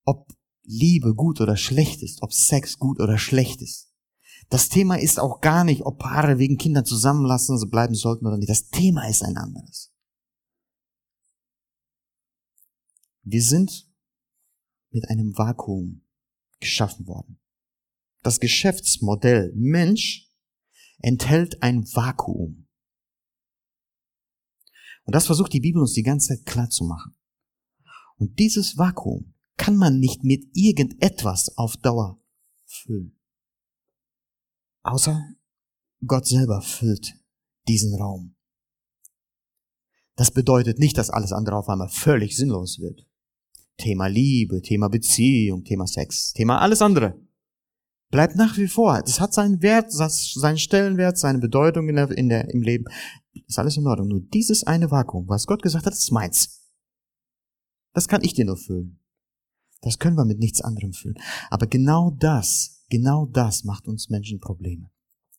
ob 0.05 0.31
Liebe 0.63 1.13
gut 1.13 1.41
oder 1.41 1.57
schlecht 1.57 2.01
ist, 2.01 2.21
ob 2.23 2.33
Sex 2.33 2.79
gut 2.79 2.99
oder 2.99 3.17
schlecht 3.17 3.61
ist. 3.61 3.88
Das 4.49 4.67
Thema 4.69 4.95
ist 4.99 5.19
auch 5.19 5.41
gar 5.41 5.63
nicht, 5.63 5.83
ob 5.85 5.99
Paare 5.99 6.39
wegen 6.39 6.57
Kindern 6.57 6.83
zusammenlassen, 6.83 7.57
so 7.57 7.67
bleiben 7.67 7.93
sollten 7.93 8.25
oder 8.25 8.37
nicht. 8.37 8.49
Das 8.49 8.69
Thema 8.69 9.07
ist 9.07 9.23
ein 9.23 9.37
anderes. 9.37 9.93
Wir 13.21 13.43
sind 13.43 13.87
mit 14.89 15.07
einem 15.07 15.37
Vakuum 15.37 16.03
geschaffen 16.59 17.05
worden. 17.05 17.39
Das 18.23 18.39
Geschäftsmodell 18.39 19.53
Mensch 19.55 20.27
enthält 20.97 21.61
ein 21.61 21.85
Vakuum. 21.85 22.67
Und 25.03 25.15
das 25.15 25.27
versucht 25.27 25.53
die 25.53 25.61
Bibel 25.61 25.81
uns 25.81 25.93
die 25.93 26.03
ganze 26.03 26.35
Zeit 26.35 26.45
klar 26.45 26.69
zu 26.69 26.85
machen. 26.85 27.15
Und 28.17 28.39
dieses 28.39 28.77
Vakuum 28.77 29.35
kann 29.57 29.77
man 29.77 29.99
nicht 29.99 30.23
mit 30.23 30.45
irgendetwas 30.53 31.55
auf 31.55 31.77
Dauer 31.77 32.19
füllen. 32.65 33.18
Außer 34.83 35.33
Gott 36.05 36.25
selber 36.25 36.61
füllt 36.61 37.15
diesen 37.67 37.95
Raum. 37.95 38.35
Das 40.15 40.31
bedeutet 40.31 40.79
nicht, 40.79 40.97
dass 40.97 41.09
alles 41.09 41.31
andere 41.31 41.55
auf 41.55 41.69
einmal 41.69 41.89
völlig 41.89 42.35
sinnlos 42.35 42.79
wird. 42.79 43.07
Thema 43.77 44.07
Liebe, 44.07 44.61
Thema 44.61 44.89
Beziehung, 44.89 45.63
Thema 45.63 45.87
Sex, 45.87 46.33
Thema 46.33 46.59
alles 46.59 46.81
andere. 46.81 47.17
Bleibt 48.11 48.35
nach 48.35 48.57
wie 48.57 48.67
vor. 48.67 49.01
Das 49.01 49.19
hat 49.19 49.33
seinen 49.33 49.61
Wert, 49.61 49.91
seinen 49.91 50.57
Stellenwert, 50.57 51.17
seine 51.17 51.39
Bedeutung 51.39 51.87
in 51.89 51.95
der, 51.95 52.09
in 52.11 52.27
der, 52.27 52.49
im 52.49 52.61
Leben. 52.61 52.85
Ist 53.47 53.59
alles 53.59 53.77
in 53.77 53.87
Ordnung. 53.87 54.07
Nur 54.07 54.21
dieses 54.21 54.63
eine 54.63 54.91
Vakuum, 54.91 55.29
was 55.29 55.45
Gott 55.45 55.61
gesagt 55.61 55.85
hat, 55.85 55.93
ist 55.93 56.11
meins. 56.11 56.67
Das 57.93 58.07
kann 58.07 58.23
ich 58.23 58.33
dir 58.33 58.45
nur 58.45 58.57
füllen. 58.57 58.99
Das 59.81 59.99
können 59.99 60.17
wir 60.17 60.25
mit 60.25 60.39
nichts 60.39 60.61
anderem 60.61 60.93
füllen. 60.93 61.19
Aber 61.49 61.67
genau 61.67 62.11
das, 62.11 62.78
genau 62.89 63.25
das 63.25 63.63
macht 63.63 63.87
uns 63.87 64.09
Menschen 64.09 64.39
Probleme. 64.39 64.89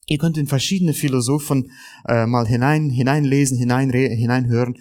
Ihr 0.06 0.18
könnt 0.18 0.38
in 0.38 0.48
verschiedene 0.48 0.92
Philosophen 0.92 1.70
äh, 2.08 2.26
mal 2.26 2.46
hinein, 2.46 2.90
hineinlesen, 2.90 3.56
hinein, 3.58 3.90
hineinhören 3.90 4.76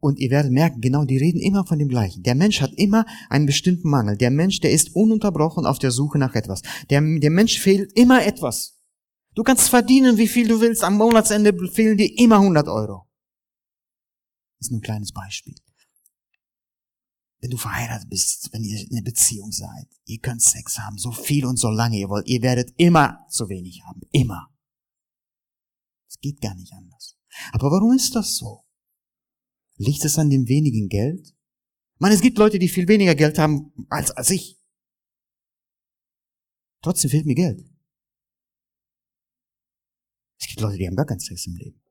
und 0.00 0.18
ihr 0.18 0.30
werdet 0.30 0.50
merken, 0.50 0.80
genau, 0.80 1.04
die 1.04 1.16
reden 1.16 1.40
immer 1.40 1.64
von 1.64 1.78
dem 1.78 1.88
Gleichen. 1.88 2.22
Der 2.22 2.34
Mensch 2.34 2.60
hat 2.60 2.72
immer 2.76 3.06
einen 3.30 3.46
bestimmten 3.46 3.88
Mangel. 3.88 4.16
Der 4.16 4.30
Mensch, 4.30 4.60
der 4.60 4.72
ist 4.72 4.94
ununterbrochen 4.94 5.64
auf 5.64 5.78
der 5.78 5.92
Suche 5.92 6.18
nach 6.18 6.34
etwas. 6.34 6.62
Der, 6.90 7.00
der 7.00 7.30
Mensch 7.30 7.58
fehlt 7.58 7.92
immer 7.96 8.26
etwas. 8.26 8.78
Du 9.34 9.42
kannst 9.42 9.68
verdienen, 9.68 10.18
wie 10.18 10.28
viel 10.28 10.48
du 10.48 10.60
willst. 10.60 10.82
Am 10.82 10.96
Monatsende 10.96 11.54
fehlen 11.68 11.96
dir 11.96 12.10
immer 12.18 12.36
100 12.36 12.68
Euro. 12.68 13.06
Das 14.58 14.66
ist 14.66 14.70
nur 14.72 14.80
ein 14.80 14.82
kleines 14.82 15.12
Beispiel 15.12 15.54
wenn 17.44 17.50
du 17.50 17.58
verheiratet 17.58 18.08
bist, 18.08 18.48
wenn 18.54 18.64
ihr 18.64 18.80
in 18.80 18.96
einer 18.96 19.04
Beziehung 19.04 19.52
seid, 19.52 19.86
ihr 20.06 20.18
könnt 20.18 20.40
Sex 20.40 20.78
haben, 20.78 20.96
so 20.96 21.12
viel 21.12 21.44
und 21.44 21.58
so 21.58 21.68
lange 21.68 21.98
ihr 21.98 22.08
wollt, 22.08 22.26
ihr 22.26 22.40
werdet 22.40 22.72
immer 22.78 23.26
zu 23.28 23.50
wenig 23.50 23.82
haben. 23.84 24.00
Immer. 24.12 24.48
Es 26.08 26.18
geht 26.20 26.40
gar 26.40 26.54
nicht 26.54 26.72
anders. 26.72 27.18
Aber 27.52 27.70
warum 27.70 27.92
ist 27.92 28.14
das 28.14 28.38
so? 28.38 28.64
Liegt 29.76 30.06
es 30.06 30.18
an 30.18 30.30
dem 30.30 30.48
wenigen 30.48 30.88
Geld? 30.88 31.36
Meine, 31.98 32.14
es 32.14 32.22
gibt 32.22 32.38
Leute, 32.38 32.58
die 32.58 32.66
viel 32.66 32.88
weniger 32.88 33.14
Geld 33.14 33.36
haben 33.36 33.74
als, 33.90 34.10
als 34.12 34.30
ich. 34.30 34.58
Trotzdem 36.80 37.10
fehlt 37.10 37.26
mir 37.26 37.34
Geld. 37.34 37.62
Es 40.40 40.46
gibt 40.46 40.60
Leute, 40.62 40.78
die 40.78 40.86
haben 40.86 40.96
gar 40.96 41.04
keinen 41.04 41.20
Sex 41.20 41.46
im 41.46 41.56
Leben. 41.56 41.82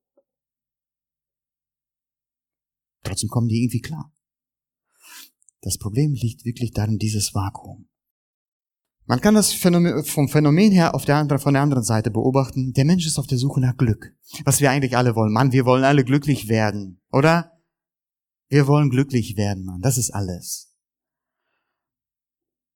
Trotzdem 3.04 3.30
kommen 3.30 3.50
die 3.50 3.62
irgendwie 3.62 3.82
klar. 3.82 4.12
Das 5.64 5.78
Problem 5.78 6.14
liegt 6.14 6.44
wirklich 6.44 6.72
darin, 6.72 6.98
dieses 6.98 7.34
Vakuum. 7.34 7.88
Man 9.06 9.22
kann 9.22 9.34
das 9.34 9.54
Phänomen, 9.54 10.04
vom 10.04 10.28
Phänomen 10.28 10.72
her 10.74 10.94
auf 10.94 11.06
der 11.06 11.16
anderen, 11.16 11.42
von 11.42 11.54
der 11.54 11.64
anderen 11.64 11.84
Seite 11.84 12.12
beobachten. 12.12 12.74
Der 12.74 12.86
Mensch 12.86 13.06
ist 13.06 13.18
auf 13.18 13.28
der 13.28 13.38
Suche 13.38 13.62
nach 13.62 13.78
Glück. 13.78 14.14
Was 14.44 14.60
wir 14.60 14.72
eigentlich 14.72 14.98
alle 14.98 15.16
wollen. 15.16 15.32
Mann, 15.32 15.54
wir 15.54 15.66
wollen 15.66 15.86
alle 15.86 16.04
glücklich 16.04 16.50
werden, 16.50 17.02
oder? 17.12 17.52
Wir 18.50 18.68
wollen 18.68 18.90
glücklich 18.90 19.38
werden, 19.38 19.64
Mann. 19.64 19.82
Das 19.82 19.98
ist 19.98 20.12
alles. 20.12 20.74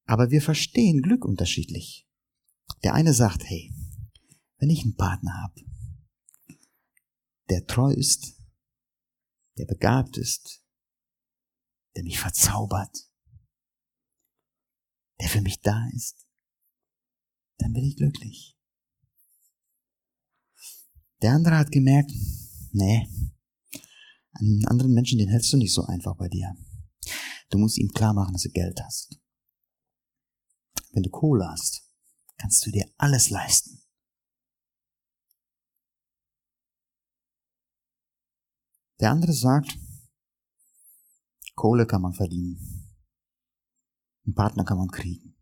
Aber 0.06 0.32
wir 0.32 0.42
verstehen 0.42 1.02
Glück 1.02 1.26
unterschiedlich. 1.26 2.08
Der 2.84 2.94
eine 2.94 3.14
sagt, 3.14 3.44
hey, 3.44 3.74
wenn 4.60 4.70
ich 4.70 4.84
einen 4.84 4.96
Partner 4.96 5.34
habe, 5.44 5.62
der 7.50 7.66
treu 7.66 7.92
ist, 7.92 8.34
der 9.58 9.66
begabt 9.66 10.18
ist, 10.18 10.62
der 11.98 12.04
mich 12.04 12.20
verzaubert, 12.20 12.96
der 15.20 15.30
für 15.30 15.42
mich 15.42 15.60
da 15.62 15.90
ist, 15.96 16.28
dann 17.58 17.74
bin 17.74 17.84
ich 17.84 17.98
glücklich. 17.98 18.56
Der 21.24 21.32
andere 21.32 21.58
hat 21.58 21.72
gemerkt, 21.72 22.12
nee, 22.72 23.10
einen 24.34 24.68
anderen 24.68 24.94
Menschen, 24.94 25.18
den 25.18 25.30
hältst 25.30 25.52
du 25.52 25.58
nicht 25.58 25.74
so 25.74 25.86
einfach 25.86 26.16
bei 26.16 26.30
dir. 26.30 26.56
Du 27.50 27.58
musst 27.58 27.80
ihm 27.80 27.90
klar 27.90 28.14
machen, 28.14 28.34
dass 28.34 28.44
du 28.44 28.50
Geld 28.50 28.80
hast. 28.84 29.20
Wenn 30.92 31.02
du 31.02 31.10
Kohle 31.10 31.48
hast, 31.50 31.82
kannst 32.38 32.64
du 32.64 32.70
dir 32.70 32.88
alles 32.98 33.32
leisten. 33.32 33.82
Der 39.00 39.10
andere 39.10 39.34
sagt, 39.34 39.80
Kohle 41.58 41.88
kann 41.88 42.04
man 42.04 42.14
verdienen. 42.14 42.94
Einen 44.26 44.36
Partner 44.36 44.64
kann 44.64 44.78
man 44.78 44.90
kriegen. 44.90 45.36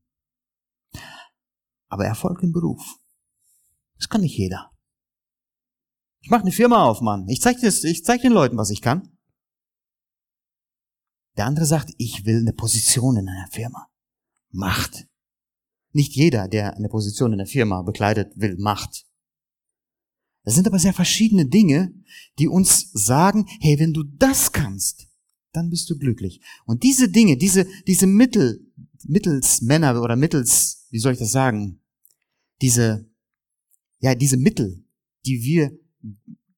Aber 1.89 2.05
Erfolg 2.05 2.41
im 2.41 2.53
Beruf, 2.53 2.99
das 3.97 4.09
kann 4.09 4.21
nicht 4.21 4.37
jeder. 4.37 4.71
Ich 6.21 6.29
mache 6.31 6.41
eine 6.41 6.51
Firma 6.51 6.85
auf, 6.85 7.01
Mann. 7.01 7.27
Ich 7.27 7.41
zeig, 7.41 7.59
das, 7.61 7.83
ich 7.83 8.03
zeig 8.03 8.21
den 8.21 8.31
Leuten, 8.31 8.57
was 8.57 8.71
ich 8.71 8.81
kann. 8.81 9.15
Der 11.37 11.45
andere 11.45 11.65
sagt, 11.65 11.93
ich 11.97 12.25
will 12.25 12.39
eine 12.39 12.53
Position 12.53 13.17
in 13.17 13.29
einer 13.29 13.47
Firma. 13.51 13.89
Macht. 14.51 15.07
Nicht 15.91 16.15
jeder, 16.15 16.47
der 16.47 16.75
eine 16.75 16.89
Position 16.89 17.33
in 17.33 17.39
der 17.39 17.47
Firma 17.47 17.81
bekleidet, 17.81 18.31
will 18.35 18.55
Macht. 18.57 19.05
Das 20.43 20.55
sind 20.55 20.65
aber 20.65 20.79
sehr 20.79 20.93
verschiedene 20.93 21.45
Dinge, 21.45 21.93
die 22.39 22.47
uns 22.47 22.91
sagen, 22.93 23.45
hey, 23.59 23.79
wenn 23.79 23.93
du 23.93 24.03
das 24.03 24.51
kannst, 24.51 25.07
dann 25.55 25.69
bist 25.69 25.89
du 25.89 25.97
glücklich. 25.97 26.41
Und 26.65 26.83
diese 26.83 27.09
Dinge, 27.09 27.37
diese, 27.37 27.67
diese 27.87 28.07
Mittel, 28.07 28.65
Mittelsmänner 29.03 30.01
oder 30.01 30.15
Mittels, 30.15 30.87
wie 30.89 30.99
soll 30.99 31.13
ich 31.13 31.19
das 31.19 31.31
sagen, 31.31 31.81
diese, 32.61 33.09
ja, 33.99 34.15
diese 34.15 34.37
Mittel, 34.37 34.85
die 35.25 35.41
wir 35.43 35.71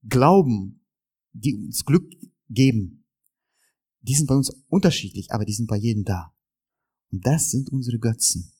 glauben, 0.07 0.85
die 1.33 1.55
uns 1.55 1.85
Glück 1.85 2.11
geben, 2.49 3.05
die 4.01 4.15
sind 4.15 4.27
bei 4.27 4.35
uns 4.35 4.49
unterschiedlich, 4.69 5.31
aber 5.31 5.45
die 5.45 5.53
sind 5.53 5.67
bei 5.67 5.77
jedem 5.77 6.03
da. 6.03 6.33
Und 7.11 7.25
das 7.25 7.51
sind 7.51 7.69
unsere 7.71 7.99
Götzen. 7.99 8.51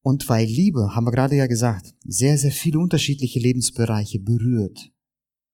Und 0.00 0.28
weil 0.28 0.46
Liebe, 0.46 0.94
haben 0.94 1.06
wir 1.06 1.12
gerade 1.12 1.36
ja 1.36 1.46
gesagt, 1.46 1.94
sehr, 2.04 2.36
sehr 2.36 2.52
viele 2.52 2.78
unterschiedliche 2.78 3.40
Lebensbereiche 3.40 4.20
berührt. 4.20 4.92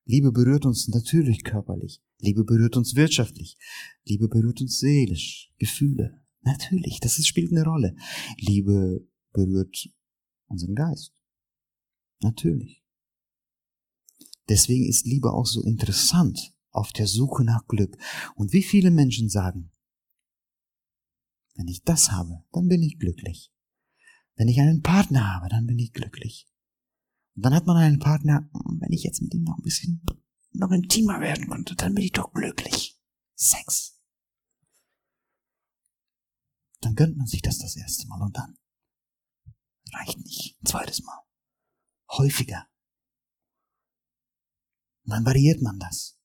Liebe 0.04 0.32
berührt 0.32 0.66
uns 0.66 0.88
natürlich 0.88 1.44
körperlich. 1.44 2.02
Liebe 2.18 2.44
berührt 2.44 2.76
uns 2.76 2.94
wirtschaftlich. 2.96 3.56
Liebe 4.04 4.28
berührt 4.28 4.60
uns 4.60 4.78
seelisch. 4.78 5.52
Gefühle. 5.58 6.20
Natürlich, 6.42 7.00
das 7.00 7.18
ist, 7.18 7.28
spielt 7.28 7.52
eine 7.52 7.64
Rolle. 7.64 7.94
Liebe 8.38 9.06
berührt 9.32 9.90
unseren 10.46 10.74
Geist. 10.74 11.12
Natürlich. 12.22 12.82
Deswegen 14.48 14.88
ist 14.88 15.06
Liebe 15.06 15.32
auch 15.32 15.46
so 15.46 15.62
interessant 15.62 16.54
auf 16.70 16.92
der 16.92 17.06
Suche 17.06 17.44
nach 17.44 17.66
Glück. 17.66 17.96
Und 18.34 18.52
wie 18.52 18.62
viele 18.62 18.90
Menschen 18.90 19.28
sagen, 19.28 19.70
wenn 21.54 21.68
ich 21.68 21.82
das 21.82 22.10
habe, 22.10 22.42
dann 22.52 22.68
bin 22.68 22.82
ich 22.82 22.98
glücklich. 22.98 23.52
Wenn 24.36 24.48
ich 24.48 24.60
einen 24.60 24.82
Partner 24.82 25.34
habe, 25.34 25.48
dann 25.48 25.66
bin 25.66 25.78
ich 25.78 25.92
glücklich. 25.92 26.49
Und 27.36 27.44
dann 27.44 27.54
hat 27.54 27.66
man 27.66 27.76
einen 27.76 27.98
Partner, 27.98 28.48
wenn 28.52 28.92
ich 28.92 29.02
jetzt 29.02 29.22
mit 29.22 29.32
ihm 29.34 29.44
noch 29.44 29.58
ein 29.58 29.62
bisschen 29.62 30.02
noch 30.52 30.70
intimer 30.72 31.20
werden 31.20 31.48
konnte, 31.48 31.76
dann 31.76 31.94
bin 31.94 32.04
ich 32.04 32.12
doch 32.12 32.32
glücklich. 32.32 33.00
Sex. 33.34 33.98
Dann 36.80 36.94
gönnt 36.94 37.16
man 37.16 37.26
sich 37.26 37.42
das 37.42 37.58
das 37.58 37.76
erste 37.76 38.08
Mal 38.08 38.22
und 38.22 38.36
dann 38.36 38.58
reicht 39.92 40.18
nicht. 40.18 40.58
Ein 40.60 40.66
zweites 40.66 41.02
Mal. 41.02 41.22
Häufiger. 42.10 42.66
Und 45.04 45.12
dann 45.12 45.24
variiert 45.24 45.62
man 45.62 45.78
das. 45.78 46.18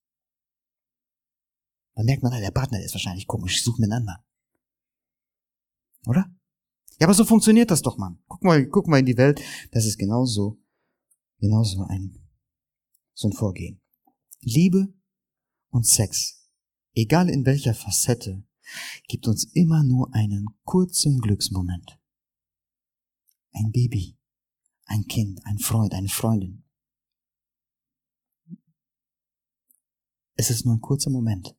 Dann 1.94 2.06
merkt 2.06 2.24
man, 2.24 2.32
der 2.32 2.52
Partner 2.52 2.82
ist 2.82 2.94
wahrscheinlich 2.94 3.28
komisch, 3.28 3.56
ich 3.56 3.64
suche 3.64 3.80
mir 3.80 3.86
einen 3.86 4.08
anderen. 4.08 4.24
Oder? 6.08 6.30
Ja, 7.00 7.08
aber 7.08 7.14
so 7.14 7.26
funktioniert 7.26 7.72
das 7.72 7.82
doch, 7.82 7.98
Mann. 7.98 8.22
Guck 8.28 8.44
mal, 8.44 8.66
guck 8.68 8.88
mal 8.88 9.00
in 9.00 9.06
die 9.06 9.18
Welt. 9.18 9.42
Das 9.72 9.86
ist 9.86 9.98
genauso, 9.98 10.62
genauso 11.40 11.84
ein, 11.84 12.20
so 13.14 13.30
ein 13.30 13.34
Vorgehen. 13.34 13.82
Liebe 14.42 14.94
und 15.70 15.86
Sex, 15.86 16.50
egal 16.94 17.30
in 17.30 17.46
welcher 17.46 17.74
Facette, 17.74 18.44
gibt 19.08 19.28
uns 19.28 19.46
immer 19.54 19.84
nur 19.84 20.14
einen 20.14 20.46
kurzen 20.64 21.20
Glücksmoment. 21.20 22.00
Ein 23.52 23.72
Baby, 23.72 24.18
ein 24.86 25.06
Kind, 25.08 25.46
ein 25.46 25.60
Freund, 25.60 25.94
eine 25.94 26.10
Freundin. 26.10 26.64
Es 30.36 30.50
ist 30.50 30.66
nur 30.66 30.76
ein 30.76 30.82
kurzer 30.82 31.10
Moment. 31.10 31.56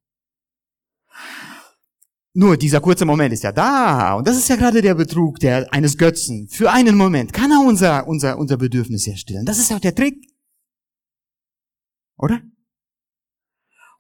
Nur 2.39 2.59
dieser 2.59 2.83
kurze 2.83 3.07
Moment 3.07 3.33
ist 3.33 3.45
ja 3.45 3.51
da. 3.51 4.13
Und 4.13 4.29
das 4.29 4.37
ist 4.37 4.51
ja 4.51 4.57
gerade 4.57 4.83
der 4.83 4.95
Betrug 4.95 5.41
der, 5.41 5.73
eines 5.73 5.97
Götzen. 5.97 6.49
Für 6.49 6.71
einen 6.71 6.95
Moment 6.95 7.33
kann 7.33 7.51
er 7.51 7.67
unser, 7.67 8.07
unser, 8.07 8.37
unser 8.37 8.59
Bedürfnis 8.59 9.07
herstellen. 9.07 9.47
Das 9.47 9.59
ist 9.59 9.71
ja 9.71 9.77
auch 9.77 9.81
der 9.81 9.95
Trick. 9.95 10.23
Oder? 12.19 12.43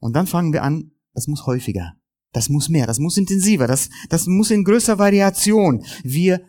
Und 0.01 0.15
dann 0.15 0.27
fangen 0.27 0.53
wir 0.53 0.63
an, 0.63 0.93
das 1.15 1.29
muss 1.29 1.47
häufiger. 1.47 1.95
Das 2.33 2.51
muss 2.51 2.69
mehr, 2.69 2.87
das 2.87 2.99
muss 2.99 3.17
intensiver, 3.17 3.67
das, 3.67 3.89
das 4.11 4.27
muss 4.27 4.51
in 4.51 4.65
größer 4.65 4.99
Variation. 4.99 5.83
Wir 6.03 6.47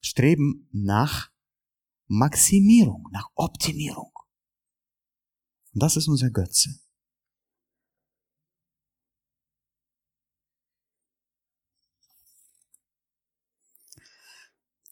streben 0.00 0.70
nach 0.72 1.30
Maximierung, 2.06 3.08
nach 3.12 3.28
Optimierung. 3.34 4.10
Und 5.74 5.82
das 5.82 5.98
ist 5.98 6.08
unser 6.08 6.30
Götze. 6.30 6.80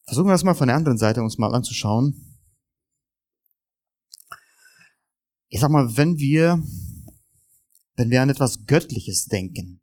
Versuchen 0.07 0.27
wir 0.27 0.33
das 0.33 0.45
mal 0.45 0.55
von 0.55 0.69
der 0.69 0.77
anderen 0.77 0.99
Seite 0.99 1.23
uns 1.23 1.39
mal 1.39 1.55
anzuschauen. 1.55 2.39
Ich 5.49 5.61
sag 5.61 5.71
mal, 5.71 5.97
wenn 5.97 6.19
wir, 6.19 6.63
wenn 7.97 8.11
wir 8.11 8.23
an 8.23 8.31
etwas 8.31 8.67
Göttliches 8.67 9.27
denken, 9.27 9.81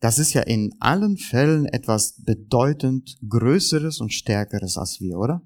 das 0.00 0.18
ist 0.18 0.32
ja 0.32 0.42
in 0.42 0.72
allen 0.78 1.16
Fällen 1.16 1.66
etwas 1.66 2.22
bedeutend 2.22 3.18
Größeres 3.28 4.00
und 4.00 4.12
Stärkeres 4.12 4.76
als 4.76 5.00
wir, 5.00 5.18
oder? 5.18 5.42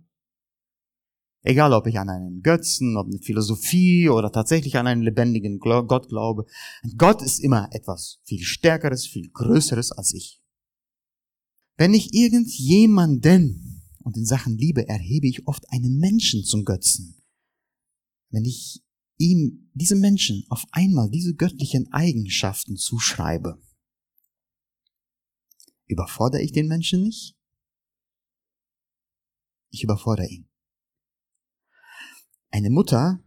Egal, 1.44 1.72
ob 1.72 1.87
ich 1.87 1.98
an 1.98 2.11
einen 2.11 2.42
Götzen, 2.42 2.96
ob 2.96 3.06
eine 3.06 3.18
Philosophie 3.18 4.08
oder 4.08 4.30
tatsächlich 4.30 4.76
an 4.76 4.87
einen 4.87 5.02
lebendigen 5.02 5.58
Gott 5.58 6.08
glaube. 6.08 6.44
Gott 6.96 7.22
ist 7.22 7.40
immer 7.40 7.68
etwas 7.72 8.20
viel 8.24 8.42
Stärkeres, 8.42 9.06
viel 9.06 9.30
Größeres 9.30 9.90
als 9.92 10.12
ich. 10.12 10.41
Wenn 11.83 11.95
ich 11.95 12.14
irgendjemanden, 12.14 13.83
und 14.05 14.16
in 14.16 14.25
Sachen 14.25 14.57
Liebe 14.57 14.87
erhebe 14.87 15.27
ich 15.27 15.49
oft 15.49 15.68
einen 15.71 15.99
Menschen 15.99 16.45
zum 16.45 16.64
Götzen, 16.64 17.21
wenn 18.31 18.45
ich 18.45 18.85
ihm, 19.16 19.68
diesem 19.75 19.99
Menschen, 19.99 20.47
auf 20.49 20.64
einmal 20.71 21.11
diese 21.11 21.35
göttlichen 21.35 21.92
Eigenschaften 21.92 22.77
zuschreibe, 22.77 23.61
überfordere 25.87 26.42
ich 26.42 26.53
den 26.53 26.68
Menschen 26.68 27.03
nicht? 27.03 27.37
Ich 29.71 29.83
überfordere 29.83 30.29
ihn. 30.29 30.49
Eine 32.51 32.71
Mutter, 32.71 33.25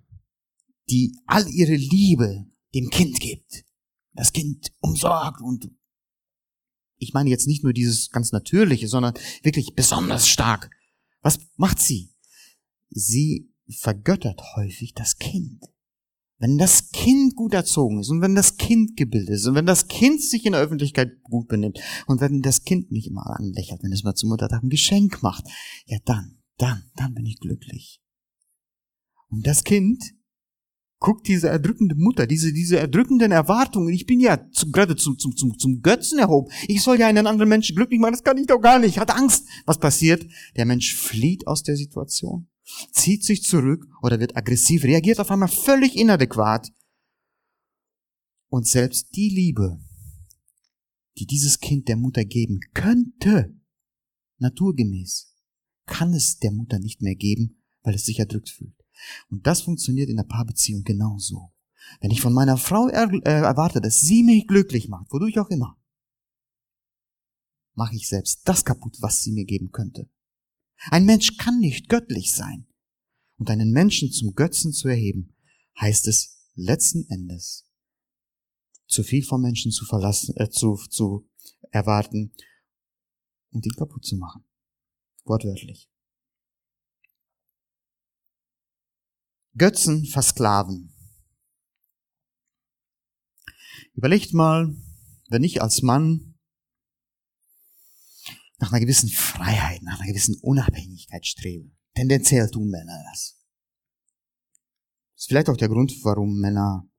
die 0.90 1.14
all 1.26 1.46
ihre 1.50 1.76
Liebe 1.76 2.50
dem 2.74 2.90
Kind 2.90 3.20
gibt, 3.20 3.66
das 4.14 4.32
Kind 4.32 4.72
umsorgt 4.80 5.42
und 5.42 5.70
ich 6.98 7.14
meine 7.14 7.30
jetzt 7.30 7.48
nicht 7.48 7.64
nur 7.64 7.74
dieses 7.74 8.10
ganz 8.10 8.32
Natürliche, 8.32 8.88
sondern 8.88 9.14
wirklich 9.44 9.74
besonders 9.76 10.28
stark. 10.28 10.70
Was 11.22 11.40
macht 11.58 11.80
sie? 11.80 12.14
Sie 12.90 13.52
vergöttert 13.70 14.42
häufig 14.56 14.94
das 14.94 15.18
Kind. 15.18 15.64
Wenn 16.38 16.58
das 16.58 16.90
Kind 16.90 17.36
gut 17.36 17.54
erzogen 17.54 18.02
ist 18.02 18.10
und 18.10 18.22
wenn 18.22 18.36
das 18.36 18.58
Kind 18.58 18.98
gebildet 18.98 19.36
ist 19.36 19.46
und 19.46 19.56
wenn 19.56 19.66
das 19.66 19.88
Kind 19.88 20.22
sich 20.22 20.46
in 20.46 20.52
der 20.52 20.62
Öffentlichkeit 20.62 21.24
gut 21.24 21.48
benimmt 21.48 21.80
und 22.08 22.20
wenn 22.20 22.42
das 22.42 22.64
Kind 22.64 22.92
mich 22.92 23.08
immer 23.08 23.26
anlächelt, 23.28 23.82
wenn 23.82 23.94
es 23.94 24.04
mal 24.04 24.16
zum 24.16 24.30
Muttertag 24.30 24.62
ein 24.62 24.70
Geschenk 24.70 25.24
macht, 25.24 25.46
ja 25.86 25.98
dann, 26.06 26.38
dann, 26.58 26.92
dann 26.98 27.14
bin 27.14 27.26
ich 27.26 27.40
glücklich. 27.40 28.02
Und 29.30 29.48
das 29.48 29.64
Kind 29.64 30.04
Guck 31.00 31.24
diese 31.24 31.50
erdrückende 31.50 31.96
Mutter, 31.96 32.26
diese, 32.26 32.54
diese 32.54 32.80
erdrückenden 32.80 33.32
Erwartungen. 33.32 33.94
Ich 33.94 34.06
bin 34.06 34.20
ja 34.20 34.50
zum, 34.52 34.72
gerade 34.72 34.96
zum, 34.96 35.20
zum, 35.20 35.36
zum, 35.36 35.58
zum 35.58 35.82
Götzen 35.82 36.20
erhoben. 36.20 36.52
Ich 36.68 36.82
soll 36.82 37.00
ja 37.00 37.08
einen 37.08 37.28
anderen 37.28 37.50
Menschen 37.50 37.76
glücklich 37.76 38.00
machen. 38.00 38.14
Das 38.14 38.24
kann 38.24 38.38
ich 38.38 38.48
doch 38.48 38.60
gar 38.62 38.80
nicht. 38.80 38.98
Hat 38.98 39.12
Angst. 39.12 39.46
Was 39.66 39.78
passiert? 39.78 40.26
Der 40.56 40.66
Mensch 40.66 40.96
flieht 40.96 41.48
aus 41.48 41.64
der 41.64 41.76
Situation, 41.76 42.48
zieht 42.92 43.24
sich 43.24 43.44
zurück 43.44 43.86
oder 44.02 44.20
wird 44.20 44.38
aggressiv, 44.38 44.84
reagiert 44.84 45.20
auf 45.20 45.32
einmal 45.32 45.50
völlig 45.50 45.96
inadäquat. 45.98 46.72
Und 48.48 48.66
selbst 48.66 49.10
die 49.16 49.30
Liebe, 49.30 49.80
die 51.18 51.26
dieses 51.26 51.60
Kind 51.60 51.90
der 51.90 51.98
Mutter 51.98 52.24
geben 52.24 52.62
könnte, 52.74 53.54
naturgemäß, 54.38 55.34
kann 55.86 56.14
es 56.14 56.38
der 56.40 56.52
Mutter 56.52 56.80
nicht 56.80 57.02
mehr 57.02 57.16
geben, 57.16 57.62
weil 57.84 57.96
es 57.96 58.06
sich 58.06 58.20
erdrückt 58.20 58.50
fühlt. 58.50 58.85
Und 59.30 59.46
das 59.46 59.62
funktioniert 59.62 60.10
in 60.10 60.18
der 60.18 60.24
Paarbeziehung 60.24 60.84
genauso. 60.84 61.52
Wenn 62.02 62.12
ich 62.12 62.22
von 62.22 62.34
meiner 62.34 62.58
Frau 62.58 62.88
er, 62.88 63.12
äh, 63.12 63.42
erwarte, 63.42 63.82
dass 63.82 64.02
sie 64.02 64.24
mich 64.24 64.48
glücklich 64.48 64.88
macht, 64.88 65.12
wodurch 65.12 65.40
auch 65.40 65.50
immer, 65.50 65.78
mache 67.74 67.96
ich 67.96 68.08
selbst 68.08 68.42
das 68.46 68.66
kaputt, 68.66 68.98
was 69.02 69.22
sie 69.22 69.32
mir 69.32 69.46
geben 69.46 69.72
könnte. 69.72 70.10
Ein 70.90 71.06
Mensch 71.06 71.38
kann 71.38 71.60
nicht 71.60 71.90
göttlich 71.90 72.34
sein. 72.34 72.68
Und 73.38 73.50
einen 73.50 73.72
Menschen 73.72 74.12
zum 74.12 74.34
Götzen 74.34 74.72
zu 74.72 74.88
erheben, 74.88 75.36
heißt 75.80 76.08
es 76.08 76.50
letzten 76.56 77.06
Endes, 77.10 77.70
zu 78.88 79.04
viel 79.04 79.24
vom 79.24 79.42
Menschen 79.42 79.72
zu 79.72 79.86
verlassen, 79.86 80.36
äh, 80.38 80.50
zu, 80.50 80.76
zu 80.90 81.30
erwarten 81.72 82.32
und 83.52 83.66
ihn 83.66 83.74
kaputt 83.74 84.06
zu 84.06 84.16
machen. 84.16 84.46
Wortwörtlich. 85.26 85.90
Götzen 89.58 90.06
versklaven. 90.06 90.94
Überlegt 93.94 94.34
mal, 94.34 94.76
wenn 95.30 95.44
ich 95.44 95.62
als 95.62 95.82
Mann 95.82 96.36
nach 98.58 98.72
einer 98.72 98.82
gewissen 98.82 99.10
Freiheit, 99.10 99.82
nach 99.84 100.00
einer 100.00 100.10
gewissen 100.10 100.38
Unabhängigkeit 100.42 101.26
strebe. 101.26 101.72
Tendenziell 101.94 102.50
tun 102.50 102.70
Männer 102.70 103.04
das. 103.12 103.42
Das 105.14 105.24
ist 105.24 105.28
vielleicht 105.28 105.50
auch 105.50 105.58
der 105.58 105.70
Grund, 105.70 105.94
warum 106.04 106.40
Männer 106.40 106.90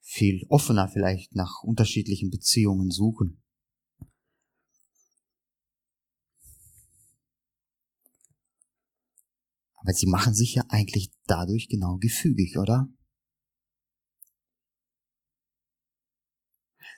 viel 0.00 0.44
offener 0.48 0.88
vielleicht 0.88 1.34
nach 1.34 1.62
unterschiedlichen 1.62 2.30
Beziehungen 2.30 2.90
suchen. 2.90 3.42
Aber 9.88 9.94
sie 9.94 10.06
machen 10.06 10.34
sich 10.34 10.54
ja 10.54 10.66
eigentlich 10.68 11.10
dadurch 11.24 11.66
genau 11.66 11.96
gefügig, 11.96 12.58
oder? 12.58 12.92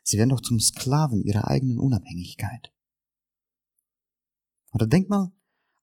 Sie 0.02 0.18
werden 0.18 0.30
doch 0.30 0.40
zum 0.40 0.58
Sklaven 0.58 1.22
ihrer 1.22 1.46
eigenen 1.46 1.78
Unabhängigkeit. 1.78 2.74
Oder 4.72 4.88
denk 4.88 5.08
mal 5.08 5.32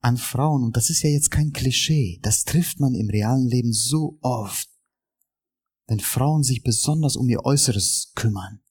an 0.02 0.18
Frauen, 0.18 0.66
und 0.66 0.76
das 0.76 0.90
ist 0.90 1.02
ja 1.02 1.10
jetzt 1.10 1.32
kein 1.32 1.54
Klischee, 1.54 2.20
das 2.24 2.44
trifft 2.44 2.82
man 2.82 2.94
im 2.94 3.10
realen 3.10 3.48
Leben 3.48 3.72
so 3.72 4.20
oft, 4.20 4.68
wenn 5.86 6.02
Frauen 6.02 6.44
sich 6.44 6.62
besonders 6.62 7.16
um 7.16 7.30
ihr 7.30 7.46
Äußeres 7.46 8.12
kümmern. 8.16 8.62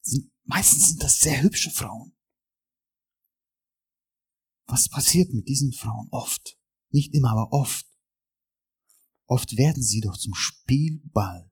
Sind, 0.00 0.32
meistens 0.44 0.88
sind 0.88 1.02
das 1.02 1.18
sehr 1.18 1.42
hübsche 1.42 1.70
Frauen. 1.70 2.16
Was 4.64 4.88
passiert 4.88 5.34
mit 5.34 5.48
diesen 5.48 5.74
Frauen 5.74 6.08
oft? 6.12 6.57
Nicht 6.90 7.14
immer, 7.14 7.32
aber 7.32 7.52
oft. 7.52 7.86
Oft 9.26 9.56
werden 9.56 9.82
sie 9.82 10.00
doch 10.00 10.16
zum 10.16 10.34
Spielball 10.34 11.50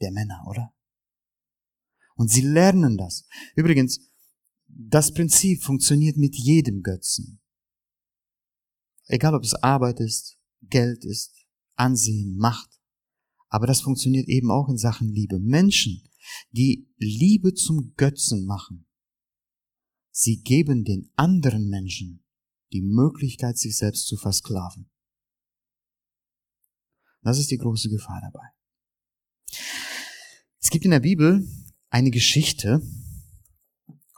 der 0.00 0.12
Männer, 0.12 0.44
oder? 0.48 0.72
Und 2.14 2.30
sie 2.30 2.40
lernen 2.40 2.96
das. 2.96 3.26
Übrigens, 3.56 4.00
das 4.66 5.12
Prinzip 5.12 5.62
funktioniert 5.62 6.16
mit 6.16 6.36
jedem 6.36 6.82
Götzen. 6.82 7.40
Egal 9.06 9.34
ob 9.34 9.42
es 9.42 9.54
Arbeit 9.54 10.00
ist, 10.00 10.38
Geld 10.62 11.04
ist, 11.04 11.34
Ansehen, 11.74 12.36
Macht. 12.36 12.80
Aber 13.48 13.66
das 13.66 13.80
funktioniert 13.80 14.28
eben 14.28 14.50
auch 14.50 14.68
in 14.68 14.76
Sachen 14.76 15.08
Liebe. 15.08 15.38
Menschen, 15.38 16.02
die 16.50 16.92
Liebe 16.98 17.54
zum 17.54 17.94
Götzen 17.96 18.44
machen, 18.44 18.86
sie 20.10 20.42
geben 20.42 20.84
den 20.84 21.10
anderen 21.16 21.68
Menschen 21.68 22.24
die 22.72 22.82
Möglichkeit, 22.82 23.58
sich 23.58 23.76
selbst 23.76 24.06
zu 24.06 24.16
versklaven. 24.16 24.90
Das 27.22 27.38
ist 27.38 27.50
die 27.50 27.58
große 27.58 27.88
Gefahr 27.88 28.20
dabei. 28.22 28.46
Es 30.60 30.70
gibt 30.70 30.84
in 30.84 30.90
der 30.90 31.00
Bibel 31.00 31.46
eine 31.90 32.10
Geschichte, 32.10 32.82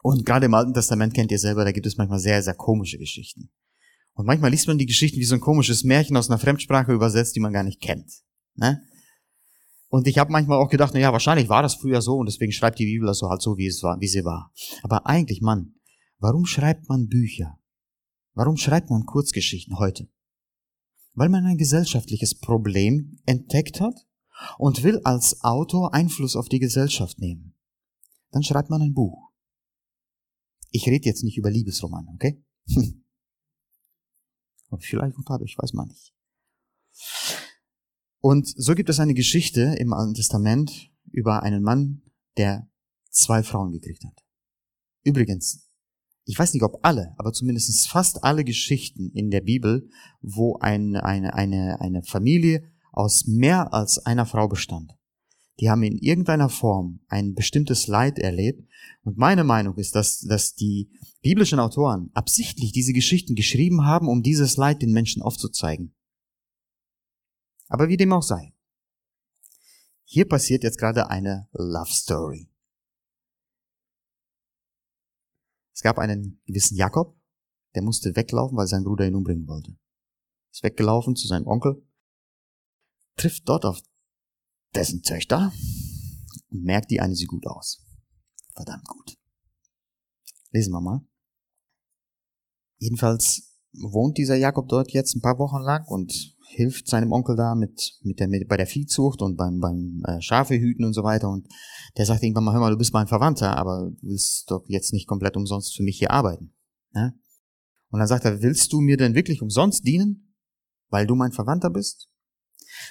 und 0.02 0.24
gerade 0.24 0.46
im 0.46 0.54
Alten 0.54 0.74
Testament 0.74 1.14
kennt 1.14 1.30
ihr 1.30 1.38
selber, 1.38 1.64
da 1.64 1.72
gibt 1.72 1.86
es 1.86 1.96
manchmal 1.96 2.18
sehr, 2.18 2.42
sehr 2.42 2.54
komische 2.54 2.98
Geschichten. 2.98 3.50
Und 4.14 4.26
manchmal 4.26 4.50
liest 4.50 4.66
man 4.66 4.78
die 4.78 4.86
Geschichten 4.86 5.18
wie 5.18 5.24
so 5.24 5.34
ein 5.34 5.40
komisches 5.40 5.84
Märchen 5.84 6.16
aus 6.16 6.30
einer 6.30 6.38
Fremdsprache 6.38 6.92
übersetzt, 6.92 7.36
die 7.36 7.40
man 7.40 7.52
gar 7.52 7.62
nicht 7.62 7.80
kennt. 7.80 8.10
Ne? 8.54 8.82
Und 9.88 10.06
ich 10.06 10.18
habe 10.18 10.32
manchmal 10.32 10.58
auch 10.58 10.68
gedacht, 10.68 10.92
na 10.94 11.00
ja, 11.00 11.12
wahrscheinlich 11.12 11.48
war 11.48 11.62
das 11.62 11.74
früher 11.74 12.00
so 12.00 12.16
und 12.16 12.26
deswegen 12.26 12.52
schreibt 12.52 12.78
die 12.78 12.86
Bibel 12.86 13.06
das 13.06 13.18
so 13.18 13.28
halt 13.28 13.42
so, 13.42 13.56
wie 13.58 13.66
es 13.66 13.82
war, 13.82 14.00
wie 14.00 14.08
sie 14.08 14.24
war. 14.24 14.52
Aber 14.82 15.06
eigentlich, 15.06 15.40
Mann, 15.40 15.74
warum 16.18 16.46
schreibt 16.46 16.88
man 16.88 17.08
Bücher? 17.08 17.59
Warum 18.40 18.56
schreibt 18.56 18.88
man 18.88 19.04
Kurzgeschichten 19.04 19.78
heute? 19.78 20.08
Weil 21.12 21.28
man 21.28 21.44
ein 21.44 21.58
gesellschaftliches 21.58 22.34
Problem 22.34 23.20
entdeckt 23.26 23.82
hat 23.82 24.08
und 24.56 24.82
will 24.82 24.98
als 25.04 25.42
Autor 25.44 25.92
Einfluss 25.92 26.36
auf 26.36 26.48
die 26.48 26.58
Gesellschaft 26.58 27.18
nehmen. 27.18 27.54
Dann 28.30 28.42
schreibt 28.42 28.70
man 28.70 28.80
ein 28.80 28.94
Buch. 28.94 29.30
Ich 30.70 30.86
rede 30.86 31.04
jetzt 31.04 31.22
nicht 31.22 31.36
über 31.36 31.50
Liebesromane, 31.50 32.08
okay? 32.14 32.42
Vielleicht 34.78 35.18
auch 35.18 35.24
dadurch, 35.26 35.58
weiß 35.58 35.74
man 35.74 35.88
nicht. 35.88 36.14
Und 38.20 38.48
so 38.48 38.74
gibt 38.74 38.88
es 38.88 39.00
eine 39.00 39.12
Geschichte 39.12 39.74
im 39.78 39.92
Alten 39.92 40.14
Testament 40.14 40.90
über 41.10 41.42
einen 41.42 41.62
Mann, 41.62 42.00
der 42.38 42.70
zwei 43.10 43.42
Frauen 43.42 43.70
gekriegt 43.70 44.02
hat. 44.02 44.24
Übrigens, 45.02 45.69
ich 46.30 46.38
weiß 46.38 46.54
nicht, 46.54 46.62
ob 46.62 46.78
alle, 46.82 47.12
aber 47.18 47.32
zumindest 47.32 47.88
fast 47.88 48.22
alle 48.22 48.44
Geschichten 48.44 49.10
in 49.10 49.32
der 49.32 49.40
Bibel, 49.40 49.88
wo 50.22 50.56
ein, 50.58 50.94
eine, 50.94 51.34
eine, 51.34 51.80
eine 51.80 52.04
Familie 52.04 52.62
aus 52.92 53.26
mehr 53.26 53.74
als 53.74 53.98
einer 54.06 54.26
Frau 54.26 54.46
bestand. 54.46 54.92
Die 55.58 55.68
haben 55.68 55.82
in 55.82 55.98
irgendeiner 55.98 56.48
Form 56.48 57.00
ein 57.08 57.34
bestimmtes 57.34 57.88
Leid 57.88 58.20
erlebt. 58.20 58.62
Und 59.02 59.18
meine 59.18 59.42
Meinung 59.42 59.76
ist, 59.76 59.96
dass, 59.96 60.20
dass 60.20 60.54
die 60.54 60.92
biblischen 61.20 61.58
Autoren 61.58 62.10
absichtlich 62.14 62.70
diese 62.70 62.92
Geschichten 62.92 63.34
geschrieben 63.34 63.84
haben, 63.84 64.06
um 64.06 64.22
dieses 64.22 64.56
Leid 64.56 64.82
den 64.82 64.92
Menschen 64.92 65.22
aufzuzeigen. 65.22 65.96
Aber 67.66 67.88
wie 67.88 67.96
dem 67.96 68.12
auch 68.12 68.22
sei. 68.22 68.54
Hier 70.04 70.28
passiert 70.28 70.62
jetzt 70.62 70.78
gerade 70.78 71.10
eine 71.10 71.48
Love 71.52 71.90
Story. 71.90 72.49
Es 75.80 75.82
gab 75.82 75.98
einen 75.98 76.42
gewissen 76.44 76.76
Jakob, 76.76 77.18
der 77.74 77.80
musste 77.80 78.14
weglaufen, 78.14 78.58
weil 78.58 78.66
sein 78.66 78.84
Bruder 78.84 79.06
ihn 79.06 79.14
umbringen 79.14 79.48
wollte. 79.48 79.78
Ist 80.52 80.62
weggelaufen 80.62 81.16
zu 81.16 81.26
seinem 81.26 81.46
Onkel, 81.46 81.82
trifft 83.16 83.48
dort 83.48 83.64
auf 83.64 83.80
dessen 84.74 85.00
Töchter 85.00 85.50
und 86.50 86.64
merkt, 86.64 86.90
die 86.90 87.00
eine 87.00 87.14
sieht 87.14 87.28
gut 87.28 87.46
aus. 87.46 87.82
Verdammt 88.52 88.86
gut. 88.88 89.16
Lesen 90.50 90.70
wir 90.74 90.82
mal. 90.82 91.00
Jedenfalls 92.76 93.58
wohnt 93.72 94.18
dieser 94.18 94.36
Jakob 94.36 94.68
dort 94.68 94.92
jetzt 94.92 95.16
ein 95.16 95.22
paar 95.22 95.38
Wochen 95.38 95.62
lang 95.62 95.86
und 95.86 96.36
hilft 96.52 96.88
seinem 96.88 97.12
Onkel 97.12 97.36
da 97.36 97.54
mit, 97.54 97.98
mit 98.02 98.18
der, 98.18 98.28
mit, 98.28 98.48
bei 98.48 98.56
der 98.56 98.66
Viehzucht 98.66 99.22
und 99.22 99.36
beim, 99.36 99.60
beim 99.60 100.02
äh, 100.04 100.20
Schafehüten 100.20 100.84
und 100.84 100.94
so 100.94 101.04
weiter. 101.04 101.28
Und 101.28 101.46
der 101.96 102.06
sagt 102.06 102.22
irgendwann 102.22 102.44
mal, 102.44 102.52
hör 102.52 102.60
mal, 102.60 102.70
du 102.70 102.76
bist 102.76 102.92
mein 102.92 103.06
Verwandter, 103.06 103.56
aber 103.56 103.90
du 103.90 104.08
willst 104.08 104.50
doch 104.50 104.64
jetzt 104.66 104.92
nicht 104.92 105.06
komplett 105.06 105.36
umsonst 105.36 105.76
für 105.76 105.84
mich 105.84 105.98
hier 105.98 106.10
arbeiten. 106.10 106.52
Ja? 106.92 107.12
Und 107.90 108.00
dann 108.00 108.08
sagt 108.08 108.24
er, 108.24 108.42
willst 108.42 108.72
du 108.72 108.80
mir 108.80 108.96
denn 108.96 109.14
wirklich 109.14 109.42
umsonst 109.42 109.86
dienen, 109.86 110.34
weil 110.88 111.06
du 111.06 111.14
mein 111.14 111.32
Verwandter 111.32 111.70
bist? 111.70 112.08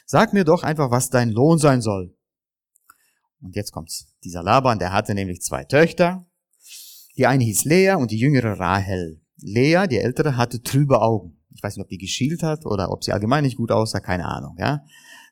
Sag 0.05 0.33
mir 0.33 0.45
doch 0.45 0.63
einfach, 0.63 0.89
was 0.89 1.09
dein 1.09 1.29
Lohn 1.29 1.57
sein 1.57 1.81
soll. 1.81 2.15
Und 3.41 3.55
jetzt 3.55 3.71
kommt's. 3.71 4.13
Dieser 4.23 4.43
Laban, 4.43 4.79
der 4.79 4.93
hatte 4.93 5.13
nämlich 5.13 5.41
zwei 5.41 5.65
Töchter. 5.65 6.25
Die 7.17 7.27
eine 7.27 7.43
hieß 7.43 7.65
Lea 7.65 7.95
und 7.95 8.11
die 8.11 8.19
jüngere 8.19 8.59
Rahel. 8.59 9.21
Lea, 9.37 9.87
die 9.89 9.97
ältere, 9.97 10.37
hatte 10.37 10.61
trübe 10.61 11.01
Augen. 11.01 11.38
Ich 11.59 11.63
weiß 11.63 11.75
nicht, 11.75 11.83
ob 11.83 11.89
die 11.89 11.97
geschielt 11.97 12.41
hat 12.41 12.65
oder 12.65 12.89
ob 12.89 13.03
sie 13.03 13.11
allgemein 13.11 13.43
nicht 13.43 13.57
gut 13.57 13.69
aussah, 13.69 13.99
keine 13.99 14.25
Ahnung, 14.25 14.55
ja. 14.57 14.81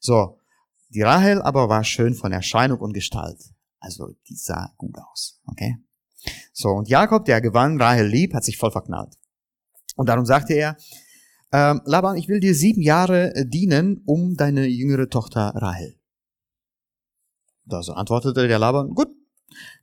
So. 0.01 0.41
Die 0.89 1.01
Rahel 1.01 1.41
aber 1.41 1.69
war 1.69 1.85
schön 1.85 2.15
von 2.15 2.33
Erscheinung 2.33 2.79
und 2.81 2.91
Gestalt. 2.91 3.41
Also, 3.79 4.09
die 4.27 4.35
sah 4.35 4.73
gut 4.75 4.97
aus, 4.97 5.39
okay? 5.45 5.77
So. 6.51 6.67
Und 6.67 6.89
Jakob, 6.89 7.23
der 7.23 7.39
gewann 7.39 7.79
Rahel 7.79 8.07
lieb, 8.07 8.33
hat 8.33 8.43
sich 8.43 8.57
voll 8.57 8.71
verknallt. 8.71 9.17
Und 9.95 10.09
darum 10.09 10.25
sagte 10.25 10.53
er, 10.53 10.75
ähm, 11.53 11.79
Laban, 11.85 12.17
ich 12.17 12.27
will 12.27 12.41
dir 12.41 12.53
sieben 12.53 12.81
Jahre 12.81 13.33
äh, 13.33 13.45
dienen 13.45 14.01
um 14.05 14.35
deine 14.35 14.65
jüngere 14.65 15.07
Tochter 15.07 15.53
Rahel. 15.55 15.97
Da 17.63 17.81
so 17.83 17.93
antwortete 17.93 18.49
der 18.49 18.59
Laban, 18.59 18.89
gut, 18.89 19.15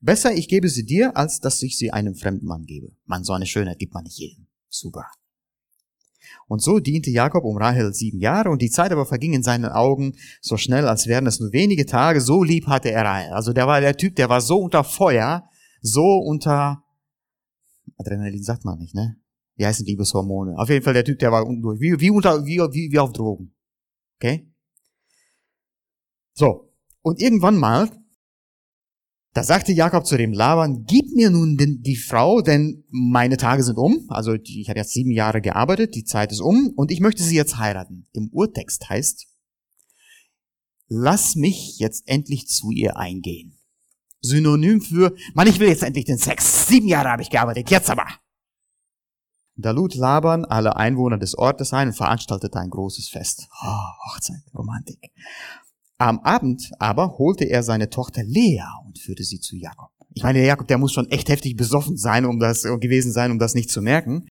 besser 0.03 0.35
ich 0.35 0.49
gebe 0.49 0.69
sie 0.69 0.85
dir, 0.85 1.17
als 1.17 1.41
dass 1.41 1.63
ich 1.63 1.79
sie 1.79 1.91
einem 1.91 2.15
fremden 2.15 2.47
Mann 2.47 2.67
gebe. 2.67 2.95
Man, 3.07 3.25
so 3.25 3.33
eine 3.33 3.47
Schönheit 3.47 3.79
gibt 3.79 3.95
man 3.95 4.05
nicht 4.05 4.19
jedem. 4.19 4.47
Super. 4.69 5.07
Und 6.47 6.63
so 6.63 6.79
diente 6.79 7.11
Jakob 7.11 7.45
um 7.45 7.57
Rahel 7.57 7.93
sieben 7.95 8.21
Jahre 8.21 8.51
und 8.51 8.61
die 8.61 8.71
Zeit 8.71 8.93
aber 8.93 9.07
verging 9.07 9.33
in 9.33 9.43
seinen 9.43 9.67
Augen 9.67 10.15
so 10.41 10.57
schnell, 10.57 10.87
als 10.87 11.07
wären 11.07 11.27
es 11.27 11.41
nur 11.41 11.53
wenige 11.53 11.87
Tage. 11.87 12.21
So 12.21 12.43
lieb 12.43 12.67
hatte 12.67 12.91
er 12.91 13.05
Rahel. 13.05 13.33
Also 13.33 13.53
der 13.53 13.67
war 13.67 13.81
der 13.81 13.97
Typ, 13.97 14.17
der 14.17 14.29
war 14.29 14.41
so 14.41 14.59
unter 14.59 14.85
Feuer, 14.85 15.49
so 15.81 16.19
unter 16.19 16.85
Adrenalin 17.99 18.43
sagt 18.43 18.65
man 18.65 18.79
nicht, 18.79 18.95
ne? 18.95 19.17
Wie 19.57 19.67
heißen 19.67 19.87
Liebeshormone? 19.87 20.59
Auf 20.59 20.69
jeden 20.69 20.85
Fall 20.85 20.95
der 20.95 21.05
Typ, 21.05 21.19
der 21.21 21.31
war 21.31 21.47
undurch, 21.47 21.81
wie, 21.81 22.01
wie, 22.01 22.11
unter, 22.11 22.45
wie, 22.45 22.59
wie, 22.59 22.91
wie 22.91 22.99
auf 22.99 23.13
Drogen. 23.13 23.55
Okay? 24.17 24.53
So. 26.35 26.73
Und 27.03 27.21
irgendwann 27.21 27.57
mal 27.57 27.91
da 29.35 29.43
sagte 29.43 29.73
Jakob 29.73 30.07
zu 30.07 30.17
dem 30.17 30.33
Laban, 30.33 30.85
gib 30.87 31.13
mir 31.13 31.29
nun 31.29 31.57
den, 31.57 31.83
die 31.83 31.97
Frau, 31.97 32.41
denn 32.41 32.85
meine 32.89 33.37
Tage 33.37 33.65
sind 33.65 33.77
um. 33.77 34.07
Also 34.09 34.35
ich 34.35 34.69
habe 34.69 34.79
jetzt 34.79 34.93
sieben 34.93 35.11
Jahre 35.11 35.41
gearbeitet, 35.41 35.97
die 35.97 36.05
Zeit 36.05 36.31
ist 36.31 36.41
um 36.41 36.73
und 36.77 36.93
ich 36.93 37.01
möchte 37.01 37.25
sie 37.25 37.35
jetzt 37.35 37.59
heiraten. 37.59 38.07
Im 38.13 38.31
Urtext 38.33 38.89
heißt, 38.89 39.27
lass 40.87 41.35
mich 41.35 41.81
jetzt 41.81 42.05
endlich 42.07 42.47
zu 42.47 42.71
ihr 42.71 42.97
eingehen. 42.97 43.59
Synonym 44.21 44.81
für, 44.81 45.15
Mann, 45.35 45.49
ich 45.49 45.59
will 45.59 45.69
jetzt 45.69 45.83
endlich 45.83 46.05
den 46.05 46.19
Sex. 46.19 46.69
Sieben 46.69 46.87
Jahre 46.87 47.11
habe 47.11 47.23
ich 47.23 47.31
gearbeitet, 47.31 47.71
jetzt 47.71 47.91
aber. 47.91 48.07
Da 49.57 49.73
lud 49.73 49.97
Laban 49.97 50.45
alle 50.45 50.77
Einwohner 50.77 51.19
des 51.19 51.37
Ortes 51.37 51.73
ein 51.73 51.89
und 51.89 51.95
veranstaltete 51.95 52.59
ein 52.59 52.71
großes 52.71 53.09
Fest. 53.09 53.49
Oh, 53.63 54.13
Hochzeit, 54.13 54.43
Romantik. 54.55 55.11
Am 56.05 56.19
Abend 56.19 56.71
aber 56.79 57.17
holte 57.17 57.47
er 57.47 57.63
seine 57.63 57.89
Tochter 57.89 58.23
Lea 58.25 58.61
und 58.85 58.99
führte 58.99 59.25
sie 59.25 59.41
zu 59.41 59.57
Jakob. 59.57 59.91
Ich 60.13 60.23
meine, 60.23 60.39
der 60.39 60.47
Jakob, 60.47 60.69
der 60.69 60.77
muss 60.77 60.93
schon 60.93 61.09
echt 61.09 61.31
heftig 61.31 61.57
besoffen 61.57 61.97
sein, 61.97 62.27
um 62.27 62.39
das 62.39 62.65
gewesen 62.65 63.11
sein, 63.11 63.31
um 63.31 63.39
das 63.39 63.55
nicht 63.55 63.71
zu 63.71 63.81
merken. 63.81 64.29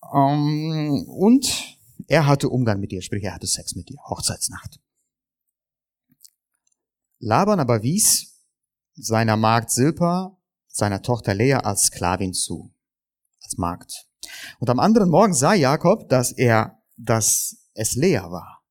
Um, 0.00 0.18
ähm, 0.20 1.04
und 1.06 1.78
er 2.08 2.26
hatte 2.26 2.48
Umgang 2.48 2.80
mit 2.80 2.92
ihr, 2.92 3.02
sprich, 3.02 3.22
er 3.22 3.34
hatte 3.34 3.46
Sex 3.46 3.76
mit 3.76 3.88
ihr, 3.88 3.98
Hochzeitsnacht. 4.02 4.80
Laban 7.20 7.60
aber 7.60 7.84
wies 7.84 8.42
seiner 8.94 9.36
Magd 9.36 9.70
Silpa, 9.70 10.42
seiner 10.66 11.02
Tochter 11.02 11.34
Lea 11.34 11.54
als 11.54 11.84
Sklavin 11.84 12.34
zu, 12.34 12.74
als 13.44 13.56
Magd. 13.58 14.08
Und 14.58 14.68
am 14.70 14.80
anderen 14.80 15.08
Morgen 15.08 15.34
sah 15.34 15.54
Jakob, 15.54 16.08
dass 16.08 16.32
er, 16.32 16.82
dass 16.96 17.68
es 17.74 17.94
Lea 17.94 18.22
war. 18.22 18.61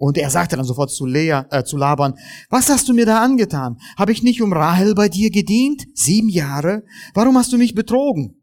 Und 0.00 0.16
er 0.16 0.30
sagte 0.30 0.56
dann 0.56 0.64
sofort 0.64 0.92
zu, 0.92 1.06
Lea, 1.06 1.42
äh, 1.50 1.64
zu 1.64 1.76
Laban, 1.76 2.14
was 2.50 2.68
hast 2.68 2.88
du 2.88 2.94
mir 2.94 3.04
da 3.04 3.22
angetan? 3.22 3.78
Habe 3.96 4.12
ich 4.12 4.22
nicht 4.22 4.40
um 4.40 4.52
Rahel 4.52 4.94
bei 4.94 5.08
dir 5.08 5.30
gedient? 5.30 5.86
Sieben 5.92 6.28
Jahre? 6.28 6.84
Warum 7.14 7.36
hast 7.36 7.52
du 7.52 7.58
mich 7.58 7.74
betrogen? 7.74 8.40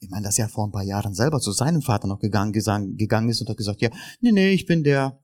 Ich 0.00 0.10
meine, 0.10 0.24
dass 0.24 0.38
er 0.38 0.48
vor 0.48 0.66
ein 0.66 0.72
paar 0.72 0.82
Jahren 0.82 1.14
selber 1.14 1.40
zu 1.40 1.52
seinem 1.52 1.80
Vater 1.80 2.08
noch 2.08 2.18
gegangen, 2.18 2.52
gegangen 2.52 3.28
ist 3.28 3.40
und 3.40 3.48
hat 3.48 3.56
gesagt, 3.56 3.80
ja, 3.80 3.90
nee, 4.20 4.32
nee, 4.32 4.50
ich 4.50 4.66
bin 4.66 4.82
der, 4.82 5.18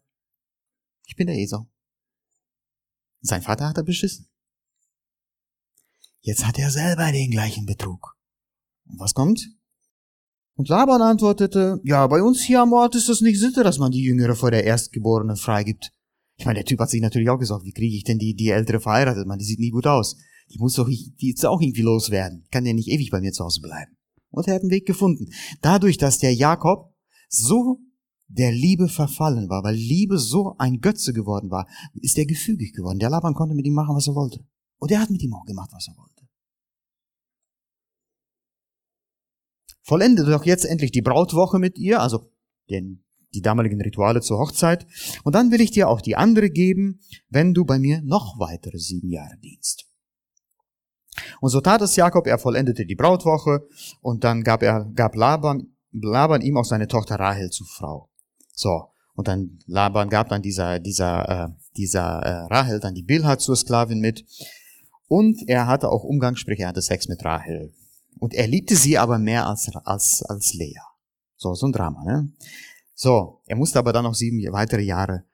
ich 1.06 1.16
bin 1.16 1.26
der 1.26 1.36
Esau. 1.36 1.68
Sein 3.20 3.42
Vater 3.42 3.68
hat 3.68 3.76
er 3.76 3.82
beschissen. 3.82 4.30
Jetzt 6.20 6.46
hat 6.46 6.58
er 6.58 6.70
selber 6.70 7.10
den 7.10 7.30
gleichen 7.30 7.66
Betrug. 7.66 8.16
Und 8.86 9.00
was 9.00 9.14
kommt? 9.14 9.48
Und 10.60 10.68
Laban 10.68 11.00
antwortete, 11.00 11.80
ja, 11.84 12.06
bei 12.06 12.22
uns 12.22 12.42
hier 12.42 12.60
am 12.60 12.74
Ort 12.74 12.94
ist 12.94 13.08
das 13.08 13.22
nicht 13.22 13.40
Sitte, 13.40 13.64
dass 13.64 13.78
man 13.78 13.92
die 13.92 14.02
Jüngere 14.02 14.34
vor 14.34 14.50
der 14.50 14.64
Erstgeborenen 14.64 15.36
freigibt. 15.36 15.90
Ich 16.36 16.44
meine, 16.44 16.58
der 16.58 16.66
Typ 16.66 16.80
hat 16.80 16.90
sich 16.90 17.00
natürlich 17.00 17.30
auch 17.30 17.38
gesagt, 17.38 17.64
wie 17.64 17.72
kriege 17.72 17.96
ich 17.96 18.04
denn 18.04 18.18
die, 18.18 18.34
die 18.34 18.50
Ältere 18.50 18.78
verheiratet? 18.78 19.26
Man, 19.26 19.38
die 19.38 19.46
sieht 19.46 19.58
nie 19.58 19.70
gut 19.70 19.86
aus. 19.86 20.18
Die 20.52 20.58
muss 20.58 20.74
doch, 20.74 20.86
die 20.86 21.14
jetzt 21.18 21.46
auch 21.46 21.62
irgendwie 21.62 21.80
loswerden. 21.80 22.44
Kann 22.50 22.66
ja 22.66 22.74
nicht 22.74 22.88
ewig 22.88 23.10
bei 23.10 23.22
mir 23.22 23.32
zu 23.32 23.42
Hause 23.42 23.62
bleiben. 23.62 23.96
Und 24.28 24.48
er 24.48 24.54
hat 24.56 24.60
einen 24.60 24.70
Weg 24.70 24.84
gefunden. 24.84 25.30
Dadurch, 25.62 25.96
dass 25.96 26.18
der 26.18 26.34
Jakob 26.34 26.92
so 27.30 27.78
der 28.28 28.52
Liebe 28.52 28.88
verfallen 28.88 29.48
war, 29.48 29.64
weil 29.64 29.76
Liebe 29.76 30.18
so 30.18 30.56
ein 30.58 30.80
Götze 30.82 31.14
geworden 31.14 31.50
war, 31.50 31.66
ist 31.94 32.18
er 32.18 32.26
gefügig 32.26 32.74
geworden. 32.74 32.98
Der 32.98 33.08
Laban 33.08 33.32
konnte 33.32 33.54
mit 33.54 33.64
ihm 33.64 33.72
machen, 33.72 33.96
was 33.96 34.08
er 34.08 34.14
wollte. 34.14 34.44
Und 34.78 34.90
er 34.90 35.00
hat 35.00 35.08
mit 35.08 35.22
ihm 35.22 35.32
auch 35.32 35.46
gemacht, 35.46 35.70
was 35.72 35.88
er 35.88 35.96
wollte. 35.96 36.09
Vollende 39.90 40.24
doch 40.24 40.44
jetzt 40.44 40.64
endlich 40.64 40.92
die 40.92 41.02
Brautwoche 41.02 41.58
mit 41.58 41.76
ihr, 41.76 42.00
also 42.00 42.30
den, 42.70 43.02
die 43.34 43.42
damaligen 43.42 43.80
Rituale 43.80 44.20
zur 44.20 44.38
Hochzeit. 44.38 44.86
Und 45.24 45.34
dann 45.34 45.50
will 45.50 45.60
ich 45.60 45.72
dir 45.72 45.88
auch 45.88 46.00
die 46.00 46.14
andere 46.14 46.48
geben, 46.48 47.00
wenn 47.28 47.54
du 47.54 47.64
bei 47.64 47.80
mir 47.80 48.00
noch 48.02 48.38
weitere 48.38 48.78
sieben 48.78 49.10
Jahre 49.10 49.36
dienst. 49.42 49.86
Und 51.40 51.50
so 51.50 51.60
tat 51.60 51.82
es 51.82 51.96
Jakob, 51.96 52.28
er 52.28 52.38
vollendete 52.38 52.86
die 52.86 52.94
Brautwoche 52.94 53.66
und 54.00 54.22
dann 54.22 54.44
gab 54.44 54.62
er, 54.62 54.88
gab 54.94 55.16
Laban, 55.16 55.74
Laban 55.90 56.40
ihm 56.40 56.56
auch 56.56 56.64
seine 56.64 56.86
Tochter 56.86 57.16
Rahel 57.16 57.50
zu 57.50 57.64
Frau. 57.64 58.10
So. 58.54 58.84
Und 59.16 59.26
dann 59.26 59.58
Laban 59.66 60.08
gab 60.08 60.28
dann 60.28 60.40
dieser, 60.40 60.78
dieser, 60.78 61.28
äh, 61.28 61.48
dieser 61.76 62.20
äh, 62.20 62.46
Rahel 62.46 62.78
dann 62.78 62.94
die 62.94 63.02
Bilha 63.02 63.38
zur 63.38 63.56
Sklavin 63.56 63.98
mit. 63.98 64.24
Und 65.08 65.48
er 65.48 65.66
hatte 65.66 65.88
auch 65.88 66.04
Umgang, 66.04 66.36
sprich 66.36 66.60
er 66.60 66.68
hatte 66.68 66.80
Sex 66.80 67.08
mit 67.08 67.24
Rahel. 67.24 67.72
Und 68.20 68.34
er 68.34 68.46
liebte 68.46 68.76
sie 68.76 68.98
aber 68.98 69.18
mehr 69.18 69.46
als, 69.46 69.68
als, 69.84 70.22
als 70.22 70.52
Lea. 70.54 70.78
So, 71.36 71.54
so 71.54 71.66
ein 71.66 71.72
Drama, 71.72 72.04
ne? 72.04 72.32
So, 72.94 73.42
er 73.46 73.56
musste 73.56 73.78
aber 73.78 73.94
dann 73.94 74.04
noch 74.04 74.14
sieben 74.14 74.38
weitere 74.52 74.82
Jahre 74.82 75.24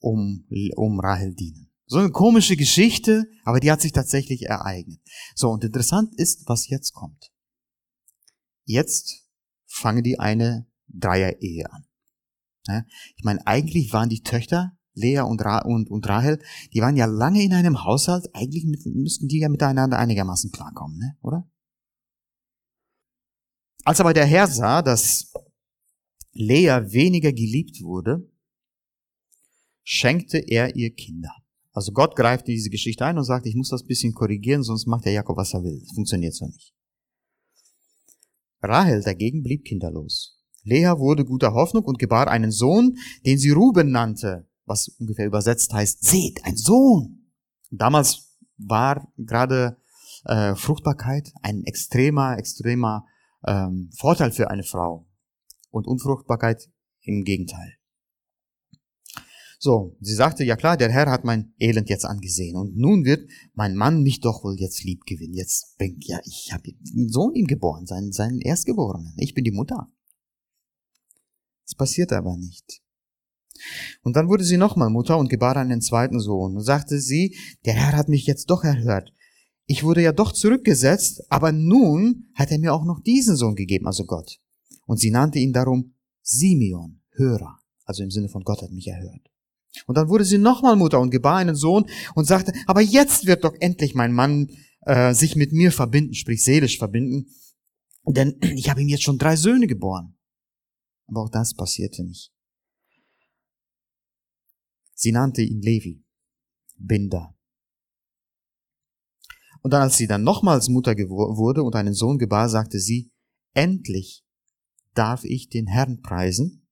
um, 0.00 0.44
um 0.74 0.98
Rahel 0.98 1.34
dienen. 1.34 1.70
So 1.86 1.98
eine 1.98 2.10
komische 2.10 2.56
Geschichte, 2.56 3.28
aber 3.44 3.60
die 3.60 3.70
hat 3.70 3.80
sich 3.80 3.92
tatsächlich 3.92 4.46
ereignet. 4.46 5.00
So, 5.36 5.50
und 5.50 5.62
interessant 5.62 6.14
ist, 6.16 6.48
was 6.48 6.68
jetzt 6.68 6.92
kommt. 6.92 7.30
Jetzt 8.64 9.24
fangen 9.66 10.02
die 10.02 10.18
eine 10.18 10.66
Dreier-Ehe 10.88 11.70
an. 11.70 11.86
Ich 13.14 13.22
meine, 13.22 13.46
eigentlich 13.46 13.92
waren 13.92 14.08
die 14.08 14.24
Töchter, 14.24 14.76
Lea 14.94 15.20
und, 15.20 15.44
Ra 15.44 15.58
und, 15.58 15.88
und 15.88 16.08
Rahel, 16.08 16.42
die 16.72 16.80
waren 16.80 16.96
ja 16.96 17.06
lange 17.06 17.44
in 17.44 17.52
einem 17.52 17.84
Haushalt, 17.84 18.28
eigentlich 18.34 18.64
müssten 18.84 19.28
die 19.28 19.38
ja 19.38 19.48
miteinander 19.48 19.98
einigermaßen 19.98 20.50
klarkommen, 20.50 20.98
ne? 20.98 21.16
oder? 21.20 21.48
Als 23.86 24.00
aber 24.00 24.12
der 24.12 24.26
Herr 24.26 24.48
sah, 24.48 24.82
dass 24.82 25.32
Lea 26.32 26.80
weniger 26.90 27.32
geliebt 27.32 27.80
wurde, 27.82 28.28
schenkte 29.84 30.38
er 30.38 30.74
ihr 30.74 30.92
Kinder. 30.92 31.30
Also 31.72 31.92
Gott 31.92 32.16
greift 32.16 32.48
diese 32.48 32.68
Geschichte 32.68 33.04
ein 33.04 33.16
und 33.16 33.22
sagt, 33.22 33.46
ich 33.46 33.54
muss 33.54 33.68
das 33.68 33.84
bisschen 33.84 34.12
korrigieren, 34.12 34.64
sonst 34.64 34.86
macht 34.88 35.04
der 35.04 35.12
Jakob, 35.12 35.36
was 35.36 35.54
er 35.54 35.62
will. 35.62 35.78
Das 35.78 35.92
funktioniert 35.94 36.34
so 36.34 36.46
nicht. 36.46 36.74
Rahel 38.60 39.02
dagegen 39.04 39.44
blieb 39.44 39.64
kinderlos. 39.64 40.42
Lea 40.64 40.94
wurde 40.98 41.24
guter 41.24 41.54
Hoffnung 41.54 41.84
und 41.84 42.00
gebar 42.00 42.26
einen 42.26 42.50
Sohn, 42.50 42.98
den 43.24 43.38
sie 43.38 43.50
Ruben 43.50 43.92
nannte, 43.92 44.48
was 44.64 44.88
ungefähr 44.98 45.26
übersetzt 45.26 45.72
heißt, 45.72 46.02
seht, 46.02 46.44
ein 46.44 46.56
Sohn. 46.56 47.30
Damals 47.70 48.36
war 48.56 49.12
gerade 49.16 49.80
äh, 50.24 50.56
Fruchtbarkeit 50.56 51.32
ein 51.42 51.62
extremer, 51.62 52.36
extremer 52.36 53.06
ähm, 53.46 53.90
Vorteil 53.96 54.32
für 54.32 54.50
eine 54.50 54.64
Frau 54.64 55.06
und 55.70 55.86
Unfruchtbarkeit 55.86 56.68
im 57.02 57.24
Gegenteil. 57.24 57.74
So, 59.58 59.96
sie 60.00 60.14
sagte, 60.14 60.44
ja 60.44 60.54
klar, 60.54 60.76
der 60.76 60.90
Herr 60.90 61.10
hat 61.10 61.24
mein 61.24 61.54
Elend 61.58 61.88
jetzt 61.88 62.04
angesehen 62.04 62.56
und 62.56 62.76
nun 62.76 63.04
wird 63.04 63.28
mein 63.54 63.74
Mann 63.74 64.02
mich 64.02 64.20
doch 64.20 64.44
wohl 64.44 64.56
jetzt 64.58 64.84
lieb 64.84 65.06
gewinnen. 65.06 65.34
Jetzt 65.34 65.76
denkt, 65.80 66.04
ja, 66.04 66.20
ich 66.24 66.52
habe 66.52 66.72
einen 66.94 67.08
Sohn 67.08 67.34
ihm 67.34 67.46
geboren, 67.46 67.86
seinen, 67.86 68.12
seinen 68.12 68.40
Erstgeborenen. 68.40 69.14
Ich 69.16 69.34
bin 69.34 69.44
die 69.44 69.52
Mutter. 69.52 69.90
Das 71.64 71.74
passiert 71.74 72.12
aber 72.12 72.36
nicht. 72.36 72.82
Und 74.02 74.14
dann 74.16 74.28
wurde 74.28 74.44
sie 74.44 74.58
nochmal 74.58 74.90
Mutter 74.90 75.16
und 75.16 75.30
gebar 75.30 75.56
einen 75.56 75.80
zweiten 75.80 76.20
Sohn 76.20 76.56
und 76.56 76.62
sagte 76.62 77.00
sie, 77.00 77.36
der 77.64 77.74
Herr 77.74 77.96
hat 77.96 78.08
mich 78.08 78.26
jetzt 78.26 78.50
doch 78.50 78.62
erhört 78.62 79.12
ich 79.66 79.82
wurde 79.82 80.02
ja 80.02 80.12
doch 80.12 80.32
zurückgesetzt, 80.32 81.24
aber 81.30 81.52
nun 81.52 82.28
hat 82.34 82.50
er 82.50 82.58
mir 82.58 82.72
auch 82.72 82.84
noch 82.84 83.00
diesen 83.00 83.36
Sohn 83.36 83.56
gegeben, 83.56 83.86
also 83.86 84.04
Gott. 84.04 84.38
Und 84.86 84.98
sie 84.98 85.10
nannte 85.10 85.38
ihn 85.38 85.52
darum 85.52 85.94
Simeon, 86.22 87.00
Hörer, 87.10 87.58
also 87.84 88.02
im 88.02 88.10
Sinne 88.10 88.28
von 88.28 88.44
Gott 88.44 88.62
hat 88.62 88.70
mich 88.70 88.86
erhört. 88.86 89.30
Und 89.86 89.96
dann 89.96 90.08
wurde 90.08 90.24
sie 90.24 90.38
nochmal 90.38 90.76
Mutter 90.76 91.00
und 91.00 91.10
gebar 91.10 91.36
einen 91.36 91.56
Sohn 91.56 91.86
und 92.14 92.24
sagte, 92.26 92.52
aber 92.66 92.80
jetzt 92.80 93.26
wird 93.26 93.44
doch 93.44 93.54
endlich 93.60 93.94
mein 93.94 94.12
Mann 94.12 94.48
äh, 94.82 95.12
sich 95.12 95.36
mit 95.36 95.52
mir 95.52 95.72
verbinden, 95.72 96.14
sprich 96.14 96.42
seelisch 96.42 96.78
verbinden, 96.78 97.26
denn 98.06 98.38
ich 98.56 98.70
habe 98.70 98.80
ihm 98.80 98.88
jetzt 98.88 99.02
schon 99.02 99.18
drei 99.18 99.36
Söhne 99.36 99.66
geboren. 99.66 100.16
Aber 101.06 101.22
auch 101.22 101.30
das 101.30 101.54
passierte 101.54 102.04
nicht. 102.04 102.32
Sie 104.94 105.12
nannte 105.12 105.42
ihn 105.42 105.60
Levi, 105.60 106.02
Binder, 106.78 107.36
und 109.66 109.72
dann, 109.72 109.82
als 109.82 109.96
sie 109.96 110.06
dann 110.06 110.22
nochmals 110.22 110.68
Mutter 110.68 110.92
wurde 110.96 111.64
und 111.64 111.74
einen 111.74 111.92
Sohn 111.92 112.18
gebar, 112.18 112.48
sagte 112.48 112.78
sie, 112.78 113.10
endlich 113.52 114.24
darf 114.94 115.24
ich 115.24 115.48
den 115.48 115.66
Herrn 115.66 116.02
preisen 116.02 116.68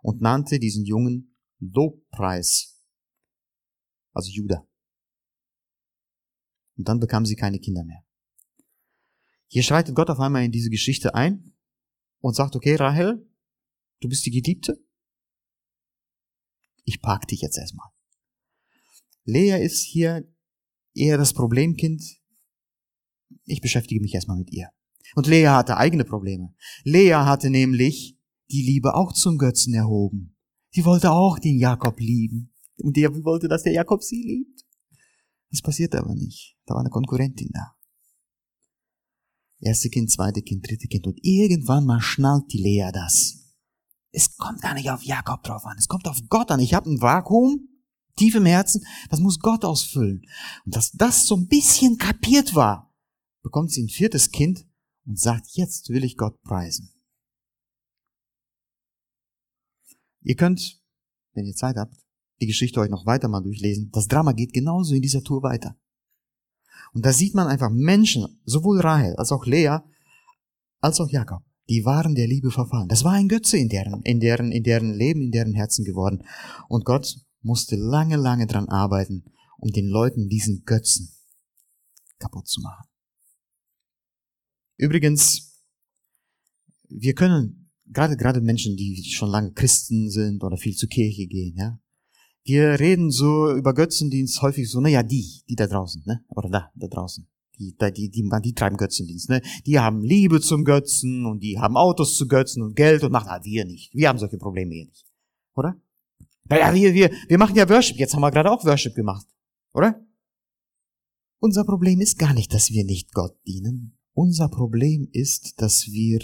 und 0.00 0.22
nannte 0.22 0.58
diesen 0.58 0.86
Jungen 0.86 1.36
Lobpreis, 1.58 2.82
also 4.14 4.30
Judah. 4.30 4.66
Und 6.78 6.88
dann 6.88 6.98
bekam 6.98 7.26
sie 7.26 7.36
keine 7.36 7.58
Kinder 7.58 7.84
mehr. 7.84 8.06
Hier 9.48 9.62
schreitet 9.62 9.94
Gott 9.94 10.08
auf 10.08 10.18
einmal 10.18 10.42
in 10.42 10.50
diese 10.50 10.70
Geschichte 10.70 11.14
ein 11.14 11.54
und 12.20 12.36
sagt, 12.36 12.56
okay, 12.56 12.74
Rahel, 12.76 13.30
du 14.00 14.08
bist 14.08 14.24
die 14.24 14.30
Geliebte. 14.30 14.82
Ich 16.84 17.02
park 17.02 17.28
dich 17.28 17.42
jetzt 17.42 17.58
erstmal. 17.58 17.90
Lea 19.24 19.62
ist 19.62 19.82
hier 19.82 20.26
eher 20.94 21.18
das 21.18 21.34
Problemkind. 21.34 22.19
Ich 23.50 23.60
beschäftige 23.60 24.00
mich 24.00 24.14
erstmal 24.14 24.38
mit 24.38 24.52
ihr. 24.52 24.68
Und 25.14 25.26
Lea 25.26 25.48
hatte 25.48 25.76
eigene 25.76 26.04
Probleme. 26.04 26.54
Lea 26.84 27.14
hatte 27.14 27.50
nämlich 27.50 28.16
die 28.50 28.62
Liebe 28.62 28.94
auch 28.94 29.12
zum 29.12 29.38
Götzen 29.38 29.74
erhoben. 29.74 30.36
Sie 30.70 30.84
wollte 30.84 31.10
auch 31.10 31.38
den 31.38 31.58
Jakob 31.58 31.98
lieben. 31.98 32.52
Und 32.76 32.96
der 32.96 33.12
wollte, 33.24 33.48
dass 33.48 33.64
der 33.64 33.72
Jakob 33.72 34.02
sie 34.02 34.22
liebt. 34.22 34.64
Das 35.50 35.62
passierte 35.62 35.98
aber 35.98 36.14
nicht. 36.14 36.56
Da 36.66 36.74
war 36.74 36.80
eine 36.80 36.90
Konkurrentin 36.90 37.50
da. 37.52 37.74
Erste 39.60 39.90
Kind, 39.90 40.10
zweite 40.10 40.42
Kind, 40.42 40.66
dritte 40.68 40.86
Kind. 40.86 41.06
Und 41.06 41.18
irgendwann 41.22 41.84
mal 41.84 42.00
schnallt 42.00 42.52
die 42.52 42.62
Lea 42.62 42.90
das. 42.92 43.36
Es 44.12 44.36
kommt 44.36 44.62
gar 44.62 44.74
nicht 44.74 44.90
auf 44.90 45.02
Jakob 45.02 45.42
drauf 45.42 45.64
an. 45.66 45.76
Es 45.78 45.88
kommt 45.88 46.08
auf 46.08 46.18
Gott 46.28 46.50
an. 46.50 46.60
Ich 46.60 46.72
habe 46.72 46.90
ein 46.90 47.00
Vakuum, 47.00 47.68
tief 48.16 48.34
im 48.34 48.46
Herzen. 48.46 48.84
Das 49.10 49.20
muss 49.20 49.38
Gott 49.38 49.64
ausfüllen. 49.64 50.22
Und 50.64 50.76
dass 50.76 50.92
das 50.92 51.26
so 51.26 51.36
ein 51.36 51.48
bisschen 51.48 51.98
kapiert 51.98 52.54
war, 52.54 52.89
bekommt 53.42 53.70
sie 53.70 53.82
ein 53.82 53.88
viertes 53.88 54.30
Kind 54.30 54.66
und 55.06 55.18
sagt, 55.18 55.46
jetzt 55.52 55.88
will 55.90 56.04
ich 56.04 56.16
Gott 56.16 56.40
preisen. 56.42 56.92
Ihr 60.22 60.36
könnt, 60.36 60.80
wenn 61.32 61.46
ihr 61.46 61.54
Zeit 61.54 61.76
habt, 61.76 61.96
die 62.40 62.46
Geschichte 62.46 62.80
euch 62.80 62.90
noch 62.90 63.06
weiter 63.06 63.28
mal 63.28 63.42
durchlesen. 63.42 63.90
Das 63.92 64.08
Drama 64.08 64.32
geht 64.32 64.52
genauso 64.52 64.94
in 64.94 65.02
dieser 65.02 65.22
Tour 65.22 65.42
weiter. 65.42 65.76
Und 66.92 67.06
da 67.06 67.12
sieht 67.12 67.34
man 67.34 67.46
einfach 67.46 67.70
Menschen, 67.70 68.40
sowohl 68.44 68.80
Rahel 68.80 69.14
als 69.16 69.32
auch 69.32 69.46
Lea, 69.46 69.78
als 70.80 71.00
auch 71.00 71.10
Jakob, 71.10 71.42
die 71.68 71.84
waren 71.84 72.14
der 72.14 72.26
Liebe 72.26 72.50
verfallen. 72.50 72.88
Das 72.88 73.04
war 73.04 73.12
ein 73.12 73.28
Götze 73.28 73.56
in 73.58 73.68
deren, 73.68 74.02
in 74.02 74.20
deren, 74.20 74.50
in 74.50 74.64
deren 74.64 74.92
Leben, 74.92 75.22
in 75.22 75.30
deren 75.30 75.54
Herzen 75.54 75.84
geworden. 75.84 76.24
Und 76.68 76.84
Gott 76.84 77.16
musste 77.42 77.76
lange, 77.76 78.16
lange 78.16 78.46
dran 78.46 78.68
arbeiten, 78.68 79.24
um 79.58 79.70
den 79.70 79.86
Leuten 79.86 80.28
diesen 80.28 80.64
Götzen 80.64 81.14
kaputt 82.18 82.48
zu 82.48 82.60
machen. 82.60 82.89
Übrigens, 84.80 85.62
wir 86.88 87.14
können, 87.14 87.70
gerade, 87.84 88.16
gerade 88.16 88.40
Menschen, 88.40 88.76
die 88.76 89.04
schon 89.04 89.28
lange 89.28 89.52
Christen 89.52 90.08
sind 90.08 90.42
oder 90.42 90.56
viel 90.56 90.74
zur 90.74 90.88
Kirche 90.88 91.26
gehen, 91.26 91.54
ja, 91.54 91.78
wir 92.44 92.80
reden 92.80 93.10
so 93.10 93.54
über 93.54 93.74
Götzendienst 93.74 94.40
häufig 94.40 94.70
so, 94.70 94.80
naja, 94.80 95.02
die, 95.02 95.42
die 95.50 95.54
da 95.54 95.66
draußen, 95.66 96.02
ne, 96.06 96.24
oder 96.30 96.48
da, 96.48 96.70
da 96.74 96.86
draußen. 96.86 97.28
Die, 97.58 97.76
die, 97.76 98.10
die, 98.10 98.30
die, 98.42 98.54
treiben 98.54 98.78
Götzendienst, 98.78 99.28
ne? 99.28 99.42
Die 99.66 99.78
haben 99.78 100.02
Liebe 100.02 100.40
zum 100.40 100.64
Götzen 100.64 101.26
und 101.26 101.40
die 101.40 101.58
haben 101.58 101.76
Autos 101.76 102.16
zu 102.16 102.26
Götzen 102.26 102.62
und 102.62 102.74
Geld 102.74 103.04
und 103.04 103.12
machen, 103.12 103.28
ah, 103.28 103.44
wir 103.44 103.66
nicht. 103.66 103.92
Wir 103.92 104.08
haben 104.08 104.18
solche 104.18 104.38
Probleme 104.38 104.74
hier 104.74 104.86
nicht. 104.86 105.04
Oder? 105.54 105.78
Naja, 106.48 106.72
wir, 106.72 106.94
wir, 106.94 107.10
wir 107.28 107.36
machen 107.36 107.54
ja 107.54 107.68
Worship. 107.68 107.98
Jetzt 107.98 108.14
haben 108.14 108.22
wir 108.22 108.30
gerade 108.30 108.50
auch 108.50 108.64
Worship 108.64 108.94
gemacht. 108.94 109.26
Oder? 109.74 110.02
Unser 111.38 111.64
Problem 111.64 112.00
ist 112.00 112.18
gar 112.18 112.32
nicht, 112.32 112.54
dass 112.54 112.70
wir 112.70 112.86
nicht 112.86 113.12
Gott 113.12 113.36
dienen. 113.46 113.99
Unser 114.22 114.50
Problem 114.50 115.08
ist, 115.12 115.62
dass 115.62 115.86
wir 115.86 116.20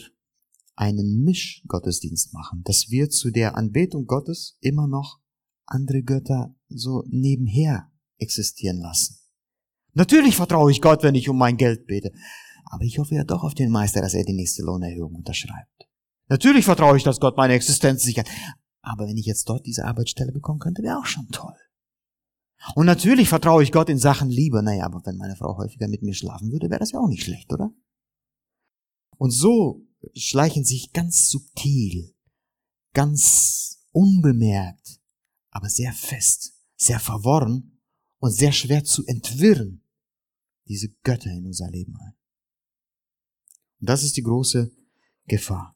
einen 0.74 1.24
Mischgottesdienst 1.24 2.34
machen, 2.34 2.60
dass 2.62 2.90
wir 2.90 3.08
zu 3.08 3.30
der 3.30 3.56
Anbetung 3.56 4.04
Gottes 4.04 4.58
immer 4.60 4.86
noch 4.86 5.18
andere 5.64 6.02
Götter 6.02 6.54
so 6.68 7.04
nebenher 7.06 7.90
existieren 8.18 8.80
lassen. 8.80 9.16
Natürlich 9.94 10.36
vertraue 10.36 10.70
ich 10.70 10.82
Gott, 10.82 11.02
wenn 11.04 11.14
ich 11.14 11.30
um 11.30 11.38
mein 11.38 11.56
Geld 11.56 11.86
bete, 11.86 12.12
aber 12.66 12.84
ich 12.84 12.98
hoffe 12.98 13.14
ja 13.14 13.24
doch 13.24 13.42
auf 13.42 13.54
den 13.54 13.70
Meister, 13.70 14.02
dass 14.02 14.12
er 14.12 14.26
die 14.26 14.34
nächste 14.34 14.62
Lohnerhöhung 14.62 15.14
unterschreibt. 15.14 15.88
Natürlich 16.28 16.66
vertraue 16.66 16.98
ich, 16.98 17.02
dass 17.02 17.18
Gott 17.18 17.38
meine 17.38 17.54
Existenz 17.54 18.02
sichert, 18.02 18.28
aber 18.82 19.06
wenn 19.06 19.16
ich 19.16 19.24
jetzt 19.24 19.48
dort 19.48 19.64
diese 19.64 19.86
Arbeitsstelle 19.86 20.32
bekommen 20.32 20.58
könnte, 20.58 20.82
wäre 20.82 20.98
auch 20.98 21.06
schon 21.06 21.28
toll. 21.28 21.56
Und 22.74 22.84
natürlich 22.84 23.30
vertraue 23.30 23.62
ich 23.62 23.72
Gott 23.72 23.88
in 23.88 23.98
Sachen 23.98 24.28
Liebe. 24.28 24.62
Naja, 24.62 24.84
aber 24.84 25.00
wenn 25.06 25.16
meine 25.16 25.36
Frau 25.36 25.56
häufiger 25.56 25.88
mit 25.88 26.02
mir 26.02 26.12
schlafen 26.12 26.52
würde, 26.52 26.68
wäre 26.68 26.80
das 26.80 26.92
ja 26.92 26.98
auch 27.00 27.08
nicht 27.08 27.22
schlecht, 27.22 27.50
oder? 27.54 27.70
Und 29.18 29.30
so 29.30 29.86
schleichen 30.14 30.64
sich 30.64 30.92
ganz 30.92 31.28
subtil, 31.28 32.14
ganz 32.92 33.86
unbemerkt, 33.92 35.00
aber 35.50 35.68
sehr 35.68 35.92
fest, 35.92 36.52
sehr 36.76 37.00
verworren 37.00 37.80
und 38.18 38.30
sehr 38.30 38.52
schwer 38.52 38.84
zu 38.84 39.04
entwirren, 39.06 39.82
diese 40.68 40.88
Götter 41.02 41.30
in 41.30 41.46
unser 41.46 41.70
Leben 41.70 41.96
ein. 41.96 42.14
Und 43.80 43.88
das 43.88 44.02
ist 44.02 44.16
die 44.16 44.22
große 44.22 44.70
Gefahr. 45.26 45.74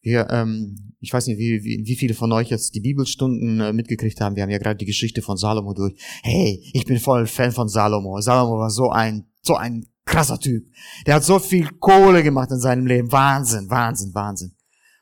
Wir, 0.00 0.28
ähm, 0.30 0.94
ich 1.00 1.12
weiß 1.12 1.26
nicht, 1.26 1.38
wie, 1.38 1.64
wie, 1.64 1.86
wie 1.86 1.96
viele 1.96 2.14
von 2.14 2.32
euch 2.32 2.50
jetzt 2.50 2.74
die 2.74 2.80
Bibelstunden 2.80 3.60
äh, 3.60 3.72
mitgekriegt 3.72 4.20
haben. 4.20 4.36
Wir 4.36 4.42
haben 4.42 4.50
ja 4.50 4.58
gerade 4.58 4.76
die 4.76 4.86
Geschichte 4.86 5.22
von 5.22 5.36
Salomo 5.36 5.72
durch. 5.74 5.94
Hey, 6.22 6.62
ich 6.72 6.84
bin 6.84 6.98
voll 6.98 7.26
Fan 7.26 7.52
von 7.52 7.68
Salomo. 7.68 8.20
Salomo 8.20 8.58
war 8.58 8.70
so 8.70 8.90
ein, 8.90 9.26
so 9.42 9.56
ein 9.56 9.86
krasser 10.04 10.38
Typ. 10.38 10.66
Der 11.06 11.14
hat 11.14 11.24
so 11.24 11.38
viel 11.38 11.68
Kohle 11.78 12.22
gemacht 12.22 12.50
in 12.50 12.60
seinem 12.60 12.86
Leben. 12.86 13.10
Wahnsinn, 13.12 13.70
Wahnsinn, 13.70 14.14
Wahnsinn. 14.14 14.54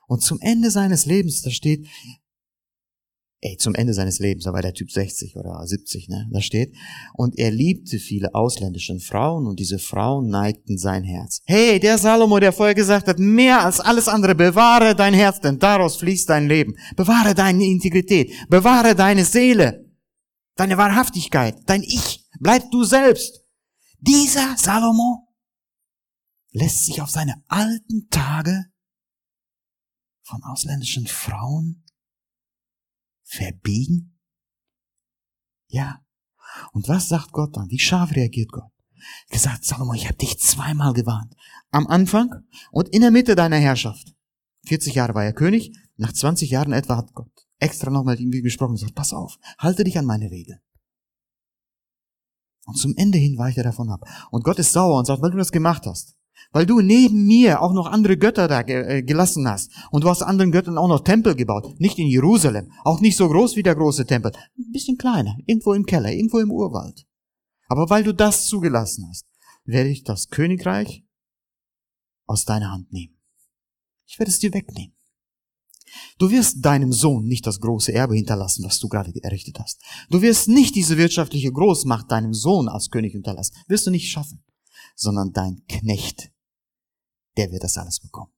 Und 0.07 0.21
zum 0.21 0.39
Ende 0.41 0.71
seines 0.71 1.05
Lebens, 1.05 1.41
da 1.41 1.49
steht, 1.49 1.87
ey, 3.41 3.57
zum 3.57 3.73
Ende 3.75 3.93
seines 3.93 4.19
Lebens, 4.19 4.43
da 4.43 4.53
war 4.53 4.61
der 4.61 4.73
Typ 4.73 4.91
60 4.91 5.35
oder 5.35 5.59
70, 5.65 6.09
ne, 6.09 6.29
da 6.31 6.41
steht, 6.41 6.75
und 7.13 7.37
er 7.39 7.49
liebte 7.49 7.97
viele 7.97 8.33
ausländische 8.35 8.99
Frauen 8.99 9.47
und 9.47 9.59
diese 9.59 9.79
Frauen 9.79 10.29
neigten 10.29 10.77
sein 10.77 11.03
Herz. 11.03 11.41
Hey, 11.45 11.79
der 11.79 11.97
Salomo, 11.97 12.39
der 12.39 12.51
vorher 12.51 12.75
gesagt 12.75 13.07
hat, 13.07 13.19
mehr 13.19 13.65
als 13.65 13.79
alles 13.79 14.07
andere, 14.07 14.35
bewahre 14.35 14.95
dein 14.95 15.13
Herz, 15.13 15.39
denn 15.39 15.59
daraus 15.59 15.95
fließt 15.97 16.29
dein 16.29 16.47
Leben. 16.47 16.75
Bewahre 16.95 17.33
deine 17.33 17.65
Integrität, 17.65 18.31
bewahre 18.49 18.95
deine 18.95 19.25
Seele, 19.25 19.85
deine 20.55 20.77
Wahrhaftigkeit, 20.77 21.55
dein 21.65 21.83
Ich, 21.83 22.27
bleib 22.39 22.69
du 22.71 22.83
selbst. 22.83 23.40
Dieser 24.01 24.57
Salomo 24.57 25.27
lässt 26.51 26.85
sich 26.85 27.01
auf 27.01 27.09
seine 27.09 27.43
alten 27.47 28.09
Tage 28.09 28.65
von 30.23 30.43
ausländischen 30.43 31.07
Frauen 31.07 31.85
verbiegen? 33.23 34.19
Ja. 35.67 36.03
Und 36.73 36.87
was 36.87 37.07
sagt 37.07 37.31
Gott 37.31 37.55
dann? 37.55 37.69
Wie 37.69 37.79
scharf 37.79 38.11
reagiert 38.15 38.51
Gott? 38.51 38.71
Gesagt, 39.29 39.65
Salomo, 39.65 39.93
ich 39.93 40.05
habe 40.05 40.17
dich 40.17 40.39
zweimal 40.39 40.93
gewarnt. 40.93 41.35
Am 41.69 41.87
Anfang 41.87 42.29
und 42.71 42.89
in 42.89 43.01
der 43.01 43.11
Mitte 43.11 43.35
deiner 43.35 43.57
Herrschaft. 43.57 44.15
40 44.65 44.95
Jahre 44.95 45.15
war 45.15 45.23
er 45.23 45.33
König, 45.33 45.71
nach 45.97 46.11
20 46.11 46.49
Jahren 46.49 46.73
etwa 46.73 46.97
hat 46.97 47.13
Gott 47.13 47.31
extra 47.61 47.91
nochmal 47.91 48.15
mit 48.15 48.21
ihm 48.21 48.43
gesprochen 48.43 48.71
und 48.71 48.77
gesagt, 48.77 48.95
pass 48.95 49.13
auf, 49.13 49.37
halte 49.59 49.83
dich 49.83 49.97
an 49.97 50.05
meine 50.05 50.31
Regeln. 50.31 50.59
Und 52.65 52.77
zum 52.77 52.93
Ende 52.95 53.17
hin 53.17 53.37
weicht 53.37 53.57
er 53.57 53.63
davon 53.63 53.89
ab. 53.89 54.01
Und 54.29 54.43
Gott 54.43 54.59
ist 54.59 54.71
sauer 54.71 54.99
und 54.99 55.05
sagt, 55.05 55.21
weil 55.21 55.31
du 55.31 55.37
das 55.37 55.51
gemacht 55.51 55.85
hast, 55.85 56.15
weil 56.51 56.65
du 56.65 56.81
neben 56.81 57.25
mir 57.25 57.61
auch 57.61 57.73
noch 57.73 57.87
andere 57.87 58.17
Götter 58.17 58.47
da 58.47 58.61
äh, 58.61 59.03
gelassen 59.03 59.47
hast. 59.47 59.71
Und 59.91 60.03
du 60.03 60.09
hast 60.09 60.21
anderen 60.21 60.51
Göttern 60.51 60.77
auch 60.77 60.87
noch 60.87 61.03
Tempel 61.03 61.35
gebaut. 61.35 61.79
Nicht 61.79 61.97
in 61.97 62.07
Jerusalem. 62.07 62.71
Auch 62.83 62.99
nicht 62.99 63.17
so 63.17 63.27
groß 63.29 63.55
wie 63.55 63.63
der 63.63 63.75
große 63.75 64.05
Tempel. 64.05 64.31
Ein 64.57 64.71
bisschen 64.71 64.97
kleiner. 64.97 65.37
Irgendwo 65.45 65.73
im 65.73 65.85
Keller. 65.85 66.11
Irgendwo 66.11 66.39
im 66.39 66.51
Urwald. 66.51 67.05
Aber 67.67 67.89
weil 67.89 68.03
du 68.03 68.13
das 68.13 68.47
zugelassen 68.47 69.07
hast, 69.09 69.25
werde 69.63 69.89
ich 69.89 70.03
das 70.03 70.29
Königreich 70.29 71.05
aus 72.25 72.45
deiner 72.45 72.71
Hand 72.71 72.91
nehmen. 72.91 73.17
Ich 74.05 74.19
werde 74.19 74.31
es 74.31 74.39
dir 74.39 74.53
wegnehmen. 74.53 74.93
Du 76.17 76.29
wirst 76.29 76.63
deinem 76.63 76.93
Sohn 76.93 77.25
nicht 77.25 77.45
das 77.47 77.59
große 77.59 77.93
Erbe 77.93 78.15
hinterlassen, 78.15 78.63
was 78.63 78.79
du 78.79 78.87
gerade 78.87 79.13
errichtet 79.23 79.59
hast. 79.59 79.81
Du 80.09 80.21
wirst 80.21 80.47
nicht 80.47 80.75
diese 80.75 80.97
wirtschaftliche 80.97 81.51
Großmacht 81.51 82.11
deinem 82.11 82.33
Sohn 82.33 82.67
als 82.67 82.89
König 82.89 83.13
hinterlassen. 83.13 83.55
Wirst 83.67 83.87
du 83.87 83.91
nicht 83.91 84.09
schaffen. 84.09 84.43
Sondern 84.95 85.31
dein 85.31 85.61
Knecht 85.67 86.31
der 87.37 87.51
wird 87.51 87.63
das 87.63 87.77
alles 87.77 87.99
bekommen. 87.99 88.31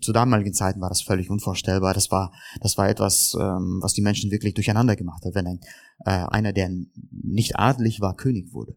Zu 0.00 0.12
damaligen 0.12 0.52
Zeiten 0.52 0.80
war 0.80 0.88
das 0.88 1.02
völlig 1.02 1.30
unvorstellbar. 1.30 1.94
Das 1.94 2.10
war, 2.10 2.32
das 2.60 2.76
war 2.76 2.88
etwas, 2.88 3.36
ähm, 3.38 3.78
was 3.80 3.92
die 3.92 4.02
Menschen 4.02 4.30
wirklich 4.30 4.54
durcheinander 4.54 4.96
gemacht 4.96 5.24
hat, 5.24 5.34
wenn 5.34 5.46
ein, 5.46 5.60
äh, 6.04 6.26
einer, 6.28 6.52
der 6.52 6.70
nicht 7.10 7.56
adelig 7.56 8.00
war, 8.00 8.16
König 8.16 8.52
wurde. 8.52 8.76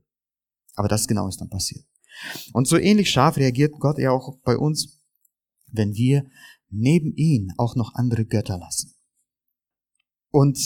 Aber 0.75 0.87
das 0.87 1.07
genau 1.07 1.27
ist 1.27 1.41
dann 1.41 1.49
passiert. 1.49 1.85
Und 2.53 2.67
so 2.67 2.77
ähnlich 2.77 3.09
scharf 3.09 3.37
reagiert 3.37 3.73
Gott 3.79 3.97
ja 3.97 4.11
auch 4.11 4.37
bei 4.43 4.55
uns, 4.55 5.01
wenn 5.67 5.95
wir 5.95 6.25
neben 6.73 7.13
ihn 7.15 7.53
auch 7.57 7.75
noch 7.75 7.93
andere 7.95 8.25
Götter 8.25 8.57
lassen. 8.57 8.93
Und 10.31 10.59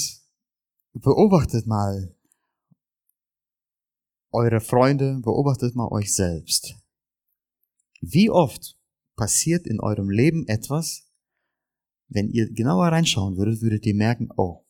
beobachtet 0.93 1.67
mal 1.67 2.15
eure 4.31 4.61
Freunde, 4.61 5.19
beobachtet 5.21 5.75
mal 5.75 5.89
euch 5.91 6.13
selbst. 6.13 6.75
Wie 8.01 8.29
oft 8.29 8.77
passiert 9.15 9.65
in 9.67 9.79
eurem 9.79 10.09
Leben 10.09 10.47
etwas, 10.47 11.11
wenn 12.07 12.29
ihr 12.29 12.51
genauer 12.51 12.87
reinschauen 12.87 13.35
würdet, 13.35 13.61
würdet 13.61 13.85
ihr 13.85 13.95
merken, 13.95 14.29
oh, 14.37 14.65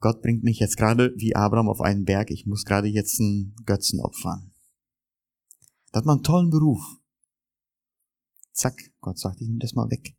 Gott 0.00 0.22
bringt 0.22 0.44
mich 0.44 0.58
jetzt 0.58 0.76
gerade 0.76 1.12
wie 1.16 1.34
Abraham 1.34 1.68
auf 1.68 1.80
einen 1.80 2.04
Berg, 2.04 2.30
ich 2.30 2.46
muss 2.46 2.64
gerade 2.64 2.88
jetzt 2.88 3.20
einen 3.20 3.54
Götzen 3.64 4.00
opfern. 4.00 4.52
Da 5.92 5.98
hat 5.98 6.06
man 6.06 6.18
einen 6.18 6.24
tollen 6.24 6.50
Beruf. 6.50 6.82
Zack, 8.52 8.92
Gott 9.00 9.18
sagt, 9.18 9.40
ich 9.40 9.48
nehme 9.48 9.60
das 9.60 9.74
mal 9.74 9.90
weg. 9.90 10.16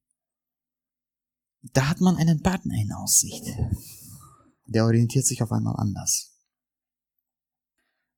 Da 1.74 1.90
hat 1.90 2.00
man 2.00 2.18
einen 2.18 2.42
Partner 2.42 2.76
in 2.76 2.92
Aussicht. 2.92 3.46
Der 4.66 4.86
orientiert 4.86 5.26
sich 5.26 5.42
auf 5.42 5.52
einmal 5.52 5.76
anders. 5.78 6.32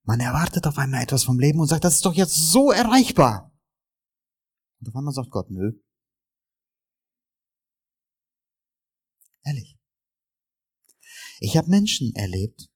Man 0.04 0.20
erwartet 0.20 0.66
auf 0.68 0.78
einmal 0.78 1.04
etwas 1.04 1.24
vom 1.24 1.40
Leben 1.40 1.60
und 1.60 1.68
sagt, 1.68 1.84
das 1.84 1.96
ist 1.96 2.06
doch 2.06 2.14
jetzt 2.14 2.52
so 2.52 2.72
erreichbar. 2.72 3.54
Und 4.80 4.90
auf 4.90 4.96
einmal 4.96 5.14
sagt 5.14 5.32
Gott, 5.32 5.50
nö. 5.50 5.74
Ehrlich. 9.44 9.78
Ich 11.40 11.58
habe 11.58 11.70
Menschen 11.70 12.16
erlebt, 12.16 12.70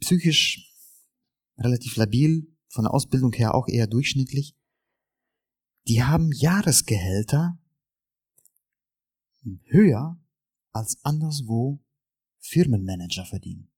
psychisch 0.00 0.72
relativ 1.58 1.96
labil, 1.96 2.54
von 2.68 2.84
der 2.84 2.94
Ausbildung 2.94 3.32
her 3.32 3.54
auch 3.54 3.68
eher 3.68 3.86
durchschnittlich, 3.86 4.54
die 5.88 6.02
haben 6.02 6.32
Jahresgehälter 6.32 7.58
höher 9.64 10.20
als 10.72 10.98
anderswo 11.04 11.80
Firmenmanager 12.38 13.24
verdienen. 13.24 13.70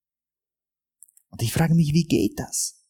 Und 1.31 1.43
ich 1.43 1.53
frage 1.53 1.75
mich, 1.75 1.93
wie 1.93 2.05
geht 2.05 2.39
das? 2.39 2.85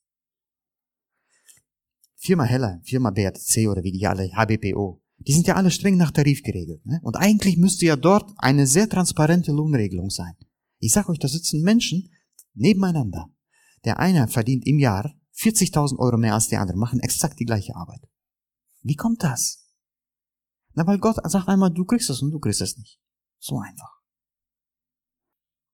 Firma 2.16 2.44
Heller, 2.44 2.80
Firma 2.84 3.10
BRC 3.10 3.68
oder 3.68 3.82
wie 3.82 3.92
die 3.92 4.06
alle, 4.06 4.30
HBPO, 4.32 5.02
die 5.18 5.32
sind 5.32 5.46
ja 5.46 5.56
alle 5.56 5.70
streng 5.70 5.96
nach 5.96 6.10
Tarif 6.10 6.42
geregelt. 6.42 6.84
Ne? 6.86 7.00
Und 7.02 7.16
eigentlich 7.16 7.56
müsste 7.56 7.86
ja 7.86 7.96
dort 7.96 8.32
eine 8.38 8.66
sehr 8.66 8.88
transparente 8.88 9.52
Lohnregelung 9.52 10.10
sein. 10.10 10.34
Ich 10.78 10.92
sage 10.92 11.10
euch, 11.10 11.18
da 11.18 11.28
sitzen 11.28 11.62
Menschen 11.62 12.10
nebeneinander. 12.54 13.28
Der 13.84 13.98
eine 13.98 14.28
verdient 14.28 14.66
im 14.66 14.78
Jahr 14.78 15.14
40.000 15.36 15.98
Euro 15.98 16.16
mehr 16.16 16.34
als 16.34 16.48
der 16.48 16.60
andere, 16.60 16.76
machen 16.76 17.00
exakt 17.00 17.38
die 17.38 17.44
gleiche 17.44 17.74
Arbeit. 17.76 18.00
Wie 18.82 18.96
kommt 18.96 19.22
das? 19.22 19.67
Na, 20.78 20.86
weil 20.86 21.00
Gott 21.00 21.16
sagt 21.24 21.48
einmal, 21.48 21.74
du 21.74 21.84
kriegst 21.84 22.08
es 22.08 22.22
und 22.22 22.30
du 22.30 22.38
kriegst 22.38 22.60
es 22.60 22.76
nicht. 22.76 23.00
So 23.40 23.58
einfach. 23.58 24.00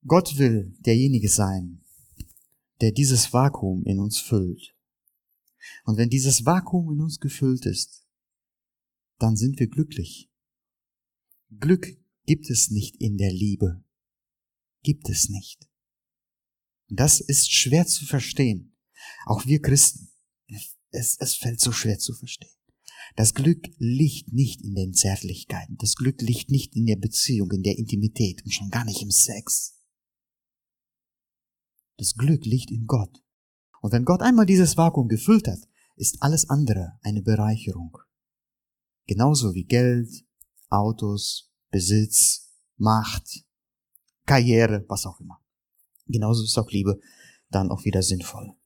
Gott 0.07 0.39
will 0.39 0.75
derjenige 0.79 1.29
sein, 1.29 1.85
der 2.81 2.91
dieses 2.91 3.31
Vakuum 3.31 3.85
in 3.85 4.01
uns 4.01 4.19
füllt. 4.19 4.75
Und 5.85 5.99
wenn 5.99 6.09
dieses 6.09 6.47
Vakuum 6.47 6.95
in 6.95 7.03
uns 7.03 7.21
gefüllt 7.21 7.67
ist, 7.67 8.07
dann 9.19 9.37
sind 9.37 9.61
wir 9.61 9.67
glücklich. 9.67 10.31
Glück 11.51 11.87
gibt 12.25 12.49
es 12.49 12.71
nicht 12.71 12.97
in 12.97 13.19
der 13.19 13.31
Liebe. 13.31 13.85
Gibt 14.83 15.11
es 15.11 15.29
nicht. 15.29 15.69
Und 16.89 16.99
das 16.99 17.21
ist 17.21 17.53
schwer 17.53 17.87
zu 17.87 18.07
verstehen. 18.07 18.75
Auch 19.27 19.45
wir 19.45 19.61
Christen. 19.61 20.09
Es, 20.93 21.19
es 21.19 21.35
fällt 21.35 21.61
so 21.61 21.73
schwer 21.73 21.99
zu 21.99 22.15
verstehen. 22.15 22.57
Das 23.17 23.35
Glück 23.35 23.69
liegt 23.79 24.33
nicht 24.33 24.63
in 24.63 24.75
den 24.75 24.93
Zärtlichkeiten. 24.93 25.77
Das 25.79 25.95
Glück 25.95 26.21
liegt 26.21 26.51
nicht 26.51 26.75
in 26.75 26.87
der 26.87 26.97
Beziehung, 26.97 27.51
in 27.53 27.63
der 27.63 27.79
Intimität 27.79 28.45
und 28.45 28.51
schon 28.51 28.71
gar 28.71 28.85
nicht 28.85 29.03
im 29.03 29.11
Sex. 29.11 29.81
Das 31.97 32.15
Glück 32.15 32.45
liegt 32.45 32.73
in 32.73 32.87
Gott. 32.87 33.23
Und 33.81 33.93
wenn 33.93 34.05
Gott 34.05 34.21
einmal 34.21 34.47
dieses 34.47 34.77
Vakuum 34.77 35.09
gefüllt 35.09 35.47
hat, 35.47 35.61
ist 35.97 36.23
alles 36.23 36.51
andere 36.51 36.99
eine 37.03 37.23
Bereicherung. 37.23 37.97
Genauso 39.07 39.55
wie 39.55 39.65
Geld, 39.65 40.11
Autos, 40.69 41.53
Besitz, 41.71 42.53
Macht, 42.77 43.45
Karriere, 44.27 44.85
was 44.89 45.07
auch 45.07 45.21
immer. 45.21 45.41
Genauso 46.07 46.43
ist 46.43 46.59
auch 46.59 46.71
Liebe 46.71 46.99
dann 47.51 47.71
auch 47.71 47.85
wieder 47.85 48.03
sinnvoll. 48.03 48.57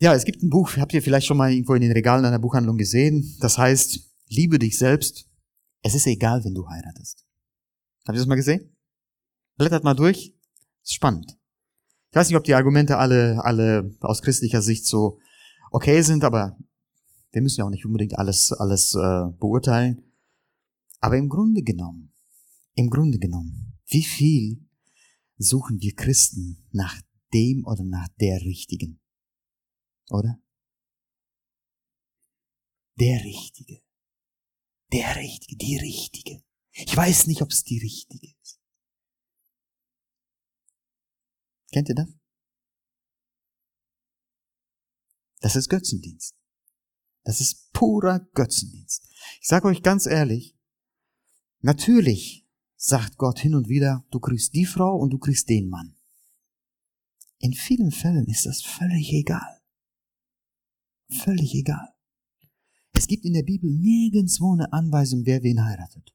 Ja, 0.00 0.14
es 0.14 0.24
gibt 0.24 0.44
ein 0.44 0.50
Buch, 0.50 0.76
habt 0.76 0.94
ihr 0.94 1.02
vielleicht 1.02 1.26
schon 1.26 1.36
mal 1.36 1.50
irgendwo 1.50 1.74
in 1.74 1.82
den 1.82 1.90
Regalen 1.90 2.24
einer 2.24 2.38
Buchhandlung 2.38 2.76
gesehen. 2.76 3.36
Das 3.40 3.58
heißt, 3.58 3.98
liebe 4.28 4.60
dich 4.60 4.78
selbst. 4.78 5.28
Es 5.82 5.96
ist 5.96 6.06
egal, 6.06 6.44
wenn 6.44 6.54
du 6.54 6.68
heiratest. 6.68 7.26
Habt 8.06 8.16
ihr 8.16 8.20
das 8.20 8.28
mal 8.28 8.36
gesehen? 8.36 8.76
Blättert 9.56 9.82
mal 9.82 9.94
durch. 9.94 10.36
Ist 10.84 10.94
spannend. 10.94 11.36
Ich 12.10 12.16
weiß 12.16 12.28
nicht, 12.28 12.36
ob 12.36 12.44
die 12.44 12.54
Argumente 12.54 12.96
alle, 12.96 13.44
alle 13.44 13.92
aus 14.00 14.22
christlicher 14.22 14.62
Sicht 14.62 14.86
so 14.86 15.18
okay 15.72 16.00
sind, 16.02 16.22
aber 16.22 16.56
wir 17.32 17.42
müssen 17.42 17.60
ja 17.60 17.66
auch 17.66 17.70
nicht 17.70 17.84
unbedingt 17.84 18.16
alles, 18.16 18.52
alles 18.52 18.94
äh, 18.94 19.26
beurteilen. 19.40 20.02
Aber 21.00 21.16
im 21.16 21.28
Grunde 21.28 21.62
genommen, 21.62 22.12
im 22.74 22.88
Grunde 22.88 23.18
genommen, 23.18 23.78
wie 23.88 24.04
viel 24.04 24.64
suchen 25.38 25.80
wir 25.80 25.94
Christen 25.96 26.68
nach 26.70 27.00
dem 27.34 27.64
oder 27.66 27.84
nach 27.84 28.08
der 28.20 28.40
Richtigen? 28.42 29.00
Oder? 30.10 30.40
Der 32.96 33.22
Richtige. 33.24 33.82
Der 34.92 35.16
Richtige, 35.16 35.56
die 35.56 35.76
Richtige. 35.76 36.42
Ich 36.72 36.96
weiß 36.96 37.26
nicht, 37.26 37.42
ob 37.42 37.50
es 37.50 37.64
die 37.64 37.78
Richtige 37.78 38.34
ist. 38.42 38.60
Kennt 41.72 41.88
ihr 41.88 41.94
das? 41.94 42.08
Das 45.40 45.56
ist 45.56 45.68
Götzendienst. 45.68 46.34
Das 47.24 47.40
ist 47.40 47.72
purer 47.72 48.20
Götzendienst. 48.32 49.06
Ich 49.40 49.48
sage 49.48 49.68
euch 49.68 49.82
ganz 49.82 50.06
ehrlich, 50.06 50.56
natürlich 51.60 52.48
sagt 52.76 53.18
Gott 53.18 53.38
hin 53.38 53.54
und 53.54 53.68
wieder, 53.68 54.06
du 54.10 54.20
kriegst 54.20 54.54
die 54.54 54.64
Frau 54.64 54.96
und 54.96 55.10
du 55.10 55.18
kriegst 55.18 55.48
den 55.48 55.68
Mann. 55.68 55.96
In 57.38 57.52
vielen 57.52 57.92
Fällen 57.92 58.26
ist 58.26 58.46
das 58.46 58.62
völlig 58.62 59.12
egal. 59.12 59.57
Völlig 61.10 61.54
egal. 61.54 61.88
Es 62.92 63.06
gibt 63.06 63.24
in 63.24 63.32
der 63.32 63.42
Bibel 63.42 63.70
nirgendwo 63.70 64.52
eine 64.52 64.72
Anweisung, 64.72 65.24
wer 65.24 65.42
wen 65.42 65.64
heiratet. 65.64 66.14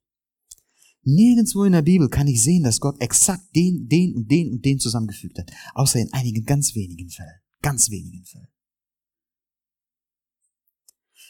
Nirgendwo 1.04 1.64
in 1.64 1.74
der 1.74 1.82
Bibel 1.82 2.10
kann 2.10 2.28
ich 2.28 2.42
sehen, 2.42 2.64
dass 2.64 2.80
Gott 2.80 3.02
exakt 3.02 3.56
den, 3.56 3.88
den 3.88 4.16
und 4.16 4.32
den 4.32 4.52
und 4.52 4.64
den 4.64 4.80
zusammengefügt 4.80 5.38
hat. 5.40 5.52
Außer 5.74 6.00
in 6.00 6.14
einigen 6.14 6.46
ganz 6.46 6.76
wenigen 6.76 7.10
Fällen. 7.10 7.42
Ganz 7.62 7.90
wenigen 7.90 8.24
Fällen. 8.26 8.48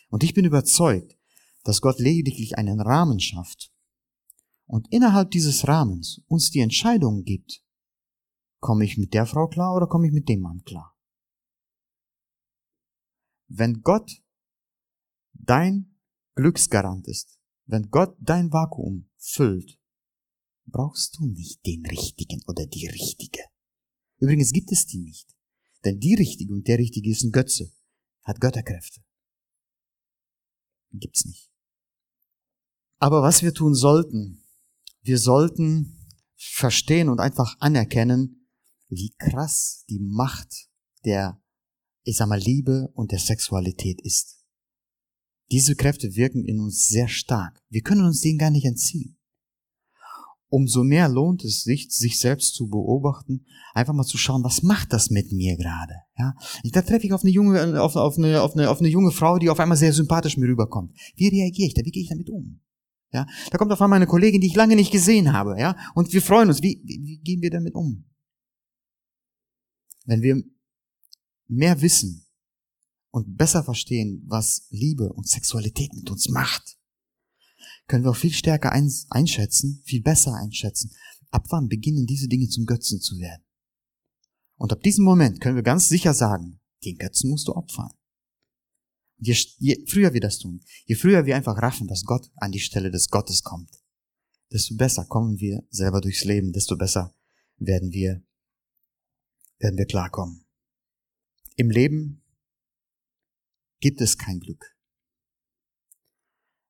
Und 0.09 0.23
ich 0.23 0.33
bin 0.33 0.45
überzeugt, 0.45 1.17
dass 1.63 1.81
Gott 1.81 1.99
lediglich 1.99 2.57
einen 2.57 2.79
Rahmen 2.79 3.19
schafft 3.19 3.73
und 4.65 4.91
innerhalb 4.91 5.31
dieses 5.31 5.67
Rahmens 5.67 6.21
uns 6.27 6.51
die 6.51 6.59
Entscheidung 6.59 7.23
gibt, 7.23 7.63
komme 8.59 8.85
ich 8.85 8.97
mit 8.97 9.13
der 9.13 9.25
Frau 9.25 9.47
klar 9.47 9.75
oder 9.75 9.87
komme 9.87 10.07
ich 10.07 10.13
mit 10.13 10.29
dem 10.29 10.41
Mann 10.41 10.63
klar. 10.63 10.92
Wenn 13.55 13.83
Gott 13.83 14.11
dein 15.33 15.95
Glücksgarant 16.33 17.07
ist, 17.07 17.37
wenn 17.67 17.91
Gott 17.91 18.17
dein 18.19 18.51
Vakuum 18.51 19.11
füllt, 19.17 19.79
brauchst 20.65 21.19
du 21.19 21.27
nicht 21.27 21.63
den 21.63 21.85
Richtigen 21.85 22.41
oder 22.47 22.65
die 22.65 22.87
Richtige. 22.87 23.43
Übrigens 24.17 24.53
gibt 24.53 24.71
es 24.71 24.87
die 24.87 24.97
nicht. 24.97 25.35
Denn 25.85 25.99
die 25.99 26.15
Richtige 26.15 26.51
und 26.51 26.67
der 26.67 26.79
Richtige 26.79 27.11
ist 27.11 27.21
ein 27.21 27.31
Götze, 27.31 27.71
hat 28.23 28.41
Götterkräfte. 28.41 29.03
Gibt's 30.91 31.25
nicht. 31.25 31.51
Aber 32.97 33.21
was 33.21 33.43
wir 33.43 33.53
tun 33.53 33.75
sollten, 33.75 34.43
wir 35.01 35.19
sollten 35.19 36.07
verstehen 36.35 37.07
und 37.07 37.19
einfach 37.19 37.55
anerkennen, 37.59 38.47
wie 38.87 39.13
krass 39.19 39.85
die 39.89 39.99
Macht 39.99 40.71
der, 41.05 41.39
ich 42.03 42.17
sag 42.17 42.27
mal, 42.27 42.39
Liebe 42.39 42.89
und 42.93 43.11
der 43.11 43.19
Sexualität 43.19 44.01
ist. 44.01 44.39
Diese 45.51 45.75
Kräfte 45.75 46.15
wirken 46.15 46.45
in 46.45 46.59
uns 46.59 46.87
sehr 46.87 47.07
stark. 47.07 47.61
Wir 47.69 47.81
können 47.81 48.05
uns 48.05 48.21
denen 48.21 48.39
gar 48.39 48.49
nicht 48.49 48.65
entziehen. 48.65 49.17
Umso 50.47 50.83
mehr 50.83 51.09
lohnt 51.09 51.43
es 51.43 51.63
sich, 51.63 51.89
sich 51.89 52.19
selbst 52.19 52.53
zu 52.53 52.67
beobachten, 52.67 53.45
einfach 53.73 53.93
mal 53.93 54.03
zu 54.03 54.17
schauen, 54.17 54.43
was 54.43 54.61
macht 54.61 54.93
das 54.93 55.09
mit 55.09 55.31
mir 55.31 55.57
gerade? 55.57 55.95
Ja, 56.15 56.35
da 56.71 56.83
treffe 56.83 57.07
ich 57.07 57.13
auf 57.13 57.23
eine 57.23 57.31
junge, 57.31 57.81
auf, 57.81 57.95
auf, 57.95 58.17
eine, 58.19 58.39
auf, 58.41 58.53
eine, 58.53 58.69
auf 58.69 58.79
eine 58.79 58.89
junge 58.89 59.11
Frau, 59.11 59.39
die 59.39 59.49
auf 59.49 59.59
einmal 59.59 59.77
sehr 59.77 59.93
sympathisch 59.93 60.37
mir 60.37 60.47
rüberkommt. 60.47 60.95
Wie 61.15 61.27
reagiere 61.27 61.67
ich 61.67 61.73
da? 61.73 61.81
Wie 61.83 61.89
gehe 61.89 62.03
ich 62.03 62.09
damit 62.09 62.29
um? 62.29 62.61
Ja, 63.11 63.25
da 63.49 63.57
kommt 63.57 63.71
auf 63.71 63.81
einmal 63.81 63.97
eine 63.97 64.07
Kollegin, 64.07 64.41
die 64.41 64.47
ich 64.47 64.55
lange 64.55 64.75
nicht 64.75 64.91
gesehen 64.91 65.33
habe, 65.33 65.59
ja, 65.59 65.75
und 65.95 66.13
wir 66.13 66.21
freuen 66.21 66.49
uns. 66.49 66.61
Wie, 66.61 66.81
wie, 66.83 67.01
wie 67.03 67.17
gehen 67.19 67.41
wir 67.41 67.49
damit 67.49 67.73
um? 67.73 68.05
Wenn 70.05 70.21
wir 70.21 70.43
mehr 71.47 71.81
wissen 71.81 72.25
und 73.11 73.37
besser 73.37 73.63
verstehen, 73.63 74.23
was 74.27 74.67
Liebe 74.69 75.11
und 75.13 75.27
Sexualität 75.27 75.93
mit 75.93 76.09
uns 76.09 76.29
macht, 76.29 76.77
können 77.87 78.03
wir 78.03 78.11
auch 78.11 78.15
viel 78.15 78.33
stärker 78.33 78.71
einschätzen, 78.71 79.81
viel 79.85 80.01
besser 80.01 80.35
einschätzen, 80.35 80.91
ab 81.31 81.45
wann 81.49 81.67
beginnen 81.67 82.05
diese 82.05 82.27
Dinge 82.27 82.47
zum 82.47 82.65
Götzen 82.65 82.99
zu 83.01 83.19
werden. 83.19 83.43
Und 84.55 84.71
ab 84.71 84.81
diesem 84.81 85.03
Moment 85.03 85.41
können 85.41 85.55
wir 85.55 85.63
ganz 85.63 85.89
sicher 85.89 86.13
sagen, 86.13 86.59
den 86.85 86.97
Götzen 86.97 87.29
musst 87.29 87.47
du 87.47 87.53
opfern. 87.53 87.91
Je, 89.17 89.35
je 89.57 89.85
früher 89.87 90.13
wir 90.13 90.21
das 90.21 90.39
tun, 90.39 90.61
je 90.85 90.95
früher 90.95 91.25
wir 91.25 91.35
einfach 91.35 91.57
raffen, 91.61 91.87
dass 91.87 92.03
Gott 92.03 92.29
an 92.35 92.51
die 92.51 92.59
Stelle 92.59 92.91
des 92.91 93.09
Gottes 93.09 93.43
kommt, 93.43 93.83
desto 94.51 94.75
besser 94.75 95.05
kommen 95.05 95.39
wir 95.39 95.63
selber 95.69 96.01
durchs 96.01 96.23
Leben, 96.23 96.51
desto 96.51 96.77
besser 96.77 97.15
werden 97.57 97.91
wir, 97.91 98.23
werden 99.59 99.77
wir 99.77 99.85
klarkommen. 99.85 100.42
Im 101.55 101.69
Leben 101.69 102.23
gibt 103.79 104.01
es 104.01 104.17
kein 104.17 104.39
Glück. 104.39 104.75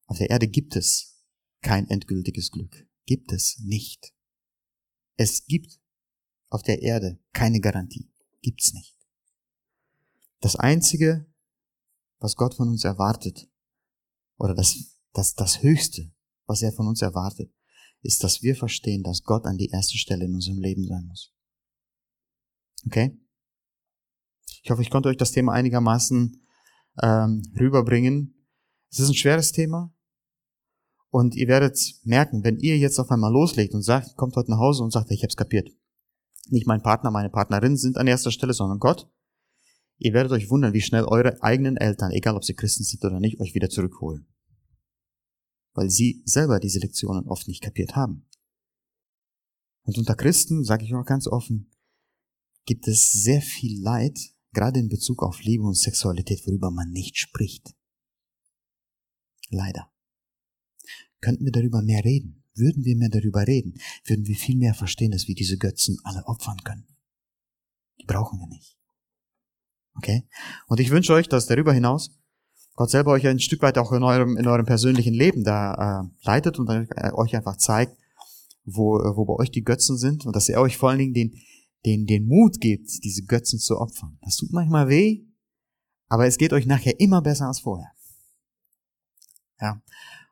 Auf 0.07 0.17
der 0.17 0.29
Erde 0.29 0.47
gibt 0.47 0.75
es 0.75 1.23
kein 1.61 1.88
endgültiges 1.89 2.51
Glück. 2.51 2.88
Gibt 3.05 3.31
es 3.31 3.59
nicht. 3.59 4.13
Es 5.15 5.45
gibt 5.45 5.79
auf 6.49 6.63
der 6.63 6.81
Erde 6.81 7.19
keine 7.31 7.59
Garantie. 7.59 8.11
Gibt's 8.41 8.73
nicht. 8.73 8.97
Das 10.39 10.55
einzige, 10.55 11.25
was 12.19 12.36
Gott 12.36 12.55
von 12.55 12.67
uns 12.67 12.84
erwartet, 12.84 13.49
oder 14.38 14.53
das, 14.53 14.97
das, 15.13 15.36
das 15.36 15.63
Höchste, 15.63 16.11
was 16.45 16.61
er 16.61 16.73
von 16.73 16.88
uns 16.88 17.01
erwartet, 17.01 17.53
ist, 18.01 18.23
dass 18.23 18.41
wir 18.41 18.55
verstehen, 18.55 19.03
dass 19.03 19.23
Gott 19.23 19.45
an 19.45 19.57
die 19.57 19.69
erste 19.69 19.97
Stelle 19.97 20.25
in 20.25 20.34
unserem 20.34 20.59
Leben 20.59 20.86
sein 20.86 21.05
muss. 21.05 21.34
Okay? 22.86 23.17
Ich 24.63 24.69
hoffe, 24.69 24.81
ich 24.81 24.89
konnte 24.89 25.09
euch 25.09 25.17
das 25.17 25.31
Thema 25.31 25.53
einigermaßen 25.53 26.41
ähm, 27.01 27.41
rüberbringen. 27.59 28.47
Es 28.91 28.99
ist 28.99 29.09
ein 29.09 29.15
schweres 29.15 29.51
Thema. 29.51 29.93
Und 31.09 31.35
ihr 31.35 31.47
werdet 31.47 31.79
merken, 32.03 32.43
wenn 32.43 32.57
ihr 32.57 32.77
jetzt 32.77 32.99
auf 32.99 33.11
einmal 33.11 33.31
loslegt 33.31 33.73
und 33.73 33.83
sagt, 33.83 34.15
kommt 34.15 34.35
heute 34.35 34.51
nach 34.51 34.57
Hause 34.57 34.83
und 34.83 34.91
sagt, 34.91 35.11
ich 35.11 35.23
hab's 35.23 35.35
kapiert. 35.35 35.69
Nicht 36.49 36.65
mein 36.65 36.81
Partner, 36.81 37.11
meine 37.11 37.29
Partnerin 37.29 37.77
sind 37.77 37.97
an 37.97 38.07
erster 38.07 38.31
Stelle, 38.31 38.53
sondern 38.53 38.79
Gott. 38.79 39.09
Ihr 39.97 40.13
werdet 40.13 40.31
euch 40.31 40.49
wundern, 40.49 40.73
wie 40.73 40.81
schnell 40.81 41.03
eure 41.03 41.41
eigenen 41.43 41.77
Eltern, 41.77 42.11
egal 42.11 42.35
ob 42.35 42.43
sie 42.43 42.55
Christen 42.55 42.83
sind 42.83 43.05
oder 43.05 43.19
nicht, 43.19 43.39
euch 43.39 43.53
wieder 43.53 43.69
zurückholen. 43.69 44.27
Weil 45.73 45.89
sie 45.89 46.23
selber 46.25 46.59
diese 46.59 46.79
Lektionen 46.79 47.27
oft 47.27 47.47
nicht 47.47 47.61
kapiert 47.61 47.95
haben. 47.95 48.27
Und 49.83 49.97
unter 49.97 50.15
Christen, 50.15 50.63
sage 50.63 50.83
ich 50.83 50.95
auch 50.95 51.05
ganz 51.05 51.27
offen, 51.27 51.71
gibt 52.65 52.87
es 52.87 53.11
sehr 53.11 53.41
viel 53.41 53.81
Leid, 53.81 54.17
gerade 54.53 54.79
in 54.79 54.89
Bezug 54.89 55.23
auf 55.23 55.41
Liebe 55.41 55.63
und 55.63 55.75
Sexualität, 55.75 56.45
worüber 56.45 56.71
man 56.71 56.89
nicht 56.89 57.17
spricht. 57.17 57.75
Leider. 59.49 59.91
Könnten 61.21 61.45
wir 61.45 61.51
darüber 61.51 61.81
mehr 61.81 62.03
reden? 62.03 62.43
Würden 62.55 62.85
wir 62.85 62.95
mehr 62.95 63.09
darüber 63.09 63.47
reden, 63.47 63.79
würden 64.05 64.27
wir 64.27 64.35
viel 64.35 64.57
mehr 64.57 64.75
verstehen, 64.75 65.11
dass 65.11 65.27
wir 65.27 65.33
diese 65.33 65.57
Götzen 65.57 65.97
alle 66.03 66.23
opfern 66.27 66.57
können. 66.63 66.85
Die 67.99 68.05
brauchen 68.05 68.39
wir 68.39 68.47
nicht. 68.47 68.77
Okay? 69.95 70.27
Und 70.67 70.79
ich 70.79 70.91
wünsche 70.91 71.13
euch, 71.13 71.27
dass 71.27 71.47
darüber 71.47 71.73
hinaus 71.73 72.11
Gott 72.75 72.89
selber 72.89 73.11
euch 73.11 73.27
ein 73.27 73.39
Stück 73.39 73.61
weit 73.61 73.77
auch 73.77 73.91
in 73.91 74.03
eurem, 74.03 74.35
in 74.37 74.47
eurem 74.47 74.65
persönlichen 74.65 75.13
Leben 75.13 75.43
da 75.43 76.01
äh, 76.01 76.09
leitet 76.25 76.57
und 76.57 76.69
äh, 76.69 77.11
euch 77.13 77.35
einfach 77.35 77.57
zeigt, 77.57 77.95
wo, 78.65 78.93
wo 79.15 79.25
bei 79.25 79.33
euch 79.35 79.51
die 79.51 79.63
Götzen 79.63 79.97
sind 79.97 80.25
und 80.25 80.35
dass 80.35 80.49
er 80.49 80.59
euch 80.59 80.77
vor 80.77 80.89
allen 80.89 80.99
Dingen 80.99 81.13
den, 81.13 81.39
den, 81.86 82.05
den 82.05 82.25
Mut 82.25 82.59
gibt, 82.59 83.03
diese 83.03 83.23
Götzen 83.23 83.59
zu 83.59 83.79
opfern. 83.79 84.17
Das 84.21 84.38
tut 84.38 84.51
manchmal 84.51 84.89
weh, 84.89 85.25
aber 86.07 86.27
es 86.27 86.38
geht 86.38 86.53
euch 86.53 86.65
nachher 86.65 86.99
immer 86.99 87.21
besser 87.21 87.47
als 87.47 87.59
vorher. 87.59 87.91
Ja. 89.59 89.81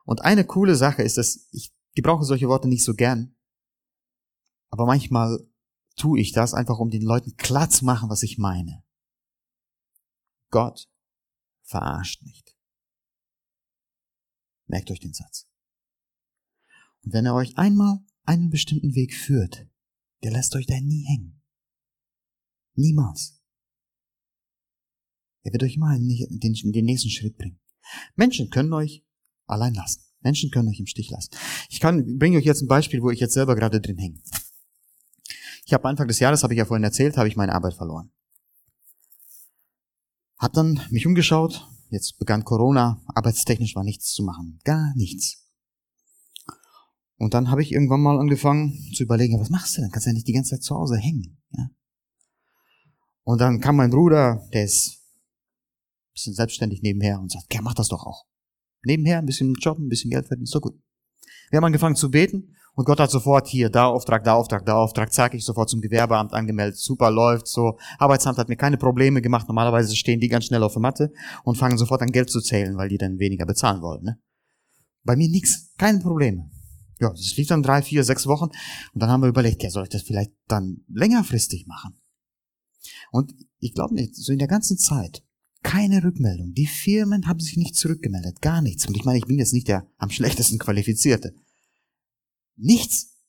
Und 0.04 0.22
eine 0.22 0.44
coole 0.44 0.76
Sache 0.76 1.02
ist, 1.02 1.16
dass 1.16 1.48
ich 1.52 1.72
gebrauche 1.94 2.24
solche 2.24 2.48
Worte 2.48 2.68
nicht 2.68 2.84
so 2.84 2.94
gern, 2.94 3.34
aber 4.70 4.86
manchmal 4.86 5.38
tue 5.96 6.20
ich 6.20 6.32
das 6.32 6.54
einfach, 6.54 6.78
um 6.78 6.90
den 6.90 7.02
Leuten 7.02 7.36
klar 7.36 7.68
zu 7.68 7.84
machen, 7.84 8.08
was 8.08 8.22
ich 8.22 8.38
meine. 8.38 8.82
Gott 10.50 10.88
verarscht 11.62 12.22
nicht. 12.22 12.56
Merkt 14.66 14.90
euch 14.90 15.00
den 15.00 15.12
Satz. 15.12 15.48
Und 17.02 17.12
wenn 17.12 17.26
er 17.26 17.34
euch 17.34 17.58
einmal 17.58 17.98
einen 18.24 18.50
bestimmten 18.50 18.94
Weg 18.94 19.14
führt, 19.14 19.66
der 20.22 20.32
lässt 20.32 20.54
euch 20.54 20.66
da 20.66 20.80
nie 20.80 21.04
hängen. 21.04 21.41
Niemals. 22.74 23.40
Er 25.42 25.52
wird 25.52 25.62
euch 25.62 25.76
immer 25.76 25.98
den, 25.98 26.72
den 26.72 26.84
nächsten 26.84 27.10
Schritt 27.10 27.36
bringen. 27.36 27.58
Menschen 28.14 28.50
können 28.50 28.72
euch 28.72 29.04
allein 29.46 29.74
lassen. 29.74 30.02
Menschen 30.20 30.50
können 30.50 30.68
euch 30.68 30.78
im 30.78 30.86
Stich 30.86 31.10
lassen. 31.10 31.30
Ich 31.68 31.80
kann, 31.80 32.18
bringe 32.18 32.38
euch 32.38 32.44
jetzt 32.44 32.62
ein 32.62 32.68
Beispiel, 32.68 33.02
wo 33.02 33.10
ich 33.10 33.20
jetzt 33.20 33.34
selber 33.34 33.56
gerade 33.56 33.80
drin 33.80 33.98
hänge. 33.98 34.20
Ich 35.64 35.72
habe 35.72 35.88
Anfang 35.88 36.08
des 36.08 36.20
Jahres, 36.20 36.42
habe 36.42 36.54
ich 36.54 36.58
ja 36.58 36.64
vorhin 36.64 36.84
erzählt, 36.84 37.16
habe 37.16 37.28
ich 37.28 37.36
meine 37.36 37.54
Arbeit 37.54 37.74
verloren. 37.74 38.10
Hab 40.38 40.52
dann 40.52 40.80
mich 40.90 41.06
umgeschaut, 41.06 41.68
jetzt 41.90 42.18
begann 42.18 42.44
Corona, 42.44 43.00
arbeitstechnisch 43.08 43.76
war 43.76 43.84
nichts 43.84 44.12
zu 44.12 44.24
machen, 44.24 44.60
gar 44.64 44.92
nichts. 44.96 45.48
Und 47.16 47.34
dann 47.34 47.50
habe 47.50 47.62
ich 47.62 47.70
irgendwann 47.70 48.00
mal 48.00 48.18
angefangen 48.18 48.76
zu 48.96 49.04
überlegen, 49.04 49.38
was 49.38 49.50
machst 49.50 49.76
du 49.76 49.82
denn? 49.82 49.90
Kannst 49.90 50.06
ja 50.06 50.12
nicht 50.12 50.26
die 50.26 50.32
ganze 50.32 50.56
Zeit 50.56 50.64
zu 50.64 50.74
Hause 50.74 50.96
hängen. 50.96 51.40
Ja? 51.50 51.70
Und 53.24 53.40
dann 53.40 53.60
kam 53.60 53.76
mein 53.76 53.90
Bruder, 53.90 54.42
der 54.52 54.64
ist 54.64 54.98
ein 54.98 56.12
bisschen 56.14 56.34
selbstständig 56.34 56.82
nebenher 56.82 57.20
und 57.20 57.30
sagt, 57.30 57.52
ja, 57.52 57.60
mach 57.62 57.74
das 57.74 57.88
doch 57.88 58.04
auch. 58.04 58.24
Nebenher 58.84 59.18
ein 59.18 59.26
bisschen 59.26 59.54
Job, 59.54 59.78
ein 59.78 59.88
bisschen 59.88 60.10
Geld 60.10 60.26
verdienen, 60.26 60.44
ist 60.44 60.54
doch 60.54 60.60
gut. 60.60 60.74
Wir 61.50 61.58
haben 61.58 61.64
angefangen 61.64 61.94
zu 61.94 62.10
beten 62.10 62.56
und 62.74 62.84
Gott 62.84 62.98
hat 62.98 63.10
sofort 63.10 63.46
hier, 63.46 63.70
da 63.70 63.86
Auftrag, 63.86 64.24
da 64.24 64.34
Auftrag, 64.34 64.64
da 64.64 64.74
Auftrag, 64.74 65.12
zack, 65.12 65.34
ich 65.34 65.44
sofort 65.44 65.68
zum 65.68 65.80
Gewerbeamt 65.80 66.32
angemeldet, 66.32 66.78
super 66.78 67.10
läuft 67.10 67.46
so. 67.46 67.78
Arbeitsamt 67.98 68.38
hat 68.38 68.48
mir 68.48 68.56
keine 68.56 68.78
Probleme 68.78 69.22
gemacht, 69.22 69.46
normalerweise 69.46 69.94
stehen 69.94 70.18
die 70.18 70.28
ganz 70.28 70.46
schnell 70.46 70.62
auf 70.62 70.72
der 70.72 70.82
Matte 70.82 71.12
und 71.44 71.58
fangen 71.58 71.78
sofort 71.78 72.02
an 72.02 72.10
Geld 72.10 72.30
zu 72.30 72.40
zählen, 72.40 72.76
weil 72.76 72.88
die 72.88 72.98
dann 72.98 73.18
weniger 73.18 73.46
bezahlen 73.46 73.82
wollen. 73.82 74.02
Ne? 74.02 74.18
Bei 75.04 75.14
mir 75.14 75.28
nix, 75.28 75.72
keine 75.76 76.00
Probleme. 76.00 76.50
Ja, 76.98 77.10
das 77.10 77.36
lief 77.36 77.48
dann 77.48 77.62
drei, 77.62 77.82
vier, 77.82 78.04
sechs 78.04 78.26
Wochen 78.26 78.46
und 78.46 79.02
dann 79.02 79.10
haben 79.10 79.22
wir 79.22 79.28
überlegt, 79.28 79.62
ja, 79.62 79.70
soll 79.70 79.84
ich 79.84 79.90
das 79.90 80.02
vielleicht 80.02 80.32
dann 80.48 80.78
längerfristig 80.88 81.66
machen? 81.66 82.01
Und 83.12 83.34
ich 83.58 83.74
glaube 83.74 83.94
nicht, 83.94 84.16
so 84.16 84.32
in 84.32 84.38
der 84.38 84.48
ganzen 84.48 84.78
Zeit 84.78 85.22
keine 85.62 86.02
Rückmeldung. 86.02 86.54
Die 86.54 86.66
Firmen 86.66 87.28
haben 87.28 87.38
sich 87.38 87.56
nicht 87.56 87.76
zurückgemeldet, 87.76 88.40
gar 88.40 88.62
nichts. 88.62 88.88
Und 88.88 88.96
ich 88.96 89.04
meine, 89.04 89.18
ich 89.18 89.26
bin 89.26 89.38
jetzt 89.38 89.52
nicht 89.52 89.68
der 89.68 89.86
am 89.98 90.10
schlechtesten 90.10 90.58
Qualifizierte. 90.58 91.38
Nichts. 92.56 93.20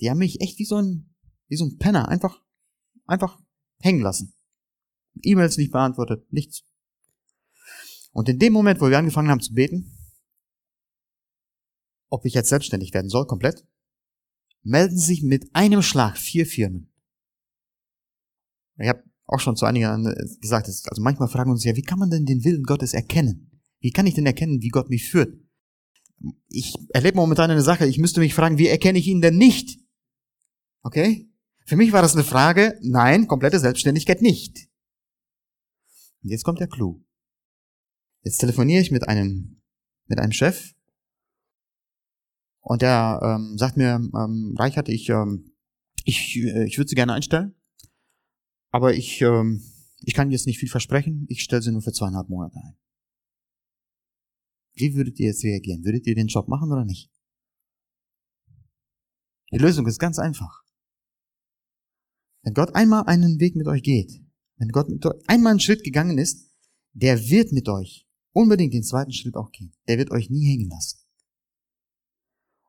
Die 0.00 0.10
haben 0.10 0.18
mich 0.18 0.40
echt 0.40 0.58
wie 0.58 0.64
so 0.64 0.76
ein, 0.76 1.14
wie 1.48 1.56
so 1.56 1.64
ein 1.64 1.78
Penner 1.78 2.08
einfach, 2.08 2.42
einfach 3.06 3.40
hängen 3.78 4.02
lassen. 4.02 4.34
E-Mails 5.22 5.56
nicht 5.56 5.72
beantwortet, 5.72 6.30
nichts. 6.32 6.64
Und 8.12 8.28
in 8.28 8.38
dem 8.38 8.52
Moment, 8.52 8.80
wo 8.80 8.90
wir 8.90 8.98
angefangen 8.98 9.30
haben 9.30 9.40
zu 9.40 9.54
beten, 9.54 9.96
ob 12.08 12.26
ich 12.26 12.34
jetzt 12.34 12.48
selbstständig 12.48 12.92
werden 12.92 13.08
soll, 13.08 13.26
komplett, 13.26 13.64
melden 14.62 14.98
sich 14.98 15.22
mit 15.22 15.54
einem 15.54 15.82
Schlag 15.82 16.18
vier 16.18 16.46
Firmen. 16.46 16.92
Ich 18.76 18.88
habe 18.88 19.09
auch 19.30 19.40
schon 19.40 19.56
zu 19.56 19.64
einigen 19.64 20.12
gesagt, 20.40 20.66
also 20.66 21.02
manchmal 21.02 21.28
fragen 21.28 21.50
wir 21.50 21.52
uns 21.52 21.64
ja, 21.64 21.76
wie 21.76 21.82
kann 21.82 21.98
man 21.98 22.10
denn 22.10 22.26
den 22.26 22.44
Willen 22.44 22.64
Gottes 22.64 22.94
erkennen? 22.94 23.60
Wie 23.80 23.92
kann 23.92 24.06
ich 24.06 24.14
denn 24.14 24.26
erkennen, 24.26 24.60
wie 24.60 24.68
Gott 24.68 24.90
mich 24.90 25.08
führt? 25.08 25.34
Ich 26.48 26.74
erlebe 26.90 27.16
momentan 27.16 27.50
eine 27.50 27.62
Sache, 27.62 27.86
ich 27.86 27.98
müsste 27.98 28.20
mich 28.20 28.34
fragen, 28.34 28.58
wie 28.58 28.66
erkenne 28.66 28.98
ich 28.98 29.06
ihn 29.06 29.20
denn 29.20 29.36
nicht? 29.36 29.80
Okay? 30.82 31.30
Für 31.64 31.76
mich 31.76 31.92
war 31.92 32.02
das 32.02 32.14
eine 32.14 32.24
Frage, 32.24 32.78
nein, 32.82 33.26
komplette 33.26 33.60
Selbstständigkeit 33.60 34.20
nicht. 34.20 34.68
Und 36.22 36.30
jetzt 36.30 36.44
kommt 36.44 36.60
der 36.60 36.68
Clou. 36.68 37.02
Jetzt 38.22 38.38
telefoniere 38.38 38.82
ich 38.82 38.90
mit 38.90 39.08
einem, 39.08 39.62
mit 40.06 40.18
einem 40.18 40.32
Chef 40.32 40.74
und 42.60 42.82
der 42.82 43.20
ähm, 43.22 43.56
sagt 43.56 43.76
mir, 43.76 43.94
ähm, 43.94 44.54
Reichert, 44.58 44.88
ich, 44.88 45.08
ähm, 45.08 45.52
ich, 46.04 46.36
äh, 46.36 46.64
ich 46.64 46.76
würde 46.76 46.88
Sie 46.88 46.94
gerne 46.94 47.14
einstellen. 47.14 47.54
Aber 48.70 48.94
ich, 48.94 49.20
ähm, 49.20 49.62
ich 50.00 50.14
kann 50.14 50.30
jetzt 50.30 50.46
nicht 50.46 50.58
viel 50.58 50.68
versprechen. 50.68 51.26
Ich 51.28 51.42
stelle 51.42 51.62
sie 51.62 51.72
nur 51.72 51.82
für 51.82 51.92
zweieinhalb 51.92 52.28
Monate 52.28 52.56
ein. 52.56 52.76
Wie 54.74 54.94
würdet 54.94 55.18
ihr 55.18 55.26
jetzt 55.26 55.44
reagieren? 55.44 55.84
Würdet 55.84 56.06
ihr 56.06 56.14
den 56.14 56.28
Job 56.28 56.48
machen 56.48 56.72
oder 56.72 56.84
nicht? 56.84 57.10
Die 59.52 59.58
Lösung 59.58 59.86
ist 59.86 59.98
ganz 59.98 60.18
einfach. 60.18 60.62
Wenn 62.42 62.54
Gott 62.54 62.74
einmal 62.74 63.04
einen 63.04 63.40
Weg 63.40 63.56
mit 63.56 63.66
euch 63.66 63.82
geht, 63.82 64.22
wenn 64.56 64.68
Gott 64.68 64.88
mit 64.88 65.04
euch 65.04 65.20
einmal 65.26 65.50
einen 65.50 65.60
Schritt 65.60 65.82
gegangen 65.84 66.18
ist, 66.18 66.50
der 66.92 67.18
wird 67.18 67.52
mit 67.52 67.68
euch 67.68 68.06
unbedingt 68.32 68.72
den 68.72 68.84
zweiten 68.84 69.12
Schritt 69.12 69.36
auch 69.36 69.50
gehen. 69.50 69.72
Der 69.88 69.98
wird 69.98 70.10
euch 70.10 70.30
nie 70.30 70.46
hängen 70.46 70.70
lassen. 70.70 70.98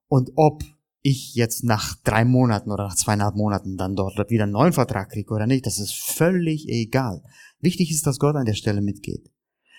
Und 0.07 0.31
ob 0.35 0.63
ich 1.01 1.33
jetzt 1.35 1.63
nach 1.63 1.95
drei 2.03 2.25
Monaten 2.25 2.71
oder 2.71 2.85
nach 2.85 2.95
zweieinhalb 2.95 3.35
Monaten 3.35 3.77
dann 3.77 3.95
dort 3.95 4.29
wieder 4.29 4.43
einen 4.43 4.51
neuen 4.51 4.73
Vertrag 4.73 5.09
kriege 5.09 5.33
oder 5.33 5.47
nicht, 5.47 5.65
das 5.65 5.79
ist 5.79 5.93
völlig 5.93 6.67
egal. 6.69 7.23
Wichtig 7.59 7.91
ist, 7.91 8.05
dass 8.05 8.19
Gott 8.19 8.35
an 8.35 8.45
der 8.45 8.53
Stelle 8.53 8.81
mitgeht. 8.81 9.31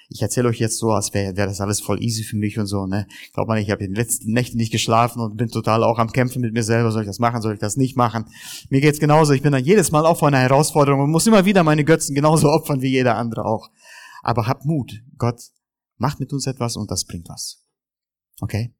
Ich 0.09 0.20
erzähle 0.20 0.49
euch 0.49 0.59
jetzt 0.59 0.79
so, 0.79 0.91
als 0.91 1.14
wäre 1.14 1.37
wär 1.37 1.47
das 1.47 1.61
alles 1.61 1.81
voll 1.81 2.03
easy 2.03 2.23
für 2.23 2.37
mich 2.37 2.59
und 2.59 2.66
so, 2.66 2.87
ne? 2.87 3.07
Glaubt 3.33 3.49
man, 3.49 3.59
ich 3.59 3.70
habe 3.70 3.83
in 3.83 3.93
den 3.93 3.97
letzten 3.97 4.33
Nächten 4.33 4.59
nicht 4.59 4.73
geschlafen 4.73 5.20
und 5.20 5.37
bin 5.37 5.49
total 5.49 5.83
auch 5.83 5.99
am 5.99 6.12
Kämpfen 6.12 6.43
mit 6.43 6.53
mir 6.53 6.62
selber. 6.62 6.91
Soll 6.93 7.03
ich 7.03 7.09
das 7.09 7.18
machen? 7.18 7.41
Soll 7.41 7.55
ich 7.55 7.61
das 7.61 7.77
nicht 7.77 7.97
machen? 7.97 8.27
Mir 8.68 8.83
geht's 8.83 8.99
genauso. 8.99 9.33
Ich 9.33 9.41
bin 9.41 9.53
dann 9.53 9.64
jedes 9.64 9.91
Mal 9.91 10.05
auch 10.05 10.18
vor 10.18 10.29
einer 10.29 10.41
Herausforderung 10.41 11.01
und 11.01 11.11
muss 11.11 11.27
immer 11.27 11.47
wieder 11.47 11.62
meine 11.62 11.85
Götzen 11.85 12.14
genauso 12.14 12.49
opfern 12.51 12.83
wie 12.83 12.89
jeder 12.89 13.16
andere 13.16 13.47
auch. 13.47 13.70
Aber 14.23 14.47
habt 14.47 14.66
Mut. 14.66 15.03
Gott 15.16 15.41
macht 15.97 16.20
mit 16.20 16.33
uns 16.33 16.47
etwas 16.47 16.77
und 16.77 16.91
das 16.91 17.05
bringt 17.05 17.29
was. 17.31 17.64
Okay? 18.41 18.75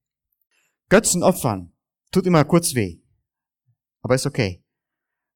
Götzen 0.91 1.23
opfern 1.23 1.72
tut 2.13 2.27
immer 2.27 2.45
kurz 2.45 2.75
weh. 2.75 3.01
Aber 4.03 4.15
ist 4.15 4.27
okay. 4.27 4.65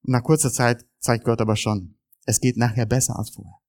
Nach 0.03 0.23
kurzer 0.23 0.51
Zeit 0.51 0.85
zeigt 0.99 1.25
Gott 1.25 1.41
aber 1.41 1.55
schon, 1.55 1.97
es 2.25 2.39
geht 2.39 2.55
nachher 2.55 2.85
besser 2.85 3.17
als 3.17 3.31
vorher. 3.31 3.59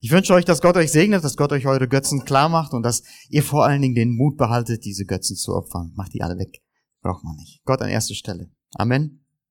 Ich 0.00 0.12
wünsche 0.12 0.32
euch, 0.32 0.44
dass 0.44 0.62
Gott 0.62 0.76
euch 0.76 0.92
segnet, 0.92 1.24
dass 1.24 1.36
Gott 1.36 1.52
euch 1.52 1.66
eure 1.66 1.88
Götzen 1.88 2.24
klar 2.24 2.48
macht 2.48 2.72
und 2.72 2.84
dass 2.84 3.02
ihr 3.28 3.42
vor 3.42 3.64
allen 3.64 3.82
Dingen 3.82 3.96
den 3.96 4.16
Mut 4.16 4.36
behaltet, 4.36 4.84
diese 4.84 5.04
Götzen 5.04 5.36
zu 5.36 5.54
opfern. 5.54 5.92
Macht 5.96 6.14
die 6.14 6.22
alle 6.22 6.38
weg. 6.38 6.62
Braucht 7.02 7.24
man 7.24 7.36
nicht. 7.36 7.62
Gott 7.64 7.82
an 7.82 7.88
erster 7.88 8.14
Stelle. 8.14 8.50
Amen. 8.74 9.24